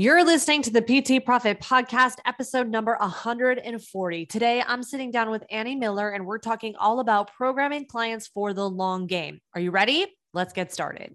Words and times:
You're 0.00 0.24
listening 0.24 0.62
to 0.62 0.70
the 0.70 0.80
PT 0.80 1.22
Profit 1.26 1.60
Podcast, 1.60 2.20
episode 2.24 2.70
number 2.70 2.96
140. 3.00 4.24
Today, 4.24 4.64
I'm 4.66 4.82
sitting 4.82 5.10
down 5.10 5.28
with 5.30 5.44
Annie 5.50 5.76
Miller 5.76 6.08
and 6.08 6.24
we're 6.24 6.38
talking 6.38 6.74
all 6.76 7.00
about 7.00 7.34
programming 7.34 7.84
clients 7.84 8.26
for 8.26 8.54
the 8.54 8.66
long 8.66 9.06
game. 9.06 9.42
Are 9.54 9.60
you 9.60 9.70
ready? 9.70 10.06
Let's 10.32 10.54
get 10.54 10.72
started. 10.72 11.14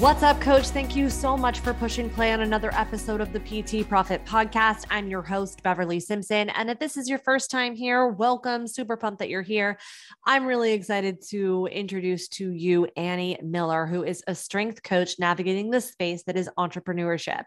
What's 0.00 0.24
up, 0.24 0.40
coach? 0.40 0.70
Thank 0.70 0.96
you 0.96 1.08
so 1.08 1.36
much 1.36 1.60
for 1.60 1.72
pushing 1.72 2.10
play 2.10 2.32
on 2.32 2.40
another 2.40 2.74
episode 2.74 3.20
of 3.20 3.32
the 3.32 3.38
PT 3.38 3.88
Profit 3.88 4.24
Podcast. 4.24 4.86
I'm 4.90 5.06
your 5.06 5.22
host, 5.22 5.62
Beverly 5.62 6.00
Simpson. 6.00 6.50
And 6.50 6.68
if 6.68 6.80
this 6.80 6.96
is 6.96 7.08
your 7.08 7.20
first 7.20 7.48
time 7.48 7.76
here, 7.76 8.08
welcome. 8.08 8.66
Super 8.66 8.96
pumped 8.96 9.20
that 9.20 9.28
you're 9.28 9.40
here. 9.40 9.78
I'm 10.26 10.46
really 10.46 10.72
excited 10.72 11.22
to 11.28 11.68
introduce 11.70 12.26
to 12.30 12.50
you 12.50 12.88
Annie 12.96 13.38
Miller, 13.40 13.86
who 13.86 14.02
is 14.02 14.20
a 14.26 14.34
strength 14.34 14.82
coach 14.82 15.20
navigating 15.20 15.70
the 15.70 15.80
space 15.80 16.24
that 16.24 16.36
is 16.36 16.50
entrepreneurship. 16.58 17.46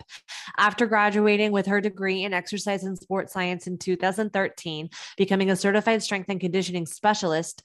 After 0.58 0.86
graduating 0.86 1.52
with 1.52 1.66
her 1.66 1.82
degree 1.82 2.24
in 2.24 2.34
exercise 2.34 2.86
and 2.86 2.98
sports 2.98 3.34
science 3.34 3.68
in 3.68 3.78
2013, 3.78 4.90
becoming 5.18 5.52
a 5.52 5.56
certified 5.58 6.02
strength 6.02 6.30
and 6.30 6.40
conditioning 6.40 6.86
specialist, 6.86 7.64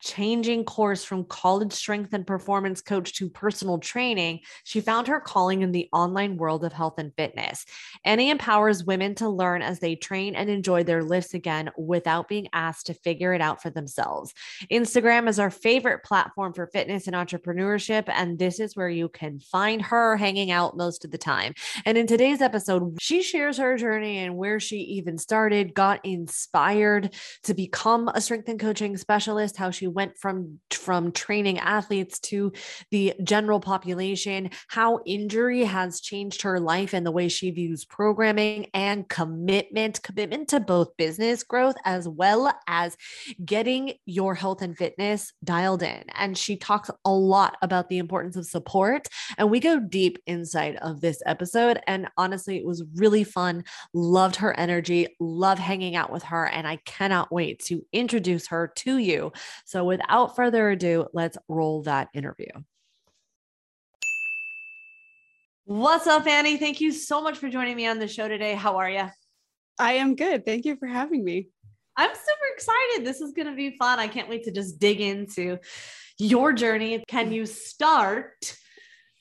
changing 0.00 0.64
course 0.64 1.04
from 1.04 1.24
college 1.24 1.72
strength 1.72 2.12
and 2.12 2.26
performance 2.26 2.80
coach 2.80 3.14
to 3.14 3.28
personal 3.28 3.78
training, 3.78 4.40
she 4.64 4.80
found 4.80 5.06
her 5.06 5.20
calling 5.20 5.62
in 5.62 5.72
the 5.72 5.88
online 5.92 6.36
world 6.36 6.64
of 6.64 6.72
health 6.72 6.94
and 6.98 7.14
fitness. 7.14 7.64
Annie 8.04 8.30
empowers 8.30 8.84
women 8.84 9.14
to 9.16 9.28
learn 9.28 9.62
as 9.62 9.80
they 9.80 9.94
train 9.94 10.34
and 10.34 10.48
enjoy 10.48 10.84
their 10.84 11.02
lifts 11.02 11.34
again 11.34 11.70
without 11.76 12.28
being 12.28 12.48
asked 12.52 12.86
to 12.86 12.94
figure 12.94 13.34
it 13.34 13.40
out 13.40 13.62
for 13.62 13.70
themselves. 13.70 14.32
Instagram 14.70 15.28
is 15.28 15.38
our 15.38 15.50
favorite 15.50 16.02
platform 16.02 16.52
for 16.52 16.66
fitness 16.66 17.06
and 17.06 17.16
entrepreneurship, 17.16 18.04
and 18.08 18.38
this 18.38 18.60
is 18.60 18.76
where 18.76 18.88
you 18.88 19.08
can 19.08 19.38
find 19.38 19.82
her 19.82 20.16
hanging 20.16 20.50
out 20.50 20.76
most 20.76 21.04
of 21.04 21.10
the 21.10 21.18
time. 21.18 21.54
And 21.84 21.98
in 21.98 22.06
today's 22.06 22.40
episode, 22.40 22.96
she 23.00 23.22
shares 23.22 23.58
her 23.58 23.76
journey 23.76 24.18
and 24.18 24.36
where 24.36 24.60
she 24.60 24.78
even 24.78 25.18
started, 25.18 25.74
got 25.74 26.04
inspired 26.04 27.14
to 27.44 27.54
become 27.54 28.08
a 28.08 28.20
strength 28.20 28.48
and 28.48 28.58
coaching 28.58 28.96
specialist, 28.96 29.56
how 29.56 29.70
she 29.70 29.86
went 29.90 30.16
from 30.18 30.60
from 30.70 31.12
training 31.12 31.58
athletes 31.58 32.18
to 32.18 32.52
the 32.90 33.14
general 33.22 33.60
population, 33.60 34.50
how 34.68 35.00
injury 35.06 35.64
has 35.64 36.00
changed 36.00 36.42
her 36.42 36.58
life 36.58 36.94
and 36.94 37.04
the 37.06 37.10
way 37.10 37.28
she 37.28 37.50
views 37.50 37.84
programming 37.84 38.66
and 38.74 39.08
commitment, 39.08 40.02
commitment 40.02 40.48
to 40.48 40.60
both 40.60 40.96
business 40.96 41.42
growth 41.42 41.76
as 41.84 42.08
well 42.08 42.52
as 42.66 42.96
getting 43.44 43.92
your 44.06 44.34
health 44.34 44.62
and 44.62 44.76
fitness 44.76 45.32
dialed 45.44 45.82
in. 45.82 46.02
And 46.14 46.36
she 46.36 46.56
talks 46.56 46.90
a 47.04 47.10
lot 47.12 47.56
about 47.62 47.88
the 47.88 47.98
importance 47.98 48.36
of 48.36 48.46
support. 48.46 49.08
And 49.38 49.50
we 49.50 49.60
go 49.60 49.78
deep 49.78 50.18
inside 50.26 50.76
of 50.76 51.00
this 51.00 51.22
episode. 51.26 51.80
And 51.86 52.08
honestly, 52.16 52.56
it 52.56 52.66
was 52.66 52.84
really 52.94 53.24
fun. 53.24 53.64
Loved 53.92 54.36
her 54.36 54.56
energy, 54.58 55.08
love 55.20 55.58
hanging 55.58 55.96
out 55.96 56.10
with 56.10 56.24
her. 56.24 56.46
And 56.46 56.66
I 56.66 56.76
cannot 56.84 57.32
wait 57.32 57.60
to 57.66 57.84
introduce 57.92 58.48
her 58.48 58.72
to 58.76 58.98
you. 58.98 59.32
So 59.64 59.79
so, 59.80 59.84
without 59.84 60.36
further 60.36 60.68
ado, 60.68 61.06
let's 61.14 61.38
roll 61.48 61.84
that 61.84 62.10
interview. 62.12 62.50
What's 65.64 66.06
up, 66.06 66.26
Annie? 66.26 66.58
Thank 66.58 66.82
you 66.82 66.92
so 66.92 67.22
much 67.22 67.38
for 67.38 67.48
joining 67.48 67.76
me 67.76 67.86
on 67.86 67.98
the 67.98 68.06
show 68.06 68.28
today. 68.28 68.54
How 68.54 68.76
are 68.76 68.90
you? 68.90 69.08
I 69.78 69.94
am 69.94 70.16
good. 70.16 70.44
Thank 70.44 70.66
you 70.66 70.76
for 70.76 70.86
having 70.86 71.24
me. 71.24 71.48
I'm 71.96 72.10
super 72.10 72.54
excited. 72.54 73.06
This 73.06 73.22
is 73.22 73.32
going 73.32 73.46
to 73.46 73.54
be 73.54 73.78
fun. 73.78 73.98
I 73.98 74.06
can't 74.06 74.28
wait 74.28 74.44
to 74.44 74.50
just 74.50 74.78
dig 74.78 75.00
into 75.00 75.56
your 76.18 76.52
journey. 76.52 77.02
Can 77.08 77.32
you 77.32 77.46
start, 77.46 78.54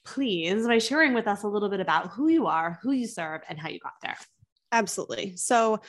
please, 0.06 0.68
by 0.68 0.80
sharing 0.80 1.14
with 1.14 1.30
us 1.30 1.44
a 1.44 1.48
little 1.48 1.70
bit 1.70 1.80
about 1.80 2.10
who 2.10 2.28
you 2.28 2.48
are, 2.48 2.80
who 2.84 2.92
you 2.92 3.08
serve, 3.08 3.44
and 3.48 3.58
how 3.58 3.70
you 3.70 3.80
got 3.80 3.94
there? 4.02 4.18
Absolutely. 4.74 5.38
So, 5.38 5.80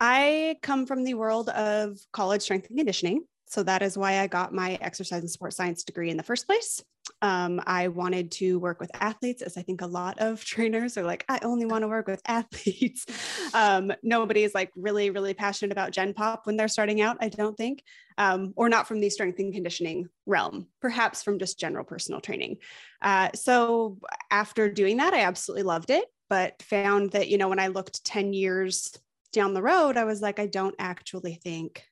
I 0.00 0.56
come 0.62 0.86
from 0.86 1.04
the 1.04 1.12
world 1.12 1.50
of 1.50 1.98
college 2.10 2.40
strength 2.40 2.68
and 2.70 2.78
conditioning. 2.78 3.24
So 3.52 3.62
that 3.64 3.82
is 3.82 3.98
why 3.98 4.18
I 4.18 4.28
got 4.28 4.54
my 4.54 4.78
exercise 4.80 5.20
and 5.20 5.30
sports 5.30 5.56
science 5.56 5.84
degree 5.84 6.08
in 6.08 6.16
the 6.16 6.22
first 6.22 6.46
place. 6.46 6.82
Um, 7.20 7.60
I 7.66 7.88
wanted 7.88 8.30
to 8.32 8.58
work 8.58 8.80
with 8.80 8.90
athletes, 8.94 9.42
as 9.42 9.58
I 9.58 9.62
think 9.62 9.82
a 9.82 9.86
lot 9.86 10.18
of 10.20 10.42
trainers 10.44 10.96
are 10.96 11.02
like, 11.02 11.26
I 11.28 11.38
only 11.42 11.66
want 11.66 11.82
to 11.82 11.88
work 11.88 12.06
with 12.06 12.22
athletes. 12.26 13.04
um, 13.54 13.92
nobody 14.02 14.44
is 14.44 14.54
like 14.54 14.70
really, 14.74 15.10
really 15.10 15.34
passionate 15.34 15.70
about 15.70 15.90
Gen 15.90 16.14
Pop 16.14 16.46
when 16.46 16.56
they're 16.56 16.66
starting 16.66 17.02
out, 17.02 17.18
I 17.20 17.28
don't 17.28 17.54
think, 17.54 17.82
um, 18.16 18.54
or 18.56 18.70
not 18.70 18.88
from 18.88 19.00
the 19.00 19.10
strength 19.10 19.38
and 19.38 19.52
conditioning 19.52 20.08
realm, 20.24 20.68
perhaps 20.80 21.22
from 21.22 21.38
just 21.38 21.60
general 21.60 21.84
personal 21.84 22.22
training. 22.22 22.56
Uh, 23.02 23.28
so 23.34 23.98
after 24.30 24.70
doing 24.70 24.96
that, 24.96 25.12
I 25.12 25.24
absolutely 25.24 25.64
loved 25.64 25.90
it, 25.90 26.06
but 26.30 26.62
found 26.62 27.10
that, 27.10 27.28
you 27.28 27.36
know, 27.36 27.50
when 27.50 27.60
I 27.60 27.66
looked 27.66 28.02
10 28.06 28.32
years 28.32 28.96
down 29.30 29.52
the 29.52 29.60
road, 29.60 29.98
I 29.98 30.04
was 30.04 30.22
like, 30.22 30.38
I 30.38 30.46
don't 30.46 30.76
actually 30.78 31.34
think 31.34 31.84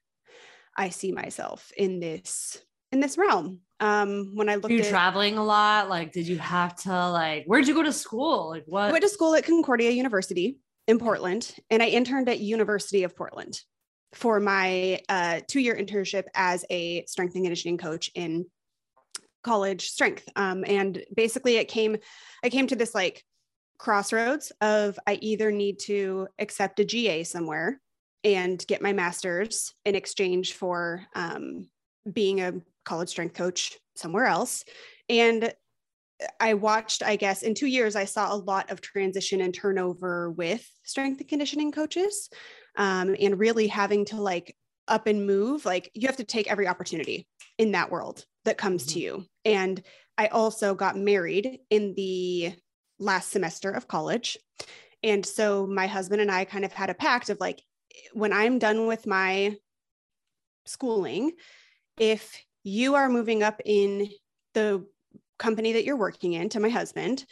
I 0.80 0.88
see 0.88 1.12
myself 1.12 1.70
in 1.76 2.00
this 2.00 2.58
in 2.91 3.00
this 3.00 3.18
realm. 3.18 3.60
Um, 3.80 4.32
when 4.34 4.48
I 4.48 4.54
looked, 4.54 4.70
Are 4.70 4.72
you 4.72 4.80
at, 4.80 4.88
traveling 4.88 5.36
a 5.36 5.44
lot? 5.44 5.91
Like, 5.91 6.10
did 6.10 6.26
you 6.26 6.38
have 6.38 6.74
to 6.82 7.10
like? 7.10 7.44
Where'd 7.44 7.68
you 7.68 7.74
go 7.74 7.82
to 7.82 7.92
school? 7.92 8.48
Like, 8.48 8.64
what? 8.66 8.88
I 8.88 8.92
went 8.92 9.02
to 9.02 9.08
school 9.10 9.34
at 9.34 9.44
Concordia 9.44 9.90
University 9.90 10.58
in 10.88 10.98
Portland, 10.98 11.54
and 11.69 11.82
I 11.82 11.88
interned 11.88 12.30
at 12.30 12.40
University 12.40 13.04
of 13.04 13.14
Portland 13.14 13.60
for 14.14 14.40
my 14.40 15.00
uh, 15.10 15.40
two-year 15.46 15.76
internship 15.76 16.24
as 16.34 16.64
a 16.70 17.04
strength 17.04 17.34
and 17.34 17.44
conditioning 17.44 17.76
coach 17.76 18.10
in 18.14 18.46
college 19.44 19.90
strength. 19.90 20.28
Um, 20.34 20.64
and 20.66 21.02
basically, 21.14 21.56
it 21.56 21.69
came, 21.69 21.98
I 22.42 22.48
came 22.48 22.66
to 22.69 22.76
this 22.76 22.94
like 22.94 23.22
crossroads 23.78 24.50
of 24.62 24.98
I 25.06 25.19
either 25.20 25.52
need 25.52 25.78
to 25.80 26.28
accept 26.38 26.80
a 26.80 26.84
GA 26.86 27.22
somewhere 27.24 27.80
and 28.25 28.64
get 28.66 28.82
my 28.82 28.92
master's 28.92 29.72
in 29.84 29.94
exchange 29.94 30.54
for 30.54 31.06
um, 31.14 31.69
being 32.10 32.41
a 32.41 32.54
college 32.84 33.08
strength 33.08 33.34
coach 33.34 33.78
somewhere 33.94 34.26
else. 34.26 34.64
And 35.08 35.53
I 36.38 36.54
watched, 36.54 37.03
I 37.03 37.16
guess, 37.16 37.42
in 37.42 37.54
two 37.54 37.66
years, 37.66 37.97
I 37.97 38.04
saw 38.04 38.32
a 38.32 38.36
lot 38.36 38.70
of 38.70 38.81
transition 38.81 39.41
and 39.41 39.54
turnover 39.54 40.31
with 40.31 40.69
strength 40.84 41.20
and 41.20 41.28
conditioning 41.28 41.72
coaches 41.72 42.28
um, 42.76 43.16
and 43.19 43.38
really 43.38 43.66
having 43.66 44.04
to 44.06 44.20
like 44.20 44.54
up 44.88 45.06
and 45.06 45.26
move. 45.26 45.64
Like 45.64 45.91
you 45.94 46.06
have 46.08 46.16
to 46.16 46.25
take 46.25 46.50
every 46.50 46.69
opportunity 46.69 47.26
in 47.58 47.72
that 47.72 47.91
world 47.91 48.25
that 48.44 48.58
comes 48.58 48.84
mm-hmm. 48.84 48.92
to 48.92 49.00
you. 49.00 49.25
And 49.44 49.82
I 50.19 50.26
also 50.26 50.75
got 50.75 50.97
married 50.97 51.60
in 51.70 51.94
the 51.94 52.54
last 52.98 53.31
semester 53.31 53.70
of 53.70 53.88
college. 53.88 54.37
And 55.02 55.25
so 55.25 55.66
my 55.66 55.87
husband 55.87 56.20
and 56.20 56.31
I 56.31 56.44
kind 56.44 56.64
of 56.64 56.72
had 56.72 56.91
a 56.91 56.94
pact 56.94 57.31
of 57.31 57.41
like, 57.41 57.62
when 58.12 58.33
I'm 58.33 58.59
done 58.59 58.87
with 58.87 59.06
my 59.06 59.56
schooling, 60.66 61.33
if 61.99 62.43
you 62.62 62.94
are 62.94 63.09
moving 63.09 63.43
up 63.43 63.61
in 63.65 64.09
the 64.55 64.87
company 65.38 65.72
that 65.72 65.84
you're 65.84 65.97
working 65.97 66.34
in 66.34 66.49
to 66.50 66.61
my 66.61 66.69
husband, 66.69 67.25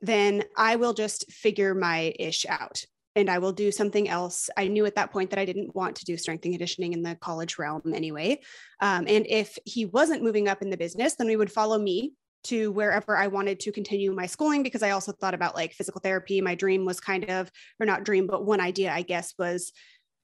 then 0.00 0.44
I 0.56 0.76
will 0.76 0.94
just 0.94 1.30
figure 1.30 1.74
my 1.74 2.14
ish 2.18 2.46
out 2.46 2.84
and 3.16 3.28
I 3.28 3.38
will 3.38 3.52
do 3.52 3.72
something 3.72 4.08
else. 4.08 4.48
I 4.56 4.68
knew 4.68 4.86
at 4.86 4.94
that 4.94 5.12
point 5.12 5.30
that 5.30 5.38
I 5.38 5.44
didn't 5.44 5.74
want 5.74 5.96
to 5.96 6.04
do 6.04 6.16
strength 6.16 6.44
and 6.44 6.54
conditioning 6.54 6.92
in 6.92 7.02
the 7.02 7.16
college 7.16 7.58
realm 7.58 7.92
anyway. 7.92 8.40
Um, 8.80 9.06
and 9.08 9.26
if 9.28 9.58
he 9.64 9.86
wasn't 9.86 10.22
moving 10.22 10.48
up 10.48 10.62
in 10.62 10.70
the 10.70 10.76
business, 10.76 11.14
then 11.16 11.26
we 11.26 11.36
would 11.36 11.52
follow 11.52 11.78
me 11.78 12.14
to 12.44 12.72
wherever 12.72 13.16
I 13.16 13.26
wanted 13.26 13.60
to 13.60 13.72
continue 13.72 14.12
my 14.12 14.26
schooling 14.26 14.62
because 14.62 14.82
I 14.82 14.90
also 14.90 15.12
thought 15.12 15.34
about 15.34 15.54
like 15.54 15.74
physical 15.74 16.00
therapy. 16.00 16.40
My 16.40 16.54
dream 16.54 16.86
was 16.86 17.00
kind 17.00 17.28
of, 17.28 17.50
or 17.78 17.84
not 17.84 18.04
dream, 18.04 18.26
but 18.26 18.46
one 18.46 18.60
idea, 18.60 18.92
I 18.92 19.02
guess, 19.02 19.34
was 19.38 19.72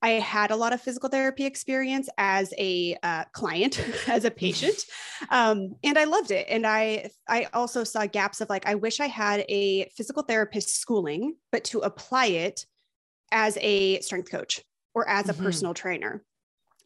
I 0.03 0.11
had 0.11 0.51
a 0.51 0.57
lot 0.57 0.73
of 0.73 0.81
physical 0.81 1.09
therapy 1.09 1.47
experience 1.47 2.09
as 2.19 2.53
a 2.59 2.97
uh, 3.03 3.25
client, 3.33 3.83
as 4.09 4.25
a 4.25 4.31
patient, 4.31 4.85
um, 5.31 5.75
and 5.83 5.99
I 5.99 6.05
loved 6.05 6.31
it. 6.31 6.47
And 6.49 6.67
I 6.67 7.11
I 7.29 7.49
also 7.53 7.83
saw 7.85 8.07
gaps 8.07 8.41
of 8.41 8.51
like 8.51 8.67
I 8.67 8.75
wish 8.75 9.01
I 9.01 9.07
had 9.07 9.45
a 9.49 9.89
physical 9.97 10.23
therapist 10.23 10.81
schooling, 10.81 11.37
but 11.51 11.65
to 11.65 11.81
apply 11.81 12.27
it 12.27 12.67
as 13.33 13.59
a 13.61 14.01
strength 14.01 14.31
coach 14.31 14.63
or 14.95 15.09
as 15.09 15.29
a 15.29 15.33
mm-hmm. 15.33 15.45
personal 15.45 15.75
trainer. 15.75 16.23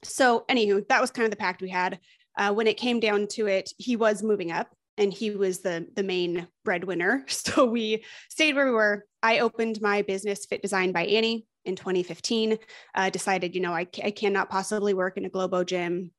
So, 0.03 0.45
anywho, 0.49 0.87
that 0.89 1.01
was 1.01 1.11
kind 1.11 1.25
of 1.25 1.31
the 1.31 1.37
pact 1.37 1.61
we 1.61 1.69
had. 1.69 1.99
Uh, 2.39 2.53
when 2.53 2.67
it 2.67 2.77
came 2.77 3.01
down 3.01 3.27
to 3.27 3.49
it, 3.49 3.73
he 3.77 3.97
was 3.97 4.23
moving 4.23 4.51
up 4.51 4.69
and 4.97 5.13
he 5.13 5.31
was 5.31 5.61
the 5.61 5.87
the 5.97 6.03
main 6.03 6.47
breadwinner. 6.65 7.25
So 7.29 7.65
we 7.65 8.05
stayed 8.29 8.55
where 8.55 8.67
we 8.67 8.73
were. 8.73 9.05
I 9.23 9.41
opened 9.41 9.81
my 9.81 10.03
business, 10.03 10.47
Fit 10.47 10.63
Design 10.63 10.93
by 10.93 11.05
Annie, 11.06 11.47
in 11.65 11.77
2015. 11.77 12.59
Uh, 12.95 13.11
decided, 13.11 13.55
you 13.55 13.61
know, 13.61 13.73
I, 13.73 13.87
I 14.03 14.11
cannot 14.11 14.51
possibly 14.51 14.95
work 14.95 15.17
in 15.17 15.25
a 15.25 15.29
Globo 15.31 15.65
gym. 15.65 16.11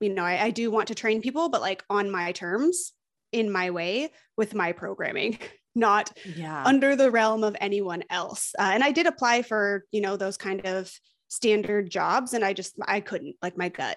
You 0.00 0.14
know, 0.14 0.24
I, 0.24 0.44
I 0.44 0.50
do 0.50 0.70
want 0.70 0.88
to 0.88 0.94
train 0.94 1.22
people, 1.22 1.48
but 1.48 1.60
like 1.60 1.84
on 1.90 2.10
my 2.10 2.32
terms, 2.32 2.92
in 3.32 3.50
my 3.50 3.70
way, 3.70 4.10
with 4.36 4.54
my 4.54 4.72
programming. 4.72 5.38
Not 5.74 6.12
yeah. 6.34 6.64
under 6.64 6.96
the 6.96 7.10
realm 7.10 7.44
of 7.44 7.56
anyone 7.60 8.02
else. 8.10 8.52
Uh, 8.58 8.70
and 8.72 8.82
I 8.82 8.90
did 8.90 9.06
apply 9.06 9.42
for, 9.42 9.84
you 9.92 10.00
know, 10.00 10.16
those 10.16 10.36
kind 10.36 10.66
of 10.66 10.90
standard 11.28 11.88
jobs, 11.88 12.32
and 12.32 12.44
I 12.44 12.52
just 12.52 12.74
I 12.84 12.98
couldn't 12.98 13.36
like 13.42 13.56
my 13.56 13.68
gut 13.68 13.96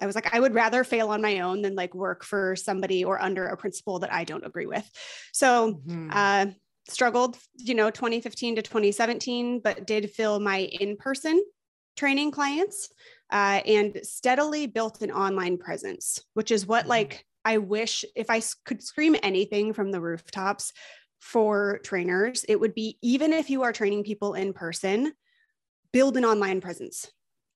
I 0.00 0.06
was 0.06 0.14
like, 0.14 0.34
I 0.34 0.40
would 0.40 0.54
rather 0.54 0.84
fail 0.84 1.10
on 1.10 1.22
my 1.22 1.40
own 1.40 1.62
than 1.62 1.74
like 1.74 1.94
work 1.94 2.24
for 2.24 2.54
somebody 2.54 3.04
or 3.04 3.20
under 3.20 3.46
a 3.46 3.56
principal 3.56 4.00
that 4.00 4.12
I 4.12 4.24
don't 4.24 4.44
agree 4.44 4.66
with. 4.66 4.88
So, 5.32 5.74
mm-hmm. 5.74 6.10
uh, 6.12 6.46
struggled, 6.88 7.36
you 7.56 7.74
know, 7.74 7.90
2015 7.90 8.56
to 8.56 8.62
2017, 8.62 9.60
but 9.60 9.86
did 9.86 10.10
fill 10.10 10.40
my 10.40 10.58
in 10.58 10.96
person 10.96 11.42
training 11.96 12.30
clients 12.30 12.90
uh, 13.32 13.60
and 13.66 14.00
steadily 14.02 14.66
built 14.66 15.02
an 15.02 15.10
online 15.10 15.58
presence, 15.58 16.22
which 16.34 16.50
is 16.50 16.66
what 16.66 16.82
mm-hmm. 16.82 16.90
like 16.90 17.26
I 17.44 17.58
wish 17.58 18.04
if 18.14 18.28
I 18.28 18.42
could 18.64 18.82
scream 18.82 19.16
anything 19.22 19.72
from 19.72 19.90
the 19.90 20.00
rooftops 20.00 20.72
for 21.20 21.80
trainers, 21.84 22.44
it 22.48 22.58
would 22.58 22.74
be 22.74 22.98
even 23.02 23.32
if 23.32 23.50
you 23.50 23.62
are 23.62 23.72
training 23.72 24.04
people 24.04 24.34
in 24.34 24.52
person, 24.52 25.12
build 25.92 26.16
an 26.16 26.24
online 26.24 26.60
presence 26.60 27.10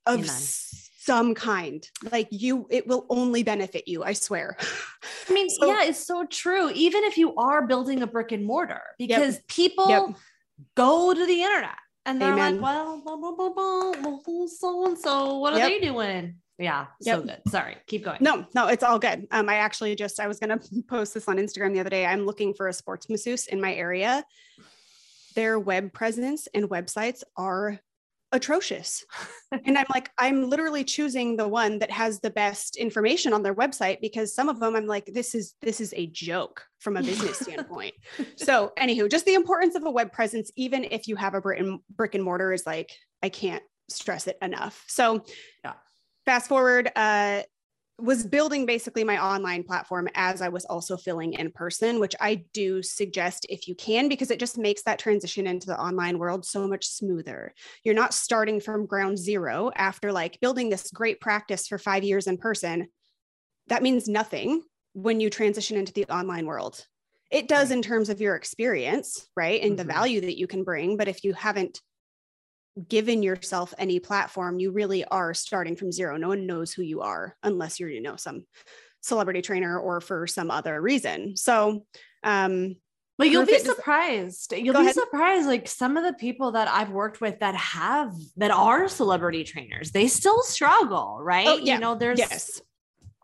of 0.07 0.21
Amen 0.21 0.90
some 1.11 1.35
kind. 1.35 1.85
Like 2.13 2.29
you 2.31 2.69
it 2.71 2.87
will 2.87 3.05
only 3.11 3.43
benefit 3.43 3.89
you 3.89 4.05
i 4.05 4.13
swear. 4.13 4.57
I 5.29 5.33
mean 5.33 5.51
so, 5.51 5.67
yeah 5.67 5.85
it's 5.85 6.07
so 6.07 6.25
true 6.27 6.71
even 6.71 7.03
if 7.05 7.19
you 7.19 7.35
are 7.35 7.67
building 7.67 8.03
a 8.03 8.07
brick 8.07 8.31
and 8.31 8.45
mortar 8.45 8.83
because 8.97 9.35
yep, 9.35 9.49
people 9.49 9.89
yep. 9.89 10.05
go 10.77 11.13
to 11.13 11.27
the 11.27 11.43
internet 11.43 11.79
and 12.07 12.21
they're 12.21 12.33
Amen. 12.33 12.61
like 12.61 12.63
well 12.63 13.03
blah, 13.05 13.17
blah, 13.17 13.33
blah, 13.33 14.47
so 14.47 14.87
and 14.87 14.97
so 14.99 15.39
what 15.39 15.53
are 15.55 15.59
yep. 15.59 15.69
they 15.69 15.81
doing? 15.81 16.37
Yeah 16.59 16.87
so 17.03 17.23
good. 17.23 17.41
Sorry 17.49 17.77
keep 17.89 18.05
going. 18.05 18.19
No 18.21 18.47
no 18.55 18.69
it's 18.69 18.85
all 18.85 19.01
good. 19.01 19.27
Um 19.33 19.49
i 19.49 19.57
actually 19.57 19.97
just 19.97 20.21
i 20.21 20.29
was 20.29 20.39
gonna 20.39 20.61
post 20.89 21.15
this 21.15 21.27
on 21.27 21.39
instagram 21.39 21.73
the 21.73 21.81
other 21.81 21.91
day. 21.91 22.07
I'm 22.07 22.25
looking 22.25 22.55
for 22.55 22.69
a 22.69 22.73
sports 22.73 23.11
masseuse 23.11 23.49
in 23.49 23.61
my 23.61 23.75
area. 23.75 24.25
Their 25.35 25.59
web 25.59 25.93
presence 25.93 26.47
and 26.55 26.69
websites 26.69 27.23
are 27.37 27.81
atrocious. 28.33 29.05
and 29.65 29.77
I'm 29.77 29.87
like, 29.93 30.11
I'm 30.19 30.49
literally 30.49 30.85
choosing 30.85 31.37
the 31.37 31.49
one 31.49 31.79
that 31.81 31.91
has 31.91 32.21
the 32.21 32.31
best 32.31 32.77
information 32.77 33.33
on 33.33 33.43
their 33.43 33.55
website 33.55 34.01
because 34.01 34.35
some 34.35 34.49
of 34.49 34.61
them 34.61 34.77
I'm 34.77 34.87
like, 34.87 35.07
this 35.07 35.35
is 35.35 35.55
this 35.63 35.81
is 35.81 35.93
a 35.97 36.07
joke 36.07 36.65
from 36.79 36.97
a 36.97 37.03
business 37.03 37.39
standpoint. 37.41 37.95
So, 38.37 38.73
anywho, 38.79 39.11
just 39.11 39.27
the 39.27 39.35
importance 39.35 39.75
of 39.75 39.85
a 39.85 39.91
web 39.91 40.13
presence, 40.13 40.51
even 40.57 40.85
if 40.91 41.09
you 41.09 41.17
have 41.17 41.35
a 41.35 41.41
brick 41.41 41.61
and 41.61 41.81
brick 41.95 42.15
and 42.15 42.25
mortar, 42.25 42.53
is 42.53 42.67
like 42.67 42.91
I 43.23 43.29
can't 43.29 43.63
stress 43.89 44.27
it 44.27 44.39
enough. 44.41 44.85
So, 44.89 45.25
yeah. 45.65 45.75
fast 46.25 46.49
forward, 46.49 46.91
uh, 46.95 47.43
was 48.03 48.25
building 48.25 48.67
basically 48.67 49.05
my 49.05 49.23
online 49.23 49.63
platform 49.63 50.09
as 50.15 50.43
I 50.43 50.49
was 50.49 50.65
also 50.65 50.97
filling 50.97 51.35
in 51.35 51.51
person, 51.53 52.01
which 52.01 52.15
I 52.21 52.45
do 52.53 52.83
suggest 52.83 53.47
if 53.49 53.69
you 53.69 53.75
can, 53.75 54.09
because 54.09 54.31
it 54.31 54.41
just 54.41 54.59
makes 54.59 54.83
that 54.83 54.99
transition 54.99 55.47
into 55.47 55.67
the 55.67 55.81
online 55.81 56.19
world 56.19 56.45
so 56.45 56.67
much 56.67 56.87
smoother. 56.87 57.55
You're 57.85 57.95
not 57.95 58.15
starting 58.15 58.61
from 58.61 58.87
ground 58.87 59.19
zero 59.19 59.71
after 59.75 60.13
like 60.13 60.41
building 60.41 60.71
this 60.71 60.91
great 60.91 61.21
practice 61.21 61.67
for 61.67 61.79
five 61.79 62.05
years 62.05 62.27
in 62.27 62.39
person. 62.39 62.89
That 63.69 63.83
means 63.83 64.09
nothing 64.09 64.63
when 64.95 65.21
you 65.21 65.31
transition 65.31 65.77
into 65.77 65.93
the 65.93 66.07
online 66.07 66.47
world. 66.47 66.87
It 67.31 67.47
does 67.47 67.71
in 67.71 67.83
terms 67.83 68.09
of 68.09 68.21
your 68.21 68.35
experience, 68.35 69.29
right? 69.37 69.63
And 69.63 69.73
mm-hmm. 69.73 69.77
the 69.87 69.93
value 69.93 70.21
that 70.23 70.39
you 70.39 70.47
can 70.47 70.65
bring. 70.65 70.97
But 70.97 71.09
if 71.09 71.23
you 71.23 71.33
haven't 71.33 71.81
given 72.89 73.23
yourself 73.23 73.75
any 73.79 74.01
platform, 74.01 74.59
you 74.59 74.71
really 74.71 75.05
are 75.05 75.35
starting 75.35 75.77
from 75.77 75.93
zero. 75.93 76.17
No 76.17 76.29
one 76.29 76.47
knows 76.47 76.73
who 76.73 76.83
you 76.83 77.01
are 77.01 77.37
unless 77.43 77.81
you're, 77.81 77.91
you 77.91 78.01
know, 78.01 78.17
some 78.17 78.45
celebrity 79.01 79.43
trainer 79.43 79.79
or 79.79 80.01
for 80.01 80.27
some 80.27 80.51
other 80.51 80.81
reason. 80.81 81.37
So, 81.37 81.85
um, 82.23 82.77
but 83.19 83.29
you'll 83.29 83.45
be 83.45 83.59
surprised. 83.59 84.55
You'll 84.57 84.73
be 84.73 84.81
ahead. 84.81 84.95
surprised. 84.95 85.47
Like 85.47 85.69
some 85.69 85.99
of 85.99 86.05
the 86.05 86.15
people 86.15 86.53
that 86.53 86.69
I've 86.69 86.89
worked 86.89 87.21
with 87.21 87.41
that 87.41 87.55
have 87.55 88.15
that 88.39 88.51
are 88.51 88.89
celebrity 88.89 89.45
trainers, 89.45 89.91
they 89.91 90.09
still 90.09 90.43
struggle, 90.43 91.19
right? 91.21 91.47
Oh, 91.47 91.59
yeah. 91.59 91.75
You 91.75 91.81
know, 91.81 91.97
there's 91.97 92.19
yes. 92.19 92.63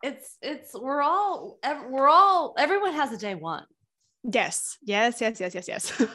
It's 0.02 0.37
it's 0.42 0.75
we're 0.75 1.00
all 1.00 1.58
we're 1.88 2.08
all 2.08 2.54
everyone 2.58 2.92
has 2.92 3.10
a 3.10 3.16
day 3.16 3.34
one. 3.34 3.64
Yes. 4.22 4.76
Yes. 4.82 5.19
Yes. 5.22 5.40
Yes. 5.40 5.54
Yes. 5.54 5.66
Yes. 5.66 5.92
yeah. 5.99 6.06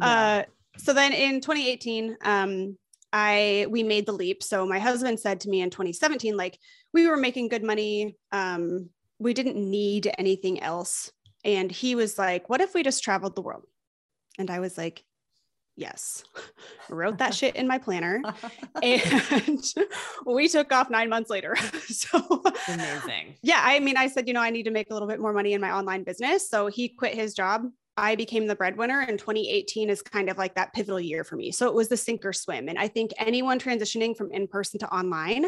Uh, 0.00 0.42
so 0.78 0.92
then 0.92 1.12
in 1.12 1.40
2018 1.40 2.16
um, 2.22 2.76
i 3.12 3.66
we 3.70 3.82
made 3.82 4.06
the 4.06 4.12
leap. 4.12 4.42
So 4.42 4.66
my 4.66 4.78
husband 4.78 5.20
said 5.20 5.40
to 5.40 5.48
me 5.48 5.60
in 5.60 5.70
2017 5.70 6.36
like 6.36 6.58
we 6.92 7.06
were 7.06 7.16
making 7.16 7.48
good 7.48 7.64
money 7.64 8.16
um, 8.32 8.90
we 9.18 9.34
didn't 9.34 9.56
need 9.56 10.10
anything 10.16 10.62
else. 10.62 11.10
And 11.44 11.70
he 11.70 11.94
was 11.94 12.18
like 12.18 12.48
what 12.48 12.60
if 12.60 12.74
we 12.74 12.82
just 12.82 13.02
traveled 13.04 13.34
the 13.34 13.42
world? 13.42 13.64
And 14.38 14.50
i 14.50 14.60
was 14.60 14.78
like 14.78 15.04
yes. 15.76 16.24
Wrote 16.88 17.18
that 17.18 17.34
shit 17.34 17.54
in 17.54 17.68
my 17.68 17.78
planner. 17.78 18.22
And 18.82 19.62
we 20.26 20.48
took 20.48 20.72
off 20.72 20.90
nine 20.90 21.08
months 21.08 21.30
later. 21.30 21.56
So 21.88 22.42
amazing. 22.68 23.36
Yeah 23.42 23.60
i 23.62 23.80
mean 23.80 23.96
i 23.96 24.06
said 24.06 24.28
you 24.28 24.34
know 24.34 24.40
i 24.40 24.50
need 24.50 24.64
to 24.64 24.70
make 24.70 24.90
a 24.90 24.92
little 24.92 25.08
bit 25.08 25.20
more 25.20 25.32
money 25.32 25.54
in 25.54 25.60
my 25.60 25.72
online 25.72 26.04
business. 26.04 26.48
So 26.48 26.66
he 26.68 26.88
quit 26.88 27.14
his 27.14 27.34
job 27.34 27.62
I 27.98 28.14
became 28.14 28.46
the 28.46 28.54
breadwinner 28.54 29.00
and 29.00 29.18
2018 29.18 29.90
is 29.90 30.02
kind 30.02 30.30
of 30.30 30.38
like 30.38 30.54
that 30.54 30.72
pivotal 30.72 31.00
year 31.00 31.24
for 31.24 31.34
me. 31.34 31.50
So 31.50 31.66
it 31.66 31.74
was 31.74 31.88
the 31.88 31.96
sink 31.96 32.24
or 32.24 32.32
swim. 32.32 32.68
And 32.68 32.78
I 32.78 32.86
think 32.86 33.10
anyone 33.18 33.58
transitioning 33.58 34.16
from 34.16 34.30
in 34.30 34.46
person 34.46 34.78
to 34.80 34.94
online 34.94 35.46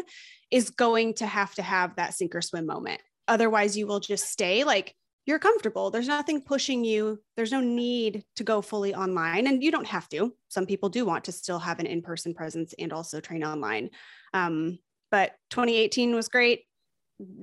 is 0.51 0.69
going 0.69 1.13
to 1.15 1.25
have 1.25 1.55
to 1.55 1.61
have 1.61 1.95
that 1.95 2.13
sink 2.13 2.35
or 2.35 2.41
swim 2.41 2.65
moment. 2.65 2.99
Otherwise, 3.27 3.77
you 3.77 3.87
will 3.87 4.01
just 4.01 4.25
stay 4.25 4.65
like 4.65 4.93
you're 5.25 5.39
comfortable. 5.39 5.91
There's 5.91 6.07
nothing 6.07 6.41
pushing 6.41 6.83
you. 6.83 7.21
There's 7.37 7.51
no 7.51 7.61
need 7.61 8.25
to 8.35 8.43
go 8.43 8.61
fully 8.61 8.93
online. 8.93 9.47
And 9.47 9.63
you 9.63 9.71
don't 9.71 9.87
have 9.87 10.09
to. 10.09 10.33
Some 10.49 10.65
people 10.65 10.89
do 10.89 11.05
want 11.05 11.25
to 11.25 11.31
still 11.31 11.59
have 11.59 11.79
an 11.79 11.85
in 11.85 12.01
person 12.01 12.33
presence 12.33 12.73
and 12.77 12.91
also 12.91 13.21
train 13.21 13.43
online. 13.43 13.91
Um, 14.33 14.79
but 15.09 15.35
2018 15.51 16.15
was 16.15 16.27
great 16.27 16.65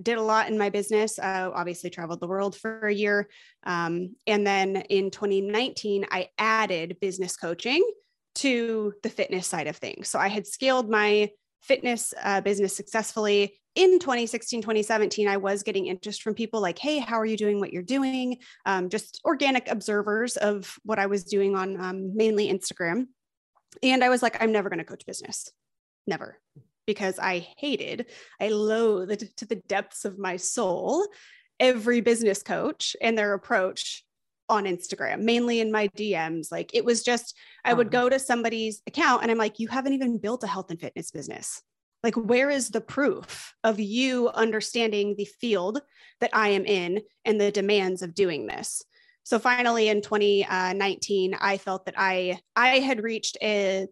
did 0.03 0.19
a 0.19 0.23
lot 0.23 0.49
in 0.49 0.59
my 0.59 0.71
business. 0.71 1.19
Uh, 1.19 1.51
obviously, 1.55 1.91
traveled 1.91 2.21
the 2.21 2.29
world 2.29 2.57
for 2.57 2.87
a 2.87 2.95
year. 2.95 3.29
Um, 3.65 4.17
and 4.27 4.47
then 4.47 4.77
in 4.89 5.11
2019, 5.11 6.07
I 6.11 6.29
added 6.39 6.99
business 7.01 7.37
coaching 7.37 7.89
to 8.37 8.93
the 9.03 9.11
fitness 9.11 9.47
side 9.47 9.67
of 9.67 9.77
things. 9.77 10.08
So 10.08 10.19
I 10.19 10.29
had 10.29 10.47
scaled 10.47 10.89
my 10.89 11.31
fitness 11.63 12.15
uh, 12.23 12.41
business 12.41 12.77
successfully 12.77 13.61
in 13.75 13.99
2016 13.99 14.63
2017 14.63 15.29
i 15.29 15.37
was 15.37 15.63
getting 15.63 15.87
interest 15.87 16.23
from 16.23 16.35
people 16.35 16.61
like 16.61 16.79
hey 16.79 16.99
how 16.99 17.19
are 17.19 17.27
you 17.27 17.37
doing 17.37 17.61
what 17.61 17.73
you're 17.73 17.82
doing 17.82 18.39
um, 18.65 18.89
just 18.89 19.20
organic 19.25 19.69
observers 19.69 20.37
of 20.37 20.79
what 20.85 20.99
i 20.99 21.06
was 21.06 21.25
doing 21.25 21.56
on 21.56 21.81
um, 21.81 22.17
mainly 22.17 22.49
instagram 22.51 23.06
and 23.82 24.05
i 24.05 24.08
was 24.08 24.23
like 24.23 24.41
i'm 24.43 24.53
never 24.53 24.69
going 24.69 24.79
to 24.79 24.85
coach 24.85 25.05
business 25.06 25.51
never 26.06 26.39
because 26.89 27.19
I 27.19 27.47
hated, 27.59 28.07
I 28.41 28.49
loathed 28.49 29.37
to 29.37 29.45
the 29.45 29.57
depths 29.57 30.07
of 30.07 30.19
my 30.19 30.39
soul 30.39 31.07
every 31.61 32.01
business 32.01 32.43
coach 32.43 32.97
and 33.03 33.17
their 33.17 33.35
approach 33.35 34.05
on 34.49 34.65
Instagram, 34.65 35.21
mainly 35.21 35.61
in 35.61 35.71
my 35.71 35.89
DMs. 35.89 36.51
Like 36.51 36.71
it 36.73 36.87
was 36.87 37.03
just, 37.03 37.37
I 37.63 37.75
would 37.75 37.91
go 37.91 38.09
to 38.09 38.19
somebody's 38.19 38.81
account 38.87 39.21
and 39.21 39.31
I'm 39.31 39.37
like, 39.37 39.59
you 39.59 39.69
haven't 39.69 39.93
even 39.93 40.17
built 40.17 40.45
a 40.45 40.47
health 40.47 40.71
and 40.71 40.81
fitness 40.81 41.11
business. 41.11 41.61
Like, 42.03 42.15
where 42.15 42.49
is 42.49 42.71
the 42.71 42.81
proof 42.81 43.53
of 43.65 43.79
you 43.79 44.31
understanding 44.31 45.15
the 45.15 45.27
field 45.27 45.83
that 46.21 46.31
I 46.33 46.49
am 46.51 46.65
in 46.65 47.03
and 47.27 47.39
the 47.39 47.53
demands 47.53 48.01
of 48.01 48.15
doing 48.15 48.47
this? 48.47 48.83
So 49.25 49.39
finally, 49.39 49.91
in 49.91 50.01
2019, 50.01 51.35
I 51.39 51.59
felt 51.59 51.85
that 51.85 51.97
I 51.99 52.39
I 52.57 52.79
had 52.79 53.03
reached 53.03 53.37
a 53.43 53.89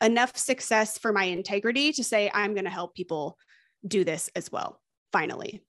enough 0.00 0.36
success 0.36 0.98
for 0.98 1.12
my 1.12 1.24
integrity 1.24 1.92
to 1.92 2.04
say 2.04 2.30
I'm 2.32 2.54
going 2.54 2.64
to 2.64 2.70
help 2.70 2.94
people 2.94 3.36
do 3.86 4.04
this 4.04 4.30
as 4.34 4.50
well. 4.50 4.80
Finally, 5.12 5.62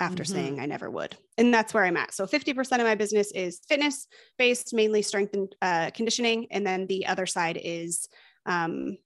after 0.00 0.22
mm-hmm. 0.22 0.32
saying 0.32 0.60
I 0.60 0.66
never 0.66 0.90
would. 0.90 1.16
And 1.38 1.52
that's 1.52 1.74
where 1.74 1.84
I'm 1.84 1.96
at. 1.96 2.14
So 2.14 2.26
50% 2.26 2.58
of 2.60 2.80
my 2.80 2.94
business 2.94 3.32
is 3.32 3.60
fitness 3.68 4.06
based, 4.38 4.74
mainly 4.74 5.02
strength 5.02 5.34
and 5.34 5.54
uh, 5.62 5.90
conditioning. 5.94 6.46
And 6.50 6.66
then 6.66 6.86
the 6.86 7.06
other 7.06 7.26
side 7.26 7.58
is 7.62 8.08
um, 8.46 8.98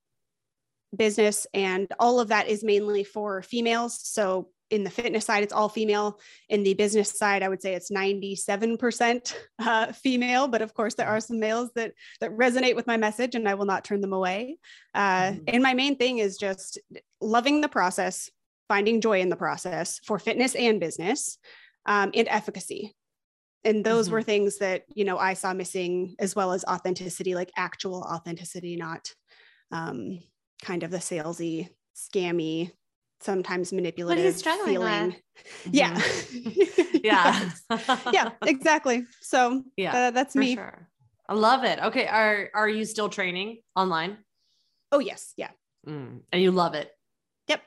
business. 0.97 1.47
And 1.54 1.88
all 1.99 2.21
of 2.21 2.28
that 2.28 2.49
is 2.49 2.64
mainly 2.64 3.04
for 3.04 3.42
females. 3.42 3.99
So 4.02 4.50
in 4.71 4.85
the 4.85 4.90
fitness 4.90 5.25
side, 5.25 5.42
it's 5.42 5.52
all 5.52 5.68
female. 5.68 6.21
In 6.50 6.62
the 6.62 6.75
business 6.75 7.16
side, 7.16 7.42
I 7.42 7.49
would 7.49 7.62
say 7.62 7.75
it's 7.75 7.90
97% 7.90 9.35
uh, 9.61 9.92
female, 9.92 10.47
but 10.49 10.61
of 10.62 10.75
course 10.75 10.95
there 10.95 11.09
are 11.09 11.21
some 11.21 11.40
males 11.40 11.71
that, 11.75 11.92
that 12.21 12.37
resonate 12.37 12.76
with 12.76 12.87
my 12.87 12.97
message 12.99 13.35
and 13.35 13.49
I 13.49 13.54
will 13.54 13.64
not 13.64 13.85
turn 13.85 14.00
them 14.02 14.12
away. 14.12 14.59
Uh, 14.95 15.30
mm-hmm. 15.30 15.45
And 15.47 15.62
my 15.62 15.73
main 15.75 15.97
thing 15.97 16.18
is 16.18 16.37
just 16.37 16.78
loving 17.21 17.61
the 17.62 17.68
process, 17.68 18.30
finding 18.68 19.00
joy 19.00 19.21
in 19.21 19.30
the 19.30 19.37
process 19.37 20.00
for 20.04 20.18
fitness 20.18 20.54
and 20.54 20.78
business 20.80 21.38
um, 21.87 22.11
and 22.14 22.28
efficacy. 22.28 22.95
and 23.64 23.85
those 23.85 24.09
Mhm. 24.09 24.12
were 24.12 24.23
things 24.23 24.59
that 24.59 24.85
you 24.95 25.04
know 25.04 25.18
i 25.18 25.35
saw 25.35 25.52
missing 25.52 26.14
as 26.21 26.37
well 26.37 26.52
as 26.52 26.64
authenticity 26.66 27.35
like 27.35 27.50
actual 27.57 28.02
authenticity 28.02 28.76
not 28.76 29.12
um 29.73 30.21
kind 30.62 30.83
of 30.83 30.91
the 30.91 30.99
salesy 30.99 31.69
scammy 31.97 32.71
sometimes 33.21 33.73
manipulative 33.73 34.35
struggling 34.37 34.75
feeling 34.75 35.07
with. 35.09 35.17
yeah 35.73 35.95
Mhm. 36.00 37.00
yeah. 37.05 37.50
yeah 38.12 38.31
exactly 38.47 39.05
so 39.21 39.62
Yeah, 39.77 39.95
uh, 39.95 40.11
that's 40.11 40.35
For 40.35 40.41
me 40.41 40.55
sure. 40.55 40.88
I 41.29 41.35
love 41.35 41.62
it. 41.65 41.79
Okay. 41.79 42.07
Are 42.07 42.49
are 42.55 42.69
you 42.69 42.85
still 42.85 43.09
training 43.09 43.59
online? 43.77 44.19
oh 44.93 44.99
yes 45.00 45.35
yeah 45.37 45.50
Mm, 45.87 46.21
and 46.33 46.43
you 46.43 46.50
love 46.50 46.75
it. 46.75 46.91
Yep. 47.49 47.62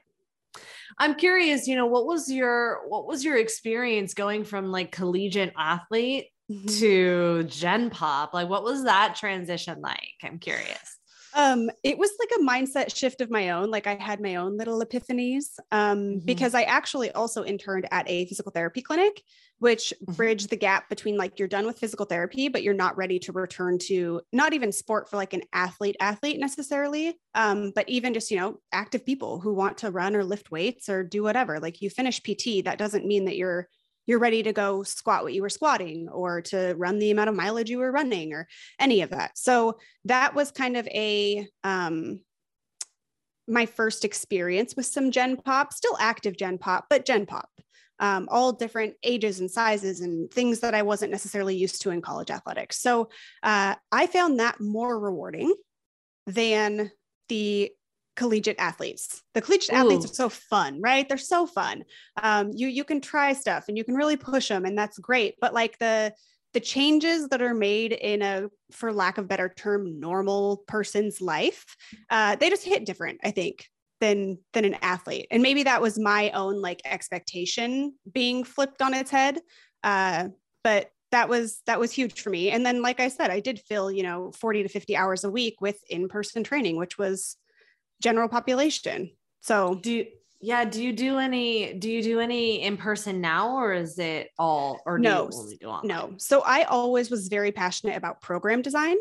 I'm 0.99 1.15
curious, 1.15 1.65
you 1.67 1.75
know, 1.75 1.85
what 1.87 2.05
was 2.05 2.29
your 2.29 2.81
what 2.87 3.07
was 3.07 3.23
your 3.23 3.37
experience 3.37 4.13
going 4.13 4.43
from 4.43 4.71
like 4.71 4.91
collegiate 4.91 5.53
athlete 5.57 6.27
to 6.67 7.43
Gen 7.43 7.89
Pop? 7.89 8.33
Like 8.33 8.49
what 8.49 8.63
was 8.63 8.83
that 8.83 9.15
transition 9.15 9.79
like? 9.81 10.13
I'm 10.23 10.39
curious. 10.39 10.90
Um 11.33 11.69
it 11.83 11.97
was 11.97 12.11
like 12.19 12.29
a 12.37 12.43
mindset 12.43 12.95
shift 12.95 13.21
of 13.21 13.29
my 13.29 13.49
own 13.51 13.69
like 13.71 13.87
i 13.87 13.95
had 13.95 14.19
my 14.21 14.35
own 14.35 14.57
little 14.57 14.81
epiphanies 14.81 15.45
um 15.71 16.19
Mhm. 16.25 16.25
because 16.25 16.53
i 16.53 16.63
actually 16.63 17.11
also 17.11 17.43
interned 17.43 17.87
at 17.91 18.09
a 18.09 18.25
physical 18.25 18.51
therapy 18.51 18.81
clinic 18.81 19.21
which 19.59 19.93
Mhm. 20.07 20.15
bridged 20.17 20.49
the 20.49 20.55
gap 20.57 20.89
between 20.89 21.17
like 21.17 21.37
you're 21.39 21.47
done 21.47 21.65
with 21.65 21.79
physical 21.79 22.05
therapy 22.05 22.49
but 22.49 22.63
you're 22.63 22.73
not 22.73 22.97
ready 22.97 23.19
to 23.19 23.31
return 23.31 23.77
to 23.77 24.21
not 24.33 24.53
even 24.53 24.71
sport 24.71 25.09
for 25.09 25.17
like 25.17 25.33
an 25.33 25.43
athlete 25.53 25.95
athlete 25.99 26.39
necessarily 26.39 27.17
um 27.35 27.71
but 27.75 27.87
even 27.87 28.13
just 28.13 28.29
you 28.31 28.37
know 28.37 28.59
active 28.73 29.05
people 29.05 29.39
who 29.39 29.53
want 29.53 29.77
to 29.77 29.91
run 29.91 30.15
or 30.15 30.23
lift 30.25 30.51
weights 30.51 30.89
or 30.89 31.03
do 31.03 31.23
whatever 31.23 31.59
like 31.59 31.81
you 31.81 31.89
finish 31.89 32.21
pt 32.23 32.63
that 32.65 32.77
doesn't 32.77 33.05
mean 33.05 33.25
that 33.25 33.37
you're 33.37 33.67
you're 34.05 34.19
ready 34.19 34.43
to 34.43 34.53
go 34.53 34.83
squat 34.83 35.23
what 35.23 35.33
you 35.33 35.41
were 35.41 35.49
squatting 35.49 36.09
or 36.09 36.41
to 36.41 36.73
run 36.77 36.99
the 36.99 37.11
amount 37.11 37.29
of 37.29 37.35
mileage 37.35 37.69
you 37.69 37.77
were 37.77 37.91
running 37.91 38.33
or 38.33 38.47
any 38.79 39.01
of 39.01 39.11
that. 39.11 39.37
So 39.37 39.77
that 40.05 40.35
was 40.35 40.51
kind 40.51 40.77
of 40.77 40.87
a 40.87 41.47
um 41.63 42.19
my 43.47 43.65
first 43.65 44.05
experience 44.05 44.75
with 44.75 44.85
some 44.85 45.11
gen 45.11 45.35
pop 45.35 45.73
still 45.73 45.97
active 45.99 46.37
gen 46.37 46.57
pop 46.57 46.85
but 46.89 47.05
gen 47.05 47.25
pop 47.25 47.49
um, 47.99 48.27
all 48.31 48.51
different 48.51 48.95
ages 49.03 49.41
and 49.41 49.51
sizes 49.51 50.01
and 50.01 50.31
things 50.31 50.59
that 50.61 50.73
i 50.73 50.81
wasn't 50.81 51.11
necessarily 51.11 51.55
used 51.55 51.81
to 51.81 51.91
in 51.91 52.01
college 52.01 52.31
athletics. 52.31 52.79
So 52.79 53.09
uh, 53.43 53.75
i 53.91 54.07
found 54.07 54.39
that 54.39 54.59
more 54.59 54.97
rewarding 54.99 55.53
than 56.27 56.91
the 57.29 57.71
collegiate 58.15 58.59
athletes. 58.59 59.21
The 59.33 59.41
collegiate 59.41 59.73
athletes 59.73 60.05
are 60.05 60.13
so 60.13 60.29
fun 60.29 60.81
right? 60.81 61.07
They're 61.07 61.17
so 61.17 61.45
fun. 61.45 61.83
Um, 62.21 62.51
you 62.53 62.67
you 62.67 62.83
can 62.83 63.01
try 63.01 63.33
stuff 63.33 63.65
and 63.67 63.77
you 63.77 63.83
can 63.83 63.95
really 63.95 64.17
push 64.17 64.49
them 64.49 64.65
and 64.65 64.77
that's 64.77 64.97
great. 64.99 65.35
But 65.39 65.53
like 65.53 65.77
the 65.79 66.13
the 66.53 66.59
changes 66.59 67.29
that 67.29 67.41
are 67.41 67.53
made 67.53 67.93
in 67.93 68.21
a 68.21 68.49
for 68.71 68.91
lack 68.91 69.17
of 69.17 69.27
better 69.27 69.49
term 69.49 69.99
normal 69.99 70.63
person's 70.67 71.21
life 71.21 71.65
uh, 72.09 72.35
they 72.35 72.49
just 72.49 72.65
hit 72.65 72.85
different 72.85 73.19
i 73.23 73.31
think 73.31 73.67
than 74.01 74.37
than 74.51 74.65
an 74.65 74.75
athlete. 74.81 75.27
And 75.31 75.41
maybe 75.41 75.63
that 75.63 75.81
was 75.81 75.97
my 75.97 76.31
own 76.31 76.59
like 76.59 76.81
expectation 76.83 77.93
being 78.11 78.43
flipped 78.43 78.81
on 78.81 78.93
its 78.93 79.11
head 79.11 79.39
uh, 79.83 80.29
but 80.63 80.89
that 81.11 81.29
was 81.29 81.61
that 81.67 81.79
was 81.79 81.91
huge 81.91 82.21
for 82.21 82.29
me. 82.29 82.51
And 82.51 82.65
then 82.65 82.81
like 82.81 82.99
i 82.99 83.07
said 83.07 83.29
i 83.29 83.39
did 83.39 83.59
fill 83.59 83.91
you 83.91 84.03
know 84.03 84.31
40 84.31 84.63
to 84.63 84.69
50 84.69 84.97
hours 84.97 85.23
a 85.23 85.29
week 85.29 85.61
with 85.61 85.77
in-person 85.89 86.43
training 86.43 86.75
which 86.75 86.97
was 86.97 87.37
general 88.01 88.27
population 88.27 89.11
so 89.41 89.75
Do 89.75 89.91
you, 89.91 90.05
yeah, 90.43 90.65
do 90.65 90.83
you 90.83 90.91
do 90.93 91.19
any 91.19 91.73
do 91.73 91.89
you 91.89 92.01
do 92.01 92.19
any 92.19 92.61
in 92.63 92.77
person 92.77 93.21
now 93.21 93.57
or 93.57 93.73
is 93.73 93.99
it 93.99 94.29
all 94.39 94.81
or 94.85 94.97
do 94.97 95.03
No, 95.03 95.25
you 95.29 95.37
only 95.37 95.57
do 95.57 95.67
online? 95.67 95.87
No. 95.87 96.13
So 96.17 96.41
I 96.41 96.63
always 96.63 97.09
was 97.11 97.27
very 97.27 97.51
passionate 97.51 97.95
about 97.95 98.21
program 98.21 98.61
design. 98.61 98.97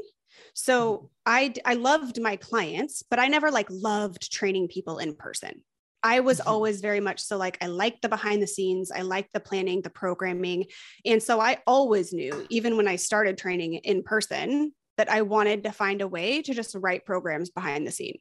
So 0.54 1.10
I 1.26 1.54
I 1.64 1.74
loved 1.74 2.20
my 2.20 2.36
clients, 2.36 3.02
but 3.08 3.18
I 3.18 3.28
never 3.28 3.50
like 3.50 3.68
loved 3.70 4.30
training 4.32 4.68
people 4.68 4.98
in 4.98 5.14
person. 5.16 5.64
I 6.02 6.20
was 6.20 6.40
Mhm. 6.40 6.46
always 6.46 6.80
very 6.80 7.00
much 7.00 7.20
so 7.20 7.36
like 7.36 7.58
I 7.62 7.66
liked 7.66 8.02
the 8.02 8.08
behind 8.08 8.42
the 8.42 8.46
scenes, 8.46 8.90
I 8.90 9.02
liked 9.02 9.32
the 9.32 9.40
planning, 9.40 9.82
the 9.82 9.90
programming. 9.90 10.66
And 11.04 11.22
so 11.22 11.40
I 11.40 11.58
always 11.66 12.12
knew 12.12 12.46
even 12.50 12.76
when 12.76 12.88
I 12.88 12.96
started 12.96 13.36
training 13.38 13.74
in 13.76 14.02
person 14.02 14.74
that 14.96 15.10
I 15.10 15.22
wanted 15.22 15.64
to 15.64 15.72
find 15.72 16.02
a 16.02 16.08
way 16.08 16.42
to 16.42 16.54
just 16.54 16.74
write 16.74 17.04
programs 17.06 17.50
behind 17.50 17.86
the 17.86 17.92
scene. 17.92 18.18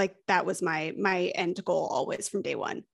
Like 0.00 0.16
that 0.28 0.46
was 0.46 0.62
my 0.62 0.94
my 0.98 1.24
end 1.34 1.62
goal 1.62 1.86
always 1.86 2.26
from 2.26 2.40
day 2.40 2.54
one. 2.54 2.84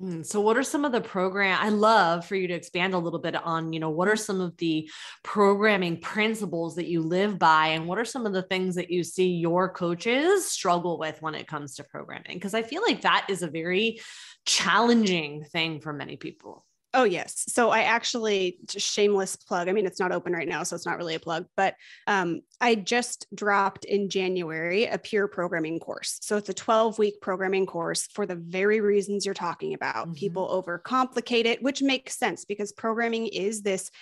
Mm, 0.00 0.24
So 0.24 0.40
what 0.40 0.56
are 0.56 0.62
some 0.62 0.84
of 0.84 0.92
the 0.92 1.00
program 1.00 1.58
I 1.60 1.70
love 1.70 2.24
for 2.24 2.36
you 2.36 2.46
to 2.46 2.54
expand 2.54 2.94
a 2.94 2.98
little 2.98 3.18
bit 3.18 3.34
on, 3.34 3.72
you 3.72 3.80
know, 3.80 3.90
what 3.90 4.06
are 4.06 4.14
some 4.14 4.40
of 4.40 4.56
the 4.56 4.88
programming 5.24 6.00
principles 6.00 6.76
that 6.76 6.86
you 6.86 7.02
live 7.02 7.36
by 7.36 7.68
and 7.68 7.88
what 7.88 7.98
are 7.98 8.04
some 8.04 8.26
of 8.26 8.32
the 8.32 8.44
things 8.44 8.76
that 8.76 8.92
you 8.92 9.02
see 9.02 9.30
your 9.32 9.68
coaches 9.72 10.48
struggle 10.48 11.00
with 11.00 11.20
when 11.20 11.34
it 11.34 11.48
comes 11.48 11.74
to 11.74 11.84
programming? 11.84 12.34
Because 12.34 12.54
I 12.54 12.62
feel 12.62 12.82
like 12.82 13.02
that 13.02 13.26
is 13.28 13.42
a 13.42 13.50
very 13.50 13.98
challenging 14.46 15.42
thing 15.42 15.80
for 15.80 15.92
many 15.92 16.16
people. 16.16 16.64
Oh, 16.92 17.04
yes. 17.04 17.44
So 17.48 17.70
I 17.70 17.82
actually, 17.82 18.58
just 18.66 18.86
shameless 18.86 19.36
plug. 19.36 19.68
I 19.68 19.72
mean, 19.72 19.86
it's 19.86 20.00
not 20.00 20.10
open 20.10 20.32
right 20.32 20.48
now, 20.48 20.64
so 20.64 20.74
it's 20.74 20.86
not 20.86 20.98
really 20.98 21.14
a 21.14 21.20
plug, 21.20 21.46
but 21.56 21.76
um, 22.08 22.40
I 22.60 22.74
just 22.74 23.26
dropped 23.32 23.84
in 23.84 24.08
January 24.08 24.86
a 24.86 24.98
peer 24.98 25.28
programming 25.28 25.78
course. 25.78 26.18
So 26.20 26.36
it's 26.36 26.48
a 26.48 26.54
12 26.54 26.98
week 26.98 27.20
programming 27.20 27.66
course 27.66 28.08
for 28.12 28.26
the 28.26 28.34
very 28.34 28.80
reasons 28.80 29.24
you're 29.24 29.34
talking 29.34 29.72
about. 29.74 30.08
Mhm. 30.08 30.16
People 30.16 30.48
overcomplicate 30.48 31.44
it, 31.44 31.62
which 31.62 31.80
makes 31.80 32.18
sense 32.18 32.44
because 32.44 32.72
programming 32.72 33.28
is 33.28 33.62
this 33.62 33.92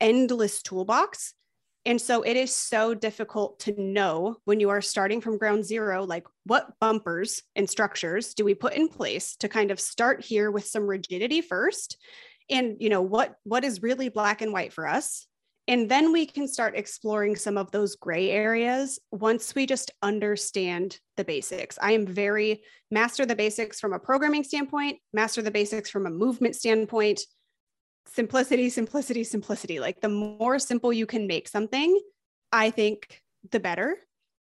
endless 0.00 0.62
toolbox. 0.62 1.34
And 1.84 2.00
so 2.00 2.22
it 2.22 2.36
is 2.36 2.54
so 2.54 2.94
difficult 2.94 3.58
to 3.60 3.80
know 3.80 4.36
when 4.44 4.60
you 4.60 4.70
are 4.70 4.80
starting 4.80 5.20
from 5.20 5.38
ground 5.38 5.64
zero, 5.64 6.04
like 6.04 6.26
what 6.44 6.78
bumpers 6.80 7.42
and 7.56 7.68
structures 7.68 8.34
do 8.34 8.44
we 8.44 8.54
put 8.54 8.74
in 8.74 8.88
place 8.88 9.36
to 9.36 9.48
kind 9.48 9.70
of 9.70 9.80
start 9.80 10.24
here 10.24 10.50
with 10.50 10.66
some 10.66 10.86
rigidity 10.86 11.40
first? 11.40 11.96
And 12.48 12.76
you 12.78 12.88
know, 12.88 13.02
what 13.02 13.34
what 13.44 13.64
is 13.64 13.82
really 13.82 14.08
black 14.08 14.42
and 14.42 14.52
white 14.52 14.72
for 14.72 14.86
us? 14.86 15.26
And 15.68 15.88
then 15.88 16.12
we 16.12 16.26
can 16.26 16.48
start 16.48 16.76
exploring 16.76 17.36
some 17.36 17.56
of 17.56 17.70
those 17.70 17.94
gray 17.94 18.30
areas 18.30 18.98
once 19.12 19.54
we 19.54 19.64
just 19.64 19.92
understand 20.02 20.98
the 21.16 21.24
basics. 21.24 21.78
I 21.80 21.92
am 21.92 22.04
very 22.04 22.62
master 22.90 23.24
the 23.24 23.36
basics 23.36 23.78
from 23.78 23.92
a 23.92 23.98
programming 23.98 24.42
standpoint, 24.42 24.98
master 25.12 25.40
the 25.40 25.52
basics 25.52 25.88
from 25.88 26.06
a 26.06 26.10
movement 26.10 26.56
standpoint, 26.56 27.22
simplicity, 28.06 28.68
simplicity, 28.68 29.24
simplicity. 29.24 29.80
Like 29.80 30.00
the 30.00 30.08
more 30.08 30.58
simple 30.58 30.92
you 30.92 31.06
can 31.06 31.26
make 31.26 31.48
something, 31.48 32.00
I 32.50 32.70
think 32.70 33.22
the 33.50 33.60
better. 33.60 33.96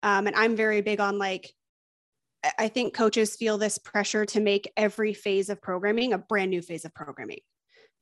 Um, 0.03 0.27
and 0.27 0.35
I'm 0.35 0.55
very 0.55 0.81
big 0.81 0.99
on 0.99 1.17
like, 1.17 1.53
I- 2.57 2.69
think 2.69 2.93
coaches 2.93 3.35
feel 3.35 3.57
this 3.57 3.77
pressure 3.77 4.25
to 4.27 4.39
make 4.39 4.71
every 4.77 5.13
phase 5.13 5.49
of 5.49 5.61
programming 5.61 6.13
a 6.13 6.17
brand 6.17 6.51
new 6.51 6.61
phase 6.61 6.85
of 6.85 6.93
programming. 6.93 7.41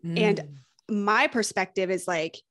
And- 0.03 0.39
Mm. 0.39 0.57
My 0.89 1.27
perspective 1.27 1.91
is 1.91 2.07
like, 2.07 2.41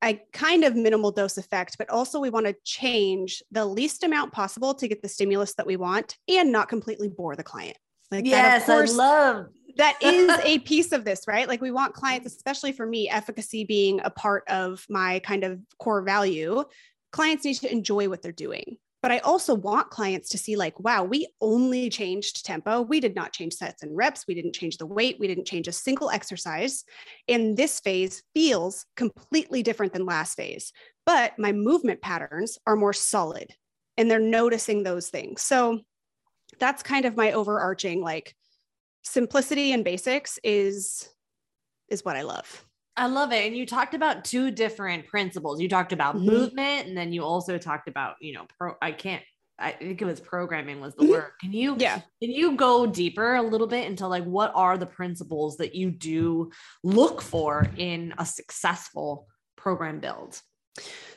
I 0.00 0.20
kind 0.32 0.62
of 0.64 0.76
minimal 0.76 1.10
dose 1.10 1.38
effect, 1.38 1.76
but 1.78 1.90
also 1.90 2.20
we 2.20 2.30
want 2.30 2.46
to 2.46 2.54
change 2.64 3.42
the 3.50 3.64
least 3.64 4.04
amount 4.04 4.32
possible 4.32 4.74
to 4.74 4.86
get 4.86 5.02
the 5.02 5.08
stimulus 5.08 5.54
that 5.54 5.66
we 5.66 5.76
want 5.76 6.18
and 6.28 6.52
not 6.52 6.68
completely 6.68 7.08
bore 7.08 7.34
the 7.34 7.42
client. 7.42 7.76
Like 8.12 8.24
that, 8.24 8.30
yes, 8.30 8.62
of 8.62 8.66
course, 8.66 8.92
I 8.92 8.96
love 8.96 9.46
that 9.76 9.96
is 10.02 10.30
a 10.44 10.58
piece 10.60 10.92
of 10.92 11.04
this, 11.04 11.24
right? 11.26 11.48
Like 11.48 11.60
we 11.60 11.70
want 11.70 11.94
clients, 11.94 12.26
especially 12.26 12.72
for 12.72 12.86
me, 12.86 13.08
efficacy 13.08 13.64
being 13.64 14.00
a 14.04 14.10
part 14.10 14.44
of 14.48 14.84
my 14.88 15.18
kind 15.20 15.44
of 15.44 15.60
core 15.78 16.02
value. 16.02 16.64
Clients 17.12 17.44
need 17.44 17.54
to 17.56 17.72
enjoy 17.72 18.08
what 18.08 18.22
they're 18.22 18.32
doing. 18.32 18.78
But 19.02 19.10
I 19.10 19.18
also 19.18 19.54
want 19.54 19.90
clients 19.90 20.28
to 20.28 20.38
see, 20.38 20.54
like, 20.54 20.78
wow, 20.78 21.02
we 21.02 21.26
only 21.40 21.90
changed 21.90 22.46
tempo. 22.46 22.82
We 22.82 23.00
did 23.00 23.16
not 23.16 23.32
change 23.32 23.54
sets 23.54 23.82
and 23.82 23.96
reps. 23.96 24.26
We 24.28 24.34
didn't 24.34 24.54
change 24.54 24.76
the 24.76 24.86
weight. 24.86 25.16
We 25.18 25.26
didn't 25.26 25.46
change 25.48 25.66
a 25.66 25.72
single 25.72 26.08
exercise. 26.08 26.84
And 27.26 27.56
this 27.56 27.80
phase 27.80 28.22
feels 28.32 28.86
completely 28.96 29.64
different 29.64 29.92
than 29.92 30.06
last 30.06 30.36
phase. 30.36 30.72
But 31.04 31.36
my 31.36 31.50
movement 31.50 32.00
patterns 32.00 32.58
are 32.64 32.76
more 32.76 32.92
solid 32.92 33.48
and 33.96 34.08
they're 34.08 34.20
noticing 34.20 34.84
those 34.84 35.08
things. 35.08 35.42
So 35.42 35.80
that's 36.62 36.80
kind 36.84 37.04
of 37.04 37.16
my 37.16 37.32
overarching 37.32 38.00
like 38.02 38.36
simplicity 39.02 39.72
and 39.72 39.84
basics 39.84 40.38
is 40.44 41.08
is 41.88 42.04
what 42.04 42.16
I 42.16 42.22
love. 42.22 42.64
I 42.96 43.06
love 43.08 43.32
it. 43.32 43.44
And 43.46 43.56
you 43.56 43.66
talked 43.66 43.94
about 43.94 44.24
two 44.24 44.52
different 44.52 45.08
principles. 45.08 45.60
You 45.60 45.68
talked 45.68 45.92
about 45.92 46.14
Mhm. 46.14 46.24
movement 46.24 46.86
and 46.86 46.96
then 46.96 47.12
you 47.12 47.24
also 47.24 47.58
talked 47.58 47.88
about, 47.88 48.14
you 48.20 48.32
know, 48.32 48.46
pro 48.56 48.76
I 48.80 48.92
can't 48.92 49.24
I 49.58 49.72
think 49.72 50.00
it 50.00 50.04
was 50.04 50.20
programming 50.20 50.80
was 50.80 50.94
the 50.94 51.02
Mhm. 51.02 51.10
word. 51.10 51.32
Can 51.40 51.52
you 51.52 51.74
Yeah. 51.76 51.96
can 52.22 52.30
you 52.30 52.54
go 52.56 52.86
deeper 52.86 53.34
a 53.34 53.42
little 53.42 53.66
bit 53.66 53.86
into 53.86 54.06
like 54.06 54.24
what 54.24 54.52
are 54.54 54.78
the 54.78 54.86
principles 54.86 55.56
that 55.56 55.74
you 55.74 55.90
do 55.90 56.52
look 56.84 57.20
for 57.20 57.66
in 57.76 58.14
a 58.18 58.24
successful 58.24 59.26
program 59.56 59.98
build? 59.98 60.40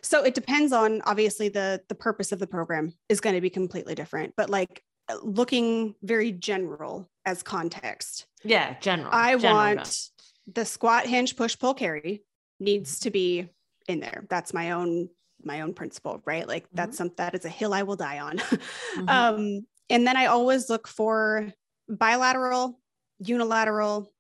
So 0.02 0.24
it 0.24 0.34
depends 0.34 0.74
on 0.74 1.02
obviously 1.04 1.50
the 1.50 1.84
the 1.88 1.96
purpose 1.96 2.32
of 2.32 2.40
the 2.40 2.48
program 2.48 2.94
is 3.10 3.22
going 3.22 3.36
to 3.36 3.42
be 3.42 3.52
completely 3.52 3.94
different, 3.94 4.34
but 4.36 4.50
like 4.50 4.84
looking 5.24 5.96
very 6.02 6.32
general 6.32 7.10
as 7.26 7.44
context. 7.44 8.26
Yeah, 8.44 8.78
general. 8.80 9.10
I 9.12 9.36
general 9.38 9.56
want 9.56 10.10
the 10.52 10.66
squat 10.66 11.08
hinge 11.08 11.36
push 11.36 11.58
pull 11.58 11.74
carry 11.74 12.24
needs 12.60 13.00
to 13.02 13.12
be 13.12 13.50
in 13.88 14.00
there. 14.00 14.26
That's 14.30 14.54
my 14.54 14.72
own 14.72 15.10
my 15.44 15.62
own 15.62 15.74
principle, 15.74 16.22
right? 16.26 16.48
Like 16.48 16.66
mm-hmm. 16.66 16.78
that's 16.78 16.98
some 16.98 17.12
that 17.18 17.36
is 17.36 17.46
a 17.46 17.50
hill 17.50 17.74
I 17.74 17.84
will 17.84 17.96
die 17.96 18.20
on. 18.20 18.38
mm-hmm. 18.40 19.10
um, 19.10 19.66
and 19.90 20.08
then 20.08 20.18
I 20.18 20.26
always 20.28 20.70
look 20.70 20.88
for 20.88 21.52
bilateral, 21.88 22.80
unilateral, 23.20 24.12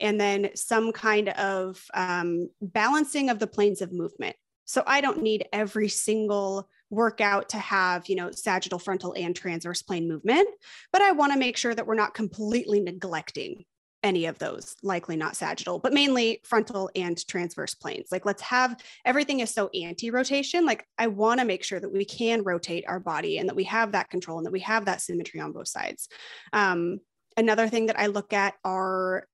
and 0.00 0.20
then 0.20 0.50
some 0.54 0.92
kind 0.92 1.28
of 1.30 1.84
um, 1.94 2.48
balancing 2.60 3.30
of 3.30 3.38
the 3.38 3.46
planes 3.46 3.80
of 3.80 3.92
movement. 3.92 4.34
So 4.64 4.82
I 4.86 5.00
don't 5.00 5.22
need 5.22 5.46
every 5.52 5.88
single 5.88 6.68
workout 6.92 7.48
to 7.48 7.58
have, 7.58 8.06
you 8.06 8.14
know, 8.14 8.30
sagittal, 8.30 8.78
frontal, 8.78 9.14
and 9.16 9.34
transverse 9.34 9.82
plane 9.82 10.06
movement, 10.06 10.46
but 10.92 11.02
I 11.02 11.12
want 11.12 11.32
to 11.32 11.38
make 11.38 11.56
sure 11.56 11.74
that 11.74 11.86
we're 11.86 11.94
not 11.94 12.14
completely 12.14 12.80
neglecting 12.80 13.64
any 14.02 14.26
of 14.26 14.38
those, 14.38 14.76
likely 14.82 15.16
not 15.16 15.36
sagittal, 15.36 15.78
but 15.78 15.92
mainly 15.92 16.40
frontal 16.44 16.90
and 16.94 17.26
transverse 17.28 17.74
planes. 17.74 18.08
Like 18.10 18.26
let's 18.26 18.42
have 18.42 18.76
everything 19.04 19.40
is 19.40 19.50
so 19.50 19.70
anti-rotation. 19.74 20.66
Like 20.66 20.86
I 20.98 21.06
want 21.06 21.40
to 21.40 21.46
make 21.46 21.64
sure 21.64 21.80
that 21.80 21.92
we 21.92 22.04
can 22.04 22.42
rotate 22.42 22.84
our 22.88 23.00
body 23.00 23.38
and 23.38 23.48
that 23.48 23.56
we 23.56 23.64
have 23.64 23.92
that 23.92 24.10
control 24.10 24.38
and 24.38 24.46
that 24.46 24.52
we 24.52 24.60
have 24.60 24.84
that 24.86 25.00
symmetry 25.00 25.40
on 25.40 25.52
both 25.52 25.68
sides. 25.68 26.08
Um, 26.52 26.98
another 27.36 27.68
thing 27.68 27.86
that 27.86 27.98
I 27.98 28.06
look 28.08 28.32
at 28.32 28.54
are 28.64 29.26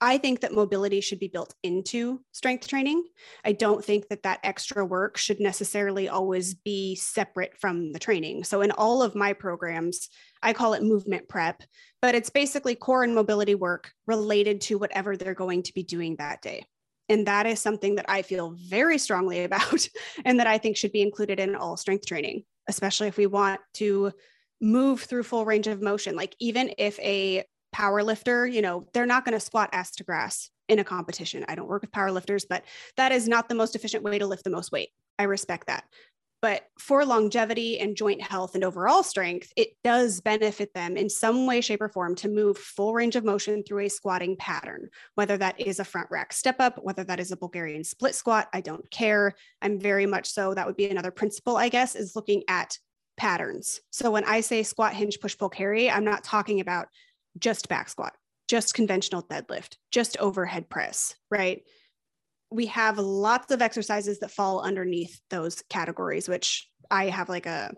I 0.00 0.16
think 0.16 0.40
that 0.40 0.54
mobility 0.54 1.00
should 1.00 1.18
be 1.18 1.28
built 1.28 1.54
into 1.62 2.22
strength 2.32 2.66
training. 2.66 3.04
I 3.44 3.52
don't 3.52 3.84
think 3.84 4.08
that 4.08 4.22
that 4.22 4.40
extra 4.42 4.84
work 4.84 5.18
should 5.18 5.40
necessarily 5.40 6.08
always 6.08 6.54
be 6.54 6.94
separate 6.94 7.58
from 7.58 7.92
the 7.92 7.98
training. 7.98 8.44
So, 8.44 8.62
in 8.62 8.70
all 8.70 9.02
of 9.02 9.14
my 9.14 9.34
programs, 9.34 10.08
I 10.42 10.54
call 10.54 10.72
it 10.72 10.82
movement 10.82 11.28
prep, 11.28 11.62
but 12.00 12.14
it's 12.14 12.30
basically 12.30 12.74
core 12.74 13.04
and 13.04 13.14
mobility 13.14 13.54
work 13.54 13.92
related 14.06 14.62
to 14.62 14.78
whatever 14.78 15.16
they're 15.16 15.34
going 15.34 15.64
to 15.64 15.74
be 15.74 15.82
doing 15.82 16.16
that 16.16 16.40
day. 16.40 16.64
And 17.10 17.26
that 17.26 17.46
is 17.46 17.60
something 17.60 17.96
that 17.96 18.08
I 18.08 18.22
feel 18.22 18.56
very 18.56 18.96
strongly 18.96 19.44
about 19.44 19.86
and 20.24 20.40
that 20.40 20.46
I 20.46 20.56
think 20.56 20.76
should 20.76 20.92
be 20.92 21.02
included 21.02 21.40
in 21.40 21.54
all 21.54 21.76
strength 21.76 22.06
training, 22.06 22.44
especially 22.68 23.08
if 23.08 23.18
we 23.18 23.26
want 23.26 23.60
to 23.74 24.12
move 24.62 25.02
through 25.02 25.24
full 25.24 25.44
range 25.44 25.66
of 25.66 25.82
motion. 25.82 26.16
Like, 26.16 26.34
even 26.38 26.72
if 26.78 26.98
a 27.00 27.44
power 27.72 28.02
lifter, 28.02 28.46
you 28.46 28.62
know, 28.62 28.86
they're 28.92 29.06
not 29.06 29.24
going 29.24 29.34
to 29.34 29.40
squat 29.40 29.70
ass 29.72 29.92
to 29.92 30.04
grass 30.04 30.50
in 30.68 30.78
a 30.78 30.84
competition. 30.84 31.44
I 31.48 31.54
don't 31.54 31.68
work 31.68 31.82
with 31.82 31.92
power 31.92 32.12
lifters, 32.12 32.44
but 32.44 32.64
that 32.96 33.12
is 33.12 33.28
not 33.28 33.48
the 33.48 33.54
most 33.54 33.74
efficient 33.74 34.04
way 34.04 34.18
to 34.18 34.26
lift 34.26 34.44
the 34.44 34.50
most 34.50 34.72
weight. 34.72 34.90
I 35.18 35.24
respect 35.24 35.66
that. 35.66 35.84
But 36.42 36.62
for 36.78 37.04
longevity 37.04 37.78
and 37.80 37.94
joint 37.94 38.22
health 38.22 38.54
and 38.54 38.64
overall 38.64 39.02
strength, 39.02 39.52
it 39.56 39.76
does 39.84 40.22
benefit 40.22 40.72
them 40.72 40.96
in 40.96 41.10
some 41.10 41.46
way, 41.46 41.60
shape, 41.60 41.82
or 41.82 41.90
form 41.90 42.14
to 42.16 42.28
move 42.28 42.56
full 42.56 42.94
range 42.94 43.14
of 43.14 43.24
motion 43.24 43.62
through 43.62 43.84
a 43.84 43.90
squatting 43.90 44.36
pattern, 44.36 44.88
whether 45.16 45.36
that 45.36 45.60
is 45.60 45.80
a 45.80 45.84
front 45.84 46.08
rack 46.10 46.32
step 46.32 46.56
up, 46.58 46.78
whether 46.82 47.04
that 47.04 47.20
is 47.20 47.30
a 47.30 47.36
Bulgarian 47.36 47.84
split 47.84 48.14
squat. 48.14 48.48
I 48.54 48.62
don't 48.62 48.90
care. 48.90 49.34
I'm 49.60 49.78
very 49.78 50.06
much 50.06 50.30
so. 50.30 50.54
That 50.54 50.66
would 50.66 50.76
be 50.76 50.88
another 50.88 51.10
principle, 51.10 51.58
I 51.58 51.68
guess, 51.68 51.94
is 51.94 52.16
looking 52.16 52.42
at 52.48 52.78
patterns. 53.18 53.82
So 53.90 54.10
when 54.10 54.24
I 54.24 54.40
say 54.40 54.62
squat, 54.62 54.94
hinge, 54.94 55.20
push, 55.20 55.36
pull, 55.36 55.50
carry, 55.50 55.90
I'm 55.90 56.04
not 56.04 56.24
talking 56.24 56.60
about 56.60 56.88
just 57.38 57.68
back 57.68 57.88
squat, 57.88 58.14
just 58.48 58.74
conventional 58.74 59.22
deadlift, 59.22 59.76
just 59.90 60.16
overhead 60.18 60.68
press, 60.68 61.14
right? 61.30 61.62
We 62.50 62.66
have 62.66 62.98
lots 62.98 63.52
of 63.52 63.62
exercises 63.62 64.18
that 64.20 64.30
fall 64.30 64.60
underneath 64.60 65.20
those 65.30 65.62
categories, 65.68 66.28
which 66.28 66.68
I 66.90 67.06
have 67.06 67.28
like 67.28 67.46
a, 67.46 67.72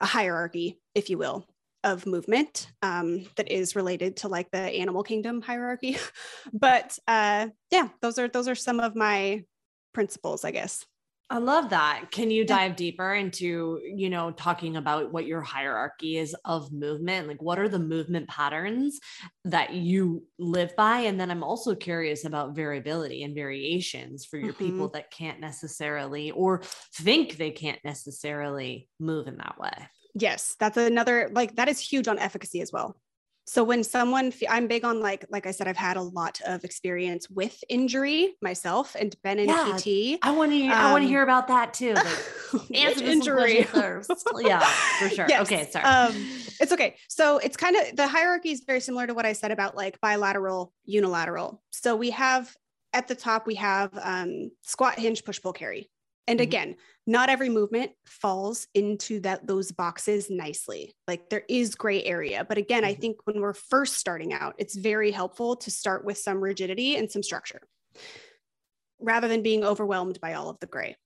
a 0.00 0.06
hierarchy, 0.06 0.78
if 0.94 1.10
you 1.10 1.18
will, 1.18 1.46
of 1.84 2.06
movement 2.06 2.68
um, 2.82 3.26
that 3.36 3.50
is 3.50 3.74
related 3.74 4.18
to 4.18 4.28
like 4.28 4.50
the 4.52 4.58
animal 4.58 5.02
kingdom 5.02 5.42
hierarchy. 5.42 5.96
but 6.52 6.96
uh, 7.08 7.48
yeah, 7.70 7.88
those 8.00 8.18
are 8.18 8.28
those 8.28 8.48
are 8.48 8.54
some 8.54 8.80
of 8.80 8.94
my 8.94 9.44
principles, 9.92 10.44
I 10.44 10.52
guess. 10.52 10.86
I 11.32 11.38
love 11.38 11.70
that. 11.70 12.10
Can 12.10 12.30
you 12.30 12.44
dive 12.44 12.76
deeper 12.76 13.14
into, 13.14 13.80
you 13.82 14.10
know, 14.10 14.32
talking 14.32 14.76
about 14.76 15.12
what 15.12 15.26
your 15.26 15.40
hierarchy 15.40 16.18
is 16.18 16.36
of 16.44 16.70
movement? 16.74 17.26
Like, 17.26 17.40
what 17.40 17.58
are 17.58 17.70
the 17.70 17.78
movement 17.78 18.28
patterns 18.28 19.00
that 19.46 19.72
you 19.72 20.26
live 20.38 20.76
by? 20.76 20.98
And 20.98 21.18
then 21.18 21.30
I'm 21.30 21.42
also 21.42 21.74
curious 21.74 22.26
about 22.26 22.54
variability 22.54 23.22
and 23.22 23.34
variations 23.34 24.26
for 24.26 24.36
your 24.36 24.52
mm-hmm. 24.52 24.64
people 24.64 24.88
that 24.90 25.10
can't 25.10 25.40
necessarily 25.40 26.32
or 26.32 26.60
think 26.96 27.38
they 27.38 27.50
can't 27.50 27.80
necessarily 27.82 28.90
move 29.00 29.26
in 29.26 29.38
that 29.38 29.58
way. 29.58 29.88
Yes, 30.14 30.54
that's 30.60 30.76
another, 30.76 31.30
like, 31.32 31.56
that 31.56 31.70
is 31.70 31.80
huge 31.80 32.08
on 32.08 32.18
efficacy 32.18 32.60
as 32.60 32.70
well. 32.70 32.94
So 33.44 33.64
when 33.64 33.84
someone, 33.84 34.32
i'm 34.48 34.66
big 34.66 34.84
on 34.84 35.00
like 35.00 35.24
like 35.30 35.46
i 35.46 35.50
said 35.50 35.68
i've 35.68 35.76
had 35.76 35.96
a 35.96 36.02
lot 36.02 36.40
of 36.46 36.64
experience 36.64 37.28
with 37.28 37.62
injury 37.68 38.34
myself 38.40 38.96
and 38.98 39.14
been 39.22 39.38
in 39.38 39.48
yeah, 39.48 39.76
pt 39.76 40.18
i 40.22 40.30
want 40.30 40.52
to 40.52 40.64
um, 40.64 40.72
i 40.72 40.92
want 40.92 41.02
to 41.02 41.08
hear 41.08 41.22
about 41.22 41.48
that 41.48 41.74
too 41.74 41.94
like, 41.94 42.70
injury. 42.70 43.66
yeah 44.40 44.60
for 44.60 45.08
sure. 45.08 45.26
Yes. 45.28 45.42
okay 45.42 45.68
sorry. 45.70 45.84
um, 45.84 46.14
it's 46.60 46.72
okay. 46.72 46.96
So 47.08 47.38
it's 47.38 47.56
kind 47.56 47.76
of 47.76 47.96
the 47.96 48.06
hierarchy 48.06 48.50
is 48.50 48.62
very 48.66 48.80
similar 48.80 49.06
to 49.06 49.14
what 49.14 49.26
i 49.26 49.32
said 49.32 49.50
about 49.50 49.76
like 49.76 50.00
bilateral 50.00 50.72
unilateral. 50.84 51.62
So 51.70 51.96
we 51.96 52.10
have 52.10 52.54
at 52.92 53.08
the 53.08 53.14
top 53.14 53.46
we 53.46 53.56
have 53.56 53.90
um, 54.00 54.50
squat 54.62 54.98
hinge 54.98 55.24
push 55.24 55.40
pull 55.40 55.52
carry 55.52 55.90
and 56.26 56.38
mm-hmm. 56.38 56.44
again, 56.44 56.76
not 57.06 57.28
every 57.28 57.48
movement 57.48 57.92
falls 58.06 58.66
into 58.74 59.20
that 59.20 59.46
those 59.46 59.72
boxes 59.72 60.30
nicely. 60.30 60.94
Like 61.08 61.28
there 61.30 61.44
is 61.48 61.74
gray 61.74 62.02
area, 62.04 62.44
but 62.48 62.58
again, 62.58 62.84
I 62.84 62.92
mm-hmm. 62.92 63.00
think 63.00 63.16
when 63.24 63.40
we're 63.40 63.54
first 63.54 63.94
starting 63.94 64.32
out, 64.32 64.54
it's 64.58 64.76
very 64.76 65.10
helpful 65.10 65.56
to 65.56 65.70
start 65.70 66.04
with 66.04 66.18
some 66.18 66.40
rigidity 66.40 66.96
and 66.96 67.10
some 67.10 67.22
structure 67.22 67.62
rather 69.00 69.26
than 69.26 69.42
being 69.42 69.64
overwhelmed 69.64 70.20
by 70.20 70.34
all 70.34 70.48
of 70.48 70.60
the 70.60 70.66
gray. 70.66 70.96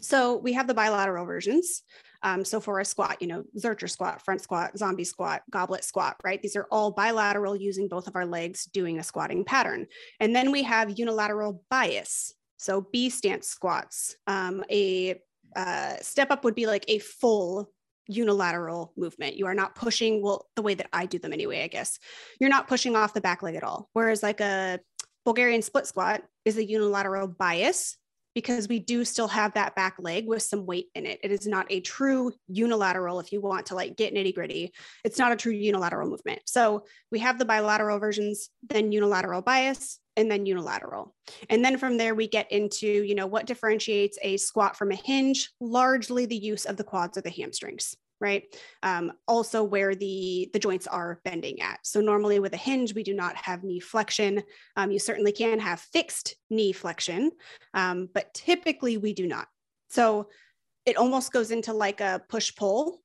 So 0.00 0.36
we 0.36 0.54
have 0.54 0.66
the 0.66 0.74
bilateral 0.74 1.24
versions. 1.24 1.82
Um, 2.24 2.44
so 2.44 2.60
for 2.60 2.80
a 2.80 2.84
squat, 2.84 3.18
you 3.20 3.28
know, 3.28 3.44
Zercher 3.56 3.88
squat, 3.88 4.22
front 4.22 4.40
squat, 4.40 4.76
zombie 4.76 5.04
squat, 5.04 5.42
goblet 5.50 5.84
squat, 5.84 6.16
right? 6.24 6.40
These 6.40 6.56
are 6.56 6.66
all 6.70 6.90
bilateral 6.90 7.56
using 7.56 7.88
both 7.88 8.06
of 8.06 8.16
our 8.16 8.26
legs 8.26 8.64
doing 8.64 8.98
a 8.98 9.02
squatting 9.02 9.44
pattern. 9.44 9.86
And 10.18 10.34
then 10.34 10.50
we 10.50 10.62
have 10.64 10.98
unilateral 10.98 11.62
bias. 11.70 12.34
So 12.62 12.86
B 12.92 13.10
stance 13.10 13.48
squats. 13.48 14.16
Um, 14.26 14.64
a 14.70 15.20
uh, 15.56 15.96
step 16.00 16.30
up 16.30 16.44
would 16.44 16.54
be 16.54 16.66
like 16.66 16.84
a 16.86 17.00
full 17.00 17.70
unilateral 18.06 18.92
movement. 18.96 19.36
You 19.36 19.46
are 19.46 19.54
not 19.54 19.74
pushing, 19.74 20.22
well, 20.22 20.46
the 20.54 20.62
way 20.62 20.74
that 20.74 20.88
I 20.92 21.06
do 21.06 21.18
them 21.18 21.32
anyway, 21.32 21.64
I 21.64 21.68
guess. 21.68 21.98
You're 22.40 22.50
not 22.50 22.68
pushing 22.68 22.94
off 22.94 23.14
the 23.14 23.20
back 23.20 23.42
leg 23.42 23.56
at 23.56 23.64
all. 23.64 23.88
Whereas 23.92 24.22
like 24.22 24.40
a 24.40 24.78
Bulgarian 25.24 25.62
split 25.62 25.86
squat 25.86 26.22
is 26.44 26.56
a 26.56 26.64
unilateral 26.64 27.28
bias 27.28 27.96
because 28.34 28.68
we 28.68 28.78
do 28.78 29.04
still 29.04 29.28
have 29.28 29.54
that 29.54 29.74
back 29.74 29.96
leg 29.98 30.26
with 30.26 30.42
some 30.42 30.64
weight 30.64 30.86
in 30.94 31.04
it. 31.04 31.18
It 31.22 31.32
is 31.32 31.46
not 31.46 31.66
a 31.68 31.80
true 31.80 32.32
unilateral, 32.48 33.20
if 33.20 33.32
you 33.32 33.40
want 33.40 33.66
to 33.66 33.74
like 33.74 33.96
get 33.96 34.14
nitty 34.14 34.34
gritty, 34.34 34.72
it's 35.04 35.18
not 35.18 35.32
a 35.32 35.36
true 35.36 35.52
unilateral 35.52 36.08
movement. 36.08 36.40
So 36.46 36.84
we 37.10 37.18
have 37.18 37.38
the 37.38 37.44
bilateral 37.44 37.98
versions, 37.98 38.48
then 38.62 38.90
unilateral 38.92 39.42
bias, 39.42 39.98
and 40.16 40.30
then 40.30 40.46
unilateral. 40.46 41.14
And 41.48 41.64
then 41.64 41.78
from 41.78 41.96
there, 41.96 42.14
we 42.14 42.28
get 42.28 42.50
into, 42.52 42.86
you 42.86 43.14
know, 43.14 43.26
what 43.26 43.46
differentiates 43.46 44.18
a 44.22 44.36
squat 44.36 44.76
from 44.76 44.90
a 44.90 44.96
hinge, 44.96 45.50
largely 45.60 46.26
the 46.26 46.36
use 46.36 46.64
of 46.64 46.76
the 46.76 46.84
quads 46.84 47.16
or 47.16 47.22
the 47.22 47.30
hamstrings 47.30 47.96
right? 48.22 48.44
Um, 48.84 49.12
also 49.26 49.64
where 49.64 49.96
the, 49.96 50.48
the 50.52 50.58
joints 50.60 50.86
are 50.86 51.20
bending 51.24 51.60
at. 51.60 51.80
So 51.82 52.00
normally 52.00 52.38
with 52.38 52.54
a 52.54 52.56
hinge, 52.56 52.94
we 52.94 53.02
do 53.02 53.14
not 53.14 53.34
have 53.34 53.64
knee 53.64 53.80
flexion. 53.80 54.44
Um, 54.76 54.92
you 54.92 55.00
certainly 55.00 55.32
can 55.32 55.58
have 55.58 55.80
fixed 55.80 56.36
knee 56.48 56.72
flexion, 56.72 57.32
um, 57.74 58.08
but 58.14 58.32
typically 58.32 58.96
we 58.96 59.12
do 59.12 59.26
not. 59.26 59.48
So 59.90 60.28
it 60.86 60.96
almost 60.96 61.32
goes 61.32 61.50
into 61.50 61.72
like 61.72 62.00
a 62.00 62.22
push 62.28 62.54
pull 62.54 63.02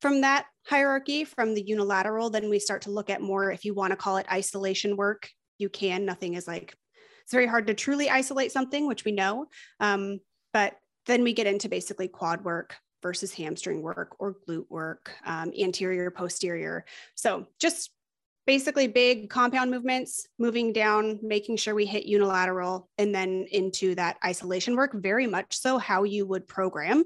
from 0.00 0.22
that 0.22 0.46
hierarchy 0.66 1.24
from 1.24 1.54
the 1.54 1.62
unilateral. 1.62 2.30
Then 2.30 2.48
we 2.48 2.58
start 2.58 2.82
to 2.82 2.90
look 2.90 3.10
at 3.10 3.20
more, 3.20 3.52
if 3.52 3.66
you 3.66 3.74
want 3.74 3.90
to 3.90 3.96
call 3.96 4.16
it 4.16 4.32
isolation 4.32 4.96
work, 4.96 5.28
you 5.58 5.68
can. 5.68 6.04
Nothing 6.04 6.34
is 6.34 6.46
like, 6.46 6.76
it's 7.22 7.32
very 7.32 7.46
hard 7.46 7.66
to 7.68 7.74
truly 7.74 8.10
isolate 8.10 8.52
something, 8.52 8.86
which 8.86 9.04
we 9.04 9.12
know. 9.12 9.46
Um, 9.80 10.20
but 10.52 10.76
then 11.06 11.22
we 11.22 11.32
get 11.32 11.46
into 11.46 11.68
basically 11.68 12.08
quad 12.08 12.44
work, 12.44 12.76
versus 13.04 13.34
hamstring 13.34 13.82
work 13.82 14.16
or 14.18 14.34
glute 14.48 14.64
work, 14.70 15.12
um, 15.26 15.52
anterior, 15.60 16.10
posterior. 16.10 16.86
So 17.14 17.46
just 17.60 17.90
basically 18.46 18.86
big 18.86 19.28
compound 19.28 19.70
movements, 19.70 20.26
moving 20.38 20.72
down, 20.72 21.20
making 21.22 21.58
sure 21.58 21.74
we 21.74 21.84
hit 21.84 22.06
unilateral, 22.06 22.88
and 22.96 23.14
then 23.14 23.46
into 23.52 23.94
that 23.96 24.16
isolation 24.24 24.74
work, 24.74 24.94
very 24.94 25.26
much 25.26 25.54
so 25.54 25.76
how 25.76 26.04
you 26.04 26.24
would 26.24 26.48
program 26.48 27.04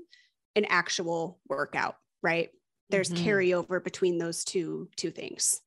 an 0.55 0.67
actual 0.67 1.41
workout, 1.49 1.97
right? 2.23 2.51
There's 2.91 3.11
mm-hmm. 3.11 3.29
carryover 3.29 3.83
between 3.83 4.19
those 4.19 4.45
two 4.45 4.89
two 4.97 5.11
things. 5.11 5.61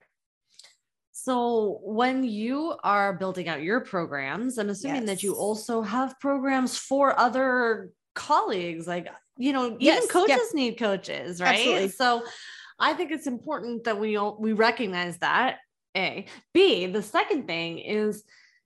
So, 1.23 1.79
when 1.83 2.23
you 2.23 2.75
are 2.83 3.13
building 3.13 3.47
out 3.47 3.61
your 3.61 3.81
programs, 3.81 4.57
I'm 4.57 4.69
assuming 4.69 5.03
yes. 5.03 5.05
that 5.07 5.23
you 5.23 5.35
also 5.35 5.81
have 5.81 6.19
programs 6.19 6.77
for 6.77 7.17
other 7.19 7.91
colleagues 8.15 8.87
like 8.87 9.07
you 9.37 9.53
know, 9.53 9.75
yes, 9.79 10.03
even 10.03 10.09
coaches 10.09 10.29
yes. 10.29 10.53
need 10.53 10.77
coaches, 10.77 11.41
right? 11.41 11.55
Absolutely. 11.55 11.89
So 11.89 12.23
I 12.79 12.93
think 12.93 13.11
it's 13.11 13.27
important 13.27 13.85
that 13.85 13.99
we 13.99 14.15
all, 14.15 14.37
we 14.39 14.53
recognize 14.53 15.17
that. 15.17 15.57
A. 15.97 16.25
B, 16.53 16.85
the 16.85 17.03
second 17.03 17.47
thing 17.47 17.79
is 17.79 18.23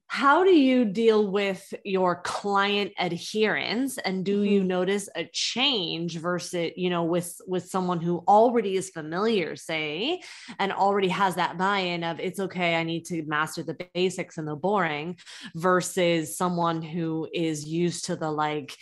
how 0.08 0.44
do 0.44 0.52
you 0.52 0.86
deal 0.86 1.30
with 1.32 1.74
your 1.84 2.22
client 2.22 2.92
adherence 3.00 3.98
and 3.98 4.24
do 4.24 4.38
mm-hmm. 4.38 4.54
you 4.54 4.64
notice 4.64 5.10
a 5.16 5.26
change 5.34 6.18
versus 6.20 6.72
you 6.76 6.90
know 6.90 7.04
with 7.04 7.36
with 7.48 7.66
someone 7.66 8.00
who 8.00 8.24
already 8.28 8.76
is 8.76 8.90
familiar 8.90 9.56
say 9.56 10.22
and 10.60 10.72
already 10.72 11.08
has 11.08 11.36
that 11.36 11.58
buy-in 11.58 12.04
of 12.04 12.20
it's 12.20 12.40
okay 12.40 12.76
i 12.76 12.84
need 12.84 13.04
to 13.06 13.24
master 13.24 13.64
the 13.64 13.78
basics 13.94 14.38
and 14.38 14.48
the 14.48 14.56
boring 14.56 15.18
versus 15.56 16.38
someone 16.38 16.82
who 16.82 17.28
is 17.34 17.66
used 17.66 18.06
to 18.06 18.16
the 18.16 18.30
like 18.30 18.76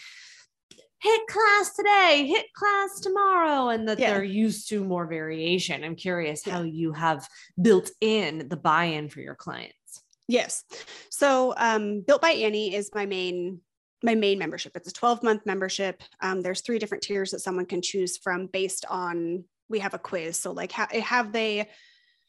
HIIT 1.06 1.28
class 1.28 1.76
today, 1.76 2.34
HIIT 2.34 2.54
class 2.56 3.02
tomorrow, 3.02 3.68
and 3.68 3.90
that 3.90 4.00
yeah. 4.00 4.14
they're 4.14 4.24
used 4.24 4.70
to 4.70 4.86
more 4.86 5.06
variation. 5.06 5.84
I'm 5.84 5.98
curious 5.98 6.48
yeah. 6.48 6.54
how 6.54 6.62
you 6.62 6.94
have 6.94 7.28
built 7.62 7.92
in 8.00 8.48
the 8.48 8.56
buy 8.56 8.86
in 8.86 9.10
for 9.10 9.20
your 9.20 9.36
clients. 9.36 9.83
Yes. 10.28 10.64
So 11.10 11.54
um, 11.58 12.02
Built 12.02 12.22
by 12.22 12.32
Annie 12.32 12.74
is 12.74 12.90
my 12.94 13.06
main 13.06 13.60
my 14.06 14.16
main 14.16 14.38
membership. 14.38 14.76
It's 14.76 14.90
a 14.90 14.94
12 14.94 15.24
month 15.24 15.46
membership. 15.46 16.04
Um, 16.22 16.42
there's 16.42 16.60
three 16.60 16.78
different 16.78 17.04
tiers 17.04 17.32
that 17.32 17.40
someone 17.40 17.66
can 17.66 17.82
choose 17.82 18.18
from 18.18 18.48
based 18.48 18.86
on 18.90 19.46
we 19.70 19.80
have 19.80 19.94
a 19.94 20.00
quiz. 20.00 20.38
So 20.38 20.52
like 20.52 20.74
ha- 20.74 20.90
have 20.92 21.32
they 21.32 21.70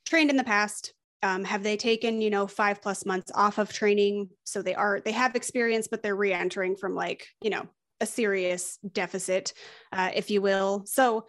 trained 0.06 0.30
in 0.30 0.36
the 0.36 0.44
past? 0.44 0.94
Um, 1.22 1.42
have 1.44 1.62
they 1.62 1.76
taken 1.76 2.20
you 2.20 2.30
know 2.30 2.46
five 2.46 2.80
plus 2.82 3.04
months 3.04 3.32
off 3.34 3.58
of 3.58 3.72
training? 3.72 4.28
So 4.44 4.62
they 4.62 4.74
are 4.74 5.00
they 5.00 5.12
have 5.12 5.34
experience, 5.34 5.88
but 5.88 6.02
they're 6.02 6.16
re-entering 6.16 6.76
from 6.76 6.94
like 6.94 7.26
you 7.42 7.50
know 7.50 7.66
a 8.00 8.06
serious 8.06 8.78
deficit, 8.92 9.52
uh, 9.92 10.10
if 10.14 10.30
you 10.30 10.42
will. 10.42 10.84
So 10.86 11.26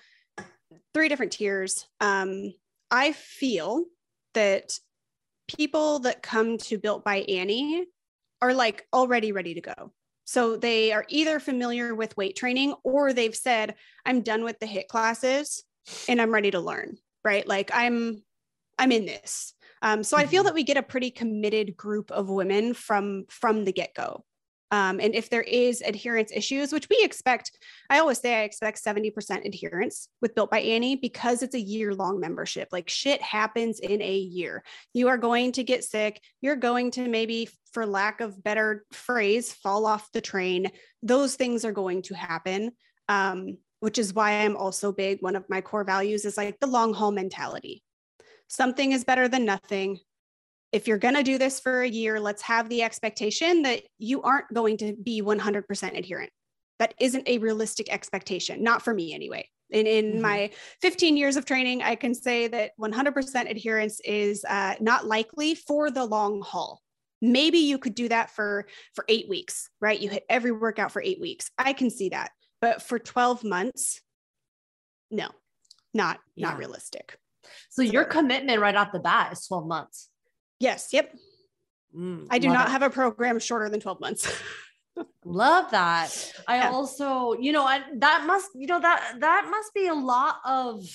three 0.93 1.09
different 1.09 1.31
tiers. 1.31 1.87
Um, 2.01 2.53
I 2.91 3.13
feel 3.13 3.85
that 4.33 4.77
people 5.47 5.99
that 5.99 6.21
come 6.21 6.57
to 6.57 6.77
Built 6.77 7.03
by 7.03 7.17
Annie 7.17 7.85
are 8.41 8.53
like 8.53 8.85
already 8.93 9.31
ready 9.31 9.53
to 9.53 9.61
go. 9.61 9.91
So 10.25 10.57
they 10.57 10.91
are 10.91 11.05
either 11.07 11.39
familiar 11.39 11.93
with 11.93 12.17
weight 12.17 12.35
training 12.35 12.73
or 12.83 13.13
they've 13.13 13.35
said, 13.35 13.75
I'm 14.05 14.21
done 14.21 14.43
with 14.43 14.59
the 14.59 14.65
HIT 14.65 14.87
classes 14.87 15.63
and 16.07 16.19
I'm 16.19 16.33
ready 16.33 16.51
to 16.51 16.59
learn, 16.59 16.97
right? 17.23 17.47
Like 17.47 17.71
I'm 17.73 18.23
I'm 18.77 18.91
in 18.91 19.05
this. 19.05 19.53
Um, 19.81 20.03
so. 20.03 20.17
I 20.17 20.25
feel 20.25 20.41
mm-hmm. 20.41 20.47
that 20.47 20.53
we 20.55 20.63
get 20.63 20.77
a 20.77 20.83
pretty 20.83 21.11
committed 21.11 21.77
group 21.77 22.11
of 22.11 22.27
women 22.27 22.73
from 22.73 23.25
from 23.29 23.65
the 23.65 23.71
get-go. 23.71 24.25
Um, 24.71 24.99
and 24.99 25.13
if 25.13 25.29
there 25.29 25.43
is 25.43 25.81
adherence 25.81 26.31
issues, 26.33 26.71
which 26.71 26.87
we 26.89 26.99
expect, 27.01 27.51
I 27.89 27.99
always 27.99 28.19
say 28.19 28.35
I 28.35 28.43
expect 28.43 28.83
70% 28.83 29.45
adherence 29.45 30.09
with 30.21 30.35
Built 30.35 30.49
by 30.49 30.59
Annie 30.59 30.95
because 30.95 31.43
it's 31.43 31.55
a 31.55 31.59
year 31.59 31.93
long 31.93 32.19
membership. 32.19 32.69
Like 32.71 32.89
shit 32.89 33.21
happens 33.21 33.79
in 33.79 34.01
a 34.01 34.15
year. 34.15 34.63
You 34.93 35.09
are 35.09 35.17
going 35.17 35.51
to 35.53 35.63
get 35.63 35.83
sick. 35.83 36.19
You're 36.41 36.55
going 36.55 36.91
to 36.91 37.07
maybe, 37.07 37.49
for 37.73 37.85
lack 37.85 38.21
of 38.21 38.43
better 38.43 38.85
phrase, 38.91 39.53
fall 39.53 39.85
off 39.85 40.11
the 40.11 40.21
train. 40.21 40.71
Those 41.03 41.35
things 41.35 41.63
are 41.63 41.71
going 41.71 42.01
to 42.03 42.15
happen. 42.15 42.71
Um, 43.07 43.57
which 43.81 43.99
is 43.99 44.15
why 44.15 44.31
I'm 44.31 44.57
also 44.57 44.91
big. 44.91 45.21
One 45.21 45.35
of 45.35 45.47
my 45.47 45.61
core 45.61 45.83
values 45.83 46.25
is 46.25 46.37
like 46.37 46.59
the 46.59 46.65
long 46.65 46.93
haul 46.93 47.11
mentality. 47.11 47.83
Something 48.47 48.93
is 48.93 49.03
better 49.03 49.27
than 49.27 49.45
nothing 49.45 49.99
if 50.71 50.87
you're 50.87 50.97
going 50.97 51.15
to 51.15 51.23
do 51.23 51.37
this 51.37 51.59
for 51.59 51.81
a 51.81 51.87
year, 51.87 52.19
let's 52.19 52.41
have 52.43 52.69
the 52.69 52.83
expectation 52.83 53.61
that 53.63 53.83
you 53.97 54.21
aren't 54.21 54.53
going 54.53 54.77
to 54.77 54.93
be 54.93 55.21
100% 55.21 55.97
adherent. 55.97 56.31
That 56.79 56.93
isn't 56.99 57.27
a 57.27 57.37
realistic 57.37 57.91
expectation, 57.91 58.61
not 58.63 58.81
for 58.81 58.93
me 58.93 59.13
anyway. 59.13 59.49
In, 59.69 59.87
in 59.87 60.05
mm-hmm. 60.13 60.21
my 60.21 60.49
15 60.81 61.17
years 61.17 61.37
of 61.37 61.45
training, 61.45 61.81
I 61.81 61.95
can 61.95 62.13
say 62.13 62.47
that 62.49 62.71
100% 62.79 63.49
adherence 63.49 63.99
is 64.03 64.45
uh, 64.45 64.75
not 64.79 65.05
likely 65.05 65.55
for 65.55 65.89
the 65.89 66.05
long 66.05 66.41
haul. 66.41 66.81
Maybe 67.21 67.59
you 67.59 67.77
could 67.77 67.95
do 67.95 68.09
that 68.09 68.29
for 68.29 68.67
for 68.93 69.05
eight 69.07 69.27
weeks, 69.29 69.69
right? 69.81 69.99
You 69.99 70.09
hit 70.09 70.25
every 70.29 70.51
workout 70.51 70.91
for 70.91 71.01
eight 71.01 71.19
weeks. 71.19 71.49
I 71.57 71.73
can 71.73 71.89
see 71.89 72.09
that, 72.09 72.31
but 72.61 72.83
for 72.83 72.99
12 72.99 73.43
months, 73.43 74.01
no, 75.09 75.29
not 75.93 76.19
yeah. 76.35 76.49
not 76.49 76.57
realistic. 76.57 77.17
So, 77.69 77.83
so 77.83 77.91
your 77.91 78.03
commitment 78.03 78.59
right 78.59 78.75
off 78.75 78.91
the 78.91 78.99
bat 78.99 79.31
is 79.31 79.47
12 79.47 79.65
months. 79.65 80.09
Yes. 80.59 80.89
Yep. 80.91 81.15
Mm, 81.95 82.27
I 82.29 82.39
do 82.39 82.49
not 82.49 82.67
it. 82.67 82.71
have 82.71 82.81
a 82.81 82.89
program 82.89 83.39
shorter 83.39 83.69
than 83.69 83.79
12 83.79 83.99
months. 83.99 84.31
love 85.25 85.71
that. 85.71 86.33
I 86.47 86.57
yeah. 86.57 86.69
also, 86.69 87.33
you 87.33 87.51
know, 87.51 87.65
I, 87.65 87.81
that 87.95 88.25
must, 88.25 88.49
you 88.55 88.67
know, 88.67 88.79
that, 88.79 89.15
that 89.19 89.47
must 89.49 89.73
be 89.73 89.87
a 89.87 89.93
lot 89.93 90.37
of, 90.45 90.85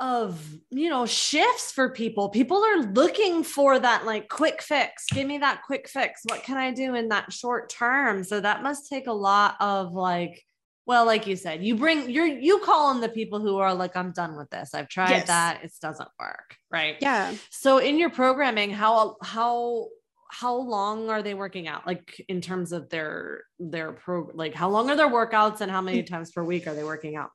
of, 0.00 0.40
you 0.70 0.88
know, 0.90 1.06
shifts 1.06 1.72
for 1.72 1.90
people. 1.90 2.28
People 2.28 2.62
are 2.62 2.82
looking 2.92 3.42
for 3.42 3.78
that 3.78 4.06
like 4.06 4.28
quick 4.28 4.62
fix. 4.62 5.06
Give 5.10 5.26
me 5.26 5.38
that 5.38 5.62
quick 5.66 5.88
fix. 5.88 6.22
What 6.24 6.42
can 6.42 6.56
I 6.56 6.70
do 6.70 6.94
in 6.94 7.08
that 7.08 7.32
short 7.32 7.70
term? 7.70 8.22
So 8.24 8.40
that 8.40 8.62
must 8.62 8.88
take 8.88 9.06
a 9.06 9.12
lot 9.12 9.56
of 9.60 9.92
like, 9.92 10.44
well 10.88 11.04
like 11.06 11.26
you 11.26 11.36
said 11.36 11.62
you 11.62 11.76
bring 11.76 12.10
you're 12.10 12.26
you 12.26 12.58
call 12.64 12.90
in 12.90 13.00
the 13.00 13.08
people 13.08 13.38
who 13.38 13.58
are 13.58 13.72
like 13.74 13.96
i'm 13.96 14.10
done 14.18 14.36
with 14.36 14.50
this. 14.50 14.74
I've 14.74 14.88
tried 14.88 15.10
yes. 15.10 15.26
that. 15.28 15.60
It 15.62 15.72
doesn't 15.80 16.08
work. 16.18 16.56
Right? 16.70 16.96
Yeah. 17.00 17.34
So 17.50 17.78
in 17.78 17.98
your 17.98 18.10
programming 18.10 18.70
how 18.70 19.16
how 19.22 19.88
how 20.30 20.54
long 20.56 21.08
are 21.08 21.22
they 21.22 21.34
working 21.34 21.68
out? 21.68 21.86
Like 21.86 22.20
in 22.28 22.40
terms 22.40 22.72
of 22.72 22.90
their 22.90 23.44
their 23.58 23.92
pro 23.92 24.30
like 24.34 24.54
how 24.54 24.68
long 24.68 24.90
are 24.90 24.96
their 24.96 25.08
workouts 25.08 25.60
and 25.60 25.70
how 25.70 25.80
many 25.80 26.02
times 26.02 26.32
per 26.32 26.42
week 26.42 26.66
are 26.66 26.74
they 26.74 26.84
working 26.84 27.16
out? 27.16 27.30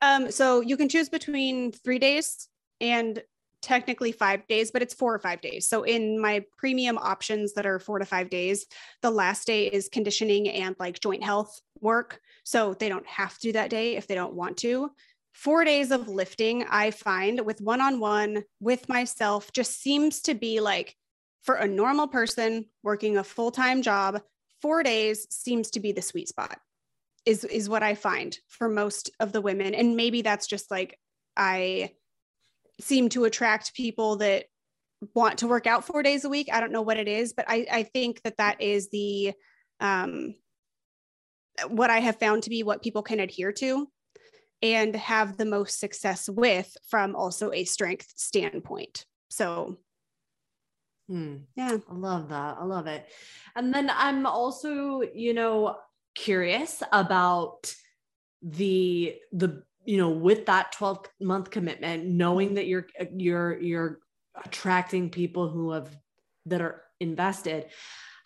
Um 0.00 0.30
so 0.30 0.60
you 0.60 0.76
can 0.76 0.88
choose 0.88 1.08
between 1.08 1.72
three 1.72 1.98
days 1.98 2.48
and 2.80 3.22
technically 3.62 4.12
five 4.12 4.46
days, 4.46 4.70
but 4.70 4.82
it's 4.82 4.94
four 4.94 5.14
or 5.14 5.18
five 5.18 5.40
days. 5.40 5.68
So 5.68 5.82
in 5.82 6.20
my 6.20 6.44
premium 6.56 6.98
options 6.98 7.54
that 7.54 7.66
are 7.66 7.78
four 7.78 7.98
to 7.98 8.04
five 8.04 8.30
days, 8.30 8.66
the 9.02 9.10
last 9.10 9.46
day 9.46 9.66
is 9.66 9.88
conditioning 9.88 10.48
and 10.48 10.76
like 10.78 11.00
joint 11.00 11.22
health 11.22 11.60
work. 11.80 12.20
So 12.44 12.74
they 12.74 12.88
don't 12.88 13.06
have 13.06 13.34
to 13.34 13.40
do 13.40 13.52
that 13.52 13.70
day 13.70 13.96
if 13.96 14.06
they 14.06 14.14
don't 14.14 14.34
want 14.34 14.56
to. 14.58 14.90
Four 15.32 15.64
days 15.64 15.90
of 15.90 16.08
lifting, 16.08 16.64
I 16.68 16.90
find 16.90 17.44
with 17.44 17.60
one 17.60 17.80
on 17.80 18.00
one 18.00 18.44
with 18.60 18.88
myself 18.88 19.52
just 19.52 19.80
seems 19.80 20.22
to 20.22 20.34
be 20.34 20.60
like 20.60 20.96
for 21.42 21.54
a 21.54 21.68
normal 21.68 22.08
person 22.08 22.66
working 22.82 23.16
a 23.16 23.24
full 23.24 23.50
time 23.50 23.82
job, 23.82 24.20
four 24.60 24.82
days 24.82 25.26
seems 25.30 25.70
to 25.70 25.80
be 25.80 25.92
the 25.92 26.02
sweet 26.02 26.28
spot. 26.28 26.58
Is, 27.26 27.44
is 27.44 27.68
what 27.68 27.82
I 27.82 27.94
find 27.94 28.36
for 28.48 28.68
most 28.68 29.10
of 29.20 29.30
the 29.30 29.42
women. 29.42 29.74
And 29.74 29.94
maybe 29.94 30.22
that's 30.22 30.46
just 30.46 30.70
like 30.70 30.98
I 31.36 31.92
seem 32.80 33.08
to 33.10 33.24
attract 33.24 33.74
people 33.74 34.16
that 34.16 34.46
want 35.14 35.38
to 35.38 35.48
work 35.48 35.66
out 35.66 35.84
four 35.84 36.02
days 36.02 36.24
a 36.24 36.28
week. 36.28 36.48
I 36.52 36.60
don't 36.60 36.72
know 36.72 36.82
what 36.82 36.98
it 36.98 37.08
is, 37.08 37.32
but 37.32 37.46
I, 37.48 37.66
I 37.70 37.82
think 37.84 38.22
that 38.22 38.36
that 38.38 38.60
is 38.60 38.90
the 38.90 39.32
um, 39.80 40.34
what 41.68 41.90
I 41.90 42.00
have 42.00 42.18
found 42.18 42.44
to 42.44 42.50
be 42.50 42.62
what 42.62 42.82
people 42.82 43.02
can 43.02 43.20
adhere 43.20 43.52
to 43.52 43.88
and 44.62 44.94
have 44.94 45.36
the 45.36 45.46
most 45.46 45.80
success 45.80 46.28
with 46.28 46.76
from 46.88 47.16
also 47.16 47.50
a 47.52 47.64
strength 47.64 48.12
standpoint. 48.16 49.06
So, 49.30 49.78
hmm. 51.08 51.36
yeah, 51.56 51.78
I 51.88 51.94
love 51.94 52.28
that. 52.28 52.56
I 52.58 52.64
love 52.64 52.86
it. 52.86 53.06
And 53.56 53.72
then 53.72 53.90
I'm 53.92 54.26
also, 54.26 55.02
you 55.14 55.32
know, 55.32 55.76
curious 56.14 56.82
about 56.92 57.74
the 58.42 59.16
the 59.32 59.62
you 59.84 59.96
know 59.96 60.10
with 60.10 60.46
that 60.46 60.72
12 60.72 61.06
month 61.20 61.50
commitment 61.50 62.04
knowing 62.04 62.54
that 62.54 62.66
you're 62.66 62.86
you're 63.14 63.60
you're 63.60 63.98
attracting 64.44 65.10
people 65.10 65.48
who 65.48 65.72
have 65.72 65.96
that 66.46 66.60
are 66.60 66.82
invested 67.00 67.66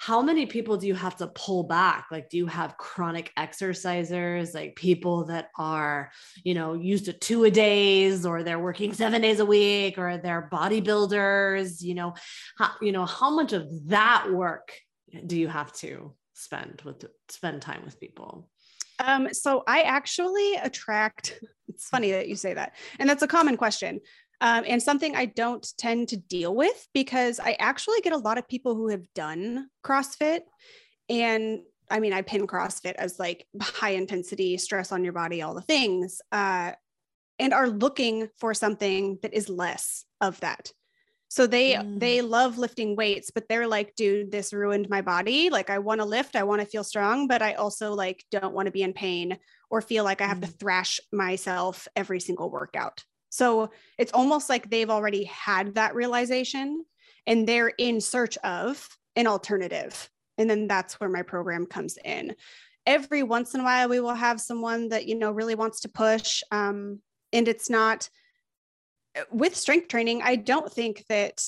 how 0.05 0.21
many 0.21 0.45
people 0.45 0.77
do 0.77 0.87
you 0.87 0.95
have 0.95 1.17
to 1.17 1.29
pull 1.29 1.63
back? 1.63 2.09
Like 2.11 2.29
do 2.29 2.37
you 2.37 2.47
have 2.47 2.77
chronic 2.77 3.33
exercisers 3.39 4.55
like 4.55 4.77
people 4.77 5.25
that 5.27 5.49
are 5.57 6.11
you 6.43 6.53
know 6.53 6.75
used 6.75 7.07
to 7.07 7.15
two 7.15 7.45
a 7.45 7.51
days 7.51 8.27
or 8.27 8.43
they're 8.43 8.59
working 8.59 8.93
seven 8.93 9.23
days 9.23 9.41
a 9.41 9.47
week 9.47 9.97
or 9.97 10.19
they're 10.19 10.51
bodybuilders 10.53 11.81
you 11.81 11.95
know? 11.95 12.13
How, 12.59 12.73
you 12.83 12.93
know 12.93 13.07
how 13.07 13.31
much 13.31 13.55
of 13.55 13.67
that 13.89 14.31
work 14.31 14.73
do 15.27 15.39
you 15.39 15.49
have 15.49 15.73
to 15.75 16.13
spend 16.35 16.83
with 16.85 17.07
spend 17.31 17.63
time 17.63 17.83
with 17.85 17.99
people 17.99 18.51
um, 18.99 19.33
so 19.33 19.63
I 19.67 19.83
actually 19.83 20.55
attract, 20.57 21.41
it's 21.69 21.89
funny 21.89 22.13
that 22.13 22.29
you 22.29 22.37
say 22.37 22.55
that. 22.55 22.75
And 22.99 23.09
that's 23.09 23.23
a 23.23 23.29
common 23.29 23.57
question. 23.57 24.01
Um, 24.41 24.65
and 24.67 24.83
something 24.83 25.17
I 25.17 25.27
don't 25.27 25.67
tend 25.79 26.09
to 26.09 26.17
deal 26.17 26.55
with 26.55 26.87
because 26.93 27.41
I 27.41 27.57
actually 27.59 28.01
get 28.01 28.13
a 28.13 28.19
lot 28.19 28.37
of 28.37 28.49
people 28.49 28.75
who 28.75 28.89
have 28.89 29.07
done 29.15 29.69
CrossFit. 29.85 30.41
And 31.09 31.61
I 31.91 32.01
mean, 32.01 32.13
I 32.13 32.23
pin 32.23 32.47
CrossFit 32.47 32.95
as 32.95 33.19
like 33.19 33.47
high 33.61 33.91
intensity, 33.91 34.57
stress 34.59 34.93
on 34.93 35.05
your 35.05 35.13
body, 35.13 35.43
all 35.43 35.55
the 35.55 35.63
things, 35.63 36.21
uh, 36.33 36.73
and 37.39 37.53
are 37.53 37.69
looking 37.69 38.29
for 38.39 38.55
something 38.55 39.19
that 39.23 39.35
is 39.35 39.49
less 39.49 40.05
of 40.21 40.39
that. 40.41 40.73
So 41.35 41.49
they 41.49 41.73
mm. 41.73 41.99
they 41.99 42.23
love 42.23 42.59
lifting 42.59 42.95
weights, 42.95 43.33
but 43.33 43.49
they're 43.49 43.67
like, 43.67 43.97
dude, 43.97 44.31
this 44.31 44.53
ruined 44.53 44.89
my 44.89 45.03
body. 45.03 45.51
Like 45.51 45.69
I 45.69 45.81
want 45.81 46.01
to 46.01 46.05
lift, 46.05 46.37
I 46.37 46.45
want 46.45 46.61
to 46.61 46.67
feel 46.67 46.85
strong, 46.85 47.27
but 47.27 47.43
I 47.43 47.55
also 47.55 47.93
like 47.93 48.25
don't 48.31 48.55
want 48.55 48.67
to 48.67 48.71
be 48.71 48.83
in 48.83 48.93
pain 48.93 49.39
or 49.69 49.81
feel 49.81 50.05
like 50.05 50.21
I 50.21 50.29
have 50.29 50.39
mm. 50.39 50.43
to 50.43 50.47
thrash 50.47 51.01
myself 51.13 51.89
every 51.97 52.21
single 52.21 52.51
workout. 52.51 53.03
So 53.31 53.71
it's 53.99 54.13
almost 54.13 54.49
like 54.49 54.71
they've 54.71 54.89
already 54.89 55.25
had 55.25 55.75
that 55.75 55.97
realization 55.97 56.85
and 57.27 57.49
they're 57.49 57.73
in 57.79 58.01
search 58.01 58.37
of 58.45 58.89
an 59.17 59.27
alternative. 59.27 60.09
And 60.39 60.49
then 60.49 60.69
that's 60.69 61.01
where 61.01 61.11
my 61.11 61.23
program 61.23 61.67
comes 61.67 61.99
in. 62.05 62.37
Every 62.87 63.25
once 63.25 63.55
in 63.55 63.61
a 63.61 63.65
while, 63.65 63.89
we 63.89 63.99
will 63.99 64.15
have 64.15 64.41
someone 64.41 64.91
that, 64.91 65.07
you 65.07 65.17
know, 65.17 65.33
really 65.33 65.57
wants 65.57 65.81
to 65.81 65.89
push. 65.89 66.45
Um, 66.53 67.01
and 67.33 67.49
it's 67.49 67.69
not 67.69 68.09
with 69.31 69.55
strength 69.55 69.89
training, 69.89 70.23
I 70.23 70.37
don't 70.37 70.73
think 70.73 71.05
that 71.09 71.43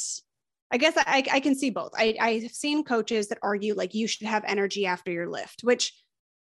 I 0.71 0.79
guess 0.79 0.95
I, 0.97 1.25
I 1.31 1.41
can 1.41 1.55
see 1.55 1.71
both. 1.71 1.93
I, 1.97 2.17
I've 2.21 2.51
seen 2.51 2.83
coaches 2.83 3.29
that 3.29 3.39
argue 3.43 3.75
like 3.75 3.95
you 3.95 4.09
should 4.09 4.27
have 4.27 4.45
energy 4.47 4.87
after 4.87 5.13
your 5.13 5.29
lift, 5.29 5.63
which 5.63 5.93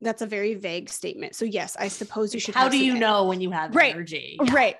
that's 0.01 0.23
a 0.23 0.27
very 0.27 0.55
vague 0.55 0.89
statement. 0.89 1.35
So 1.35 1.45
yes, 1.45 1.77
I 1.79 1.89
suppose 1.89 2.33
you 2.33 2.41
should. 2.41 2.55
How 2.55 2.69
do 2.69 2.83
you 2.83 2.95
know 2.95 3.25
when 3.25 3.41
you 3.41 3.51
have 3.51 3.75
right, 3.75 3.95
energy? 3.95 4.39
Right. 4.51 4.77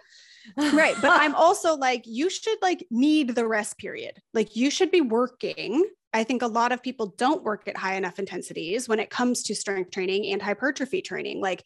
right. 0.57 0.97
But 1.01 1.13
I'm 1.13 1.35
also 1.37 1.77
like, 1.77 2.03
you 2.07 2.31
should 2.31 2.59
like 2.63 2.87
need 2.91 3.35
the 3.35 3.47
rest 3.47 3.79
period. 3.79 4.19
Like 4.33 4.57
you 4.57 4.71
should 4.71 4.91
be 4.91 5.01
working. 5.01 5.85
I 6.13 6.25
think 6.25 6.43
a 6.43 6.47
lot 6.47 6.73
of 6.73 6.83
people 6.83 7.15
don't 7.19 7.43
work 7.43 7.67
at 7.69 7.77
high 7.77 7.95
enough 7.95 8.19
intensities 8.19 8.89
when 8.89 9.01
it 9.01 9.11
comes 9.11 9.43
to 9.45 9.55
strength 9.55 9.91
training 9.91 10.33
and 10.33 10.41
hypertrophy 10.41 11.03
training. 11.03 11.41
Like, 11.41 11.65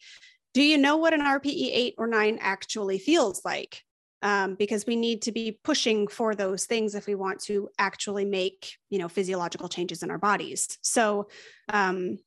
do 0.53 0.63
you 0.63 0.77
know 0.77 0.97
what 0.97 1.13
an 1.13 1.21
RPE 1.21 1.69
eight 1.71 1.95
or 1.97 2.07
nine 2.07 2.39
actually 2.41 2.97
feels 2.97 3.45
like? 3.45 3.83
Um, 4.21 4.55
because 4.55 4.85
we 4.85 4.97
need 4.97 5.21
to 5.21 5.31
be 5.31 5.59
pushing 5.63 6.05
for 6.07 6.35
those 6.35 6.65
things 6.65 6.93
if 6.93 7.07
we 7.07 7.15
want 7.15 7.39
to 7.43 7.69
actually 7.79 8.25
make 8.25 8.73
you 8.89 8.99
know 8.99 9.07
physiological 9.07 9.69
changes 9.69 10.03
in 10.03 10.11
our 10.11 10.17
bodies. 10.17 10.77
So 10.81 11.29
um, 11.71 12.17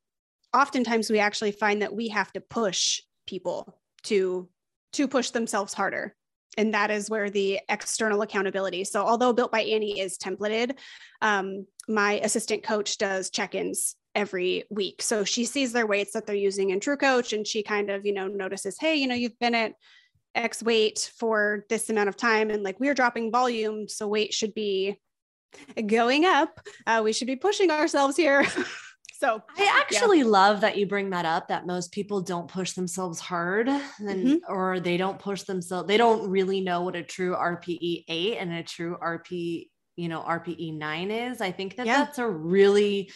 oftentimes 0.55 1.11
we 1.11 1.18
actually 1.18 1.52
find 1.52 1.83
that 1.83 1.94
we 1.94 2.09
have 2.09 2.33
to 2.33 2.40
push 2.40 3.02
people 3.26 3.78
to 4.05 4.48
to 4.94 5.09
push 5.09 5.31
themselves 5.31 5.74
harder. 5.74 6.14
And 6.59 6.74
that 6.74 6.90
is 6.90 7.09
where 7.09 7.31
the 7.31 7.61
external 7.70 8.20
accountability 8.20 8.85
so 8.85 9.07
although 9.07 9.33
built 9.33 9.50
by 9.50 9.62
annie 9.62 10.00
is 10.00 10.18
templated 10.18 10.76
um, 11.22 11.66
my 11.88 12.20
assistant 12.22 12.62
coach 12.62 12.98
does 12.98 13.31
check-ins 13.31 13.96
every 14.14 14.64
week. 14.70 15.00
So 15.00 15.24
she 15.24 15.44
sees 15.44 15.72
their 15.72 15.87
weights 15.87 16.12
that 16.12 16.26
they're 16.26 16.37
using 16.37 16.70
in 16.70 16.81
TrueCoach 16.81 17.33
and 17.33 17.46
she 17.46 17.62
kind 17.62 17.90
of 17.90 18.05
you 18.05 18.12
know 18.12 18.28
notices 18.28 18.76
hey 18.78 18.96
you 18.96 19.07
know 19.07 19.14
you've 19.14 19.38
been 19.38 19.55
at 19.55 19.72
X 20.35 20.62
weight 20.62 21.11
for 21.16 21.64
this 21.68 21.90
amount 21.90 22.09
of 22.09 22.16
time. 22.16 22.51
And 22.51 22.62
like 22.62 22.81
we're 22.81 22.95
dropping 22.95 23.31
volume. 23.31 23.88
So 23.88 24.09
weight 24.09 24.33
should 24.33 24.55
be 24.55 24.99
going 25.87 26.25
up. 26.25 26.61
Uh, 26.87 27.03
we 27.05 27.12
should 27.12 27.27
be 27.27 27.37
pushing 27.37 27.71
ourselves 27.71 28.16
here. 28.16 28.45
so 29.12 29.42
I 29.57 29.81
actually 29.81 30.21
yeah. 30.21 30.25
love 30.25 30.62
that 30.62 30.79
you 30.79 30.87
bring 30.87 31.11
that 31.11 31.25
up 31.25 31.49
that 31.49 31.66
most 31.66 31.92
people 31.92 32.21
don't 32.21 32.49
push 32.49 32.73
themselves 32.73 33.21
hard 33.21 33.68
and 33.68 33.83
mm-hmm. 34.01 34.37
or 34.49 34.81
they 34.81 34.97
don't 34.97 35.18
push 35.18 35.42
themselves. 35.42 35.88
They 35.88 35.97
don't 35.97 36.29
really 36.31 36.61
know 36.61 36.83
what 36.83 36.97
a 36.97 37.03
true 37.03 37.35
RPE 37.35 38.05
eight 38.09 38.38
and 38.38 38.53
a 38.53 38.62
true 38.62 38.97
RP, 39.03 39.68
you 39.97 40.09
know, 40.09 40.23
RPE 40.23 40.77
nine 40.77 41.11
is. 41.11 41.40
I 41.40 41.53
think 41.53 41.77
that 41.77 41.87
yeah. 41.87 41.99
that's 41.99 42.18
a 42.18 42.29
really 42.29 43.11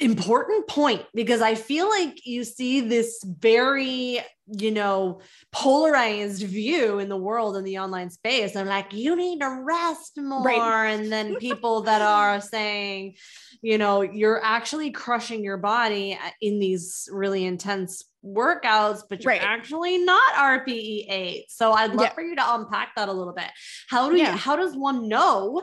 important 0.00 0.66
point 0.66 1.04
because 1.14 1.42
I 1.42 1.54
feel 1.54 1.88
like 1.88 2.26
you 2.26 2.42
see 2.42 2.80
this 2.80 3.22
very, 3.24 4.20
you 4.46 4.70
know, 4.70 5.20
polarized 5.52 6.42
view 6.42 6.98
in 6.98 7.08
the 7.08 7.16
world 7.16 7.56
in 7.56 7.64
the 7.64 7.78
online 7.78 8.10
space. 8.10 8.56
I'm 8.56 8.66
like, 8.66 8.92
you 8.94 9.14
need 9.14 9.40
to 9.40 9.60
rest 9.62 10.12
more. 10.16 10.42
Right. 10.42 10.94
And 10.94 11.12
then 11.12 11.36
people 11.40 11.82
that 11.82 12.00
are 12.00 12.40
saying, 12.40 13.16
you 13.62 13.76
know, 13.76 14.00
you're 14.00 14.42
actually 14.42 14.90
crushing 14.90 15.44
your 15.44 15.58
body 15.58 16.14
uh, 16.14 16.30
in 16.40 16.58
these 16.58 17.08
really 17.12 17.44
intense 17.44 18.04
workouts, 18.24 19.02
but 19.08 19.22
you're 19.22 19.32
right. 19.32 19.42
actually 19.42 19.98
not 19.98 20.32
RPE 20.34 21.06
eight. 21.10 21.44
So 21.48 21.72
I'd 21.72 21.90
love 21.90 22.06
yeah. 22.06 22.12
for 22.12 22.22
you 22.22 22.36
to 22.36 22.54
unpack 22.54 22.94
that 22.96 23.08
a 23.08 23.12
little 23.12 23.34
bit. 23.34 23.50
How 23.88 24.10
do 24.10 24.16
yeah. 24.16 24.32
you, 24.32 24.38
how 24.38 24.56
does 24.56 24.74
one 24.74 25.08
know 25.08 25.62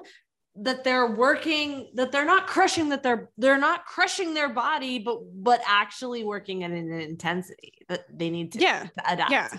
that 0.60 0.84
they're 0.84 1.12
working 1.12 1.90
that 1.94 2.12
they're 2.12 2.26
not 2.26 2.48
crushing 2.48 2.90
that 2.90 3.04
they're 3.04 3.30
they're 3.38 3.58
not 3.58 3.86
crushing 3.86 4.34
their 4.34 4.50
body 4.50 5.00
but 5.00 5.20
but 5.34 5.62
actually 5.68 6.24
working 6.24 6.64
at 6.64 6.72
an 6.72 6.92
intensity 6.92 7.74
that 7.90 8.06
they 8.18 8.30
need 8.30 8.52
to, 8.52 8.60
yeah. 8.60 8.84
to 8.84 9.14
adapt. 9.14 9.32
Yeah. 9.32 9.50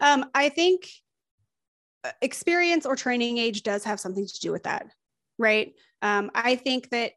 Um 0.00 0.26
i 0.34 0.48
think 0.48 0.88
uh, 2.04 2.12
experience 2.22 2.86
or 2.86 2.96
training 2.96 3.38
age 3.38 3.62
does 3.62 3.84
have 3.84 4.00
something 4.00 4.26
to 4.26 4.40
do 4.40 4.52
with 4.52 4.64
that 4.64 4.86
right? 5.38 5.74
Um 6.02 6.30
i 6.34 6.56
think 6.56 6.90
that 6.90 7.12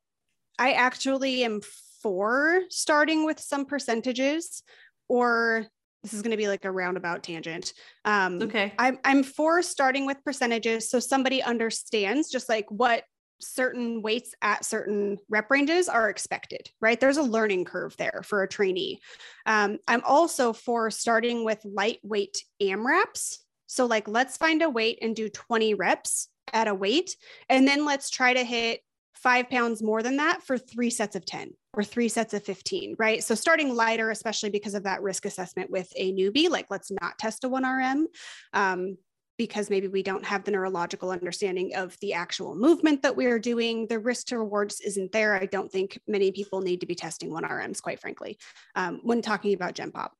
i 0.58 0.74
actually 0.74 1.44
am 1.44 1.62
for 2.02 2.62
starting 2.70 3.26
with 3.26 3.40
some 3.40 3.66
percentages 3.66 4.64
or 5.08 5.68
this 6.04 6.14
is 6.14 6.22
going 6.22 6.32
to 6.32 6.38
be 6.38 6.48
like 6.48 6.66
a 6.66 6.72
roundabout 6.72 7.24
tangent. 7.24 7.74
Um, 8.06 8.42
okay. 8.42 8.74
I'm, 8.78 9.00
I'm 9.04 9.24
for 9.24 9.62
starting 9.62 10.06
with 10.06 10.24
percentages 10.24 10.90
so 10.90 11.00
somebody 11.00 11.44
understands 11.44 12.30
just 12.30 12.50
like 12.50 12.66
what 12.70 13.04
certain 13.42 14.02
weights 14.02 14.34
at 14.42 14.66
certain 14.66 15.18
rep 15.30 15.50
ranges 15.50 15.90
are 15.90 16.10
expected, 16.10 16.70
right? 16.82 17.00
There's 17.00 17.18
a 17.18 17.24
learning 17.24 17.66
curve 17.66 17.96
there 17.98 18.22
for 18.24 18.44
a 18.44 18.48
trainee. 18.48 19.00
Um, 19.46 19.80
I'm 19.88 20.04
also 20.06 20.54
for 20.54 20.92
starting 20.92 21.46
with 21.46 21.60
lightweight 21.64 22.44
AMRAPs. 22.62 23.38
So, 23.68 23.86
like, 23.86 24.08
let's 24.08 24.38
find 24.38 24.62
a 24.62 24.70
weight 24.70 25.00
and 25.02 25.16
do 25.16 25.30
20 25.30 25.76
reps 25.76 26.28
at 26.52 26.68
a 26.68 26.74
weight, 26.74 27.16
and 27.50 27.68
then 27.68 27.86
let's 27.86 28.10
try 28.10 28.34
to 28.34 28.44
hit 28.44 28.82
five 29.14 29.50
pounds 29.50 29.84
more 29.84 30.02
than 30.02 30.18
that 30.18 30.42
for 30.44 30.58
three 30.58 30.90
sets 30.90 31.16
of 31.16 31.26
10 31.26 31.52
or 31.74 31.84
three 31.84 32.08
sets 32.08 32.34
of 32.34 32.44
15, 32.44 32.96
right? 32.98 33.24
So 33.24 33.36
starting 33.36 33.76
lighter, 33.76 34.10
especially 34.10 34.50
because 34.50 34.74
of 34.74 34.84
that 34.84 35.02
risk 35.02 35.26
assessment 35.26 35.70
with 35.70 35.92
a 35.96 36.14
newbie, 36.14 36.50
like 36.50 36.68
let's 36.70 36.92
not 37.02 37.18
test 37.18 37.44
a 37.44 37.50
1RM. 37.50 38.06
Um, 38.54 38.98
because 39.38 39.70
maybe 39.70 39.88
we 39.88 40.04
don't 40.04 40.26
have 40.26 40.44
the 40.44 40.52
neurological 40.52 41.12
understanding 41.12 41.74
of 41.74 41.98
the 42.02 42.12
actual 42.12 42.56
movement 42.56 43.02
that 43.02 43.16
we 43.16 43.26
are 43.26 43.40
doing. 43.40 43.88
The 43.88 43.98
risk 43.98 44.28
to 44.28 44.38
rewards 44.38 44.82
isn't 44.82 45.14
there. 45.14 45.34
I 45.34 45.46
don't 45.46 45.72
think 45.72 45.98
many 46.08 46.34
people 46.34 46.60
need 46.60 46.82
to 46.82 46.86
be 46.86 46.94
testing 46.94 47.32
1RMs, 47.32 47.82
quite 47.82 48.02
frankly, 48.02 48.38
um, 48.76 49.00
when 49.02 49.22
talking 49.22 49.54
about 49.54 49.76
Gen 49.76 49.92
Pop. 49.92 50.12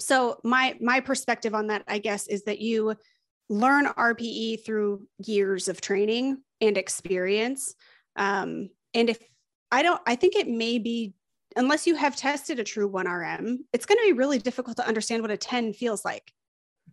So 0.00 0.40
my 0.42 0.76
my 0.80 0.98
perspective 0.98 1.54
on 1.54 1.68
that, 1.68 1.84
I 1.86 1.98
guess, 1.98 2.26
is 2.26 2.42
that 2.44 2.58
you 2.58 2.96
learn 3.48 3.86
RPE 3.86 4.64
through 4.64 5.06
years 5.18 5.68
of 5.68 5.80
training 5.80 6.38
and 6.60 6.76
experience. 6.76 7.74
Um, 8.20 8.68
and 8.94 9.10
if 9.10 9.18
I 9.72 9.82
don't, 9.82 10.00
I 10.06 10.14
think 10.14 10.36
it 10.36 10.46
may 10.46 10.78
be, 10.78 11.14
unless 11.56 11.86
you 11.86 11.96
have 11.96 12.14
tested 12.14 12.60
a 12.60 12.64
true 12.64 12.88
1RM, 12.88 13.56
it's 13.72 13.86
going 13.86 13.98
to 13.98 14.04
be 14.04 14.12
really 14.12 14.38
difficult 14.38 14.76
to 14.76 14.86
understand 14.86 15.22
what 15.22 15.30
a 15.32 15.36
10 15.36 15.72
feels 15.72 16.04
like. 16.04 16.30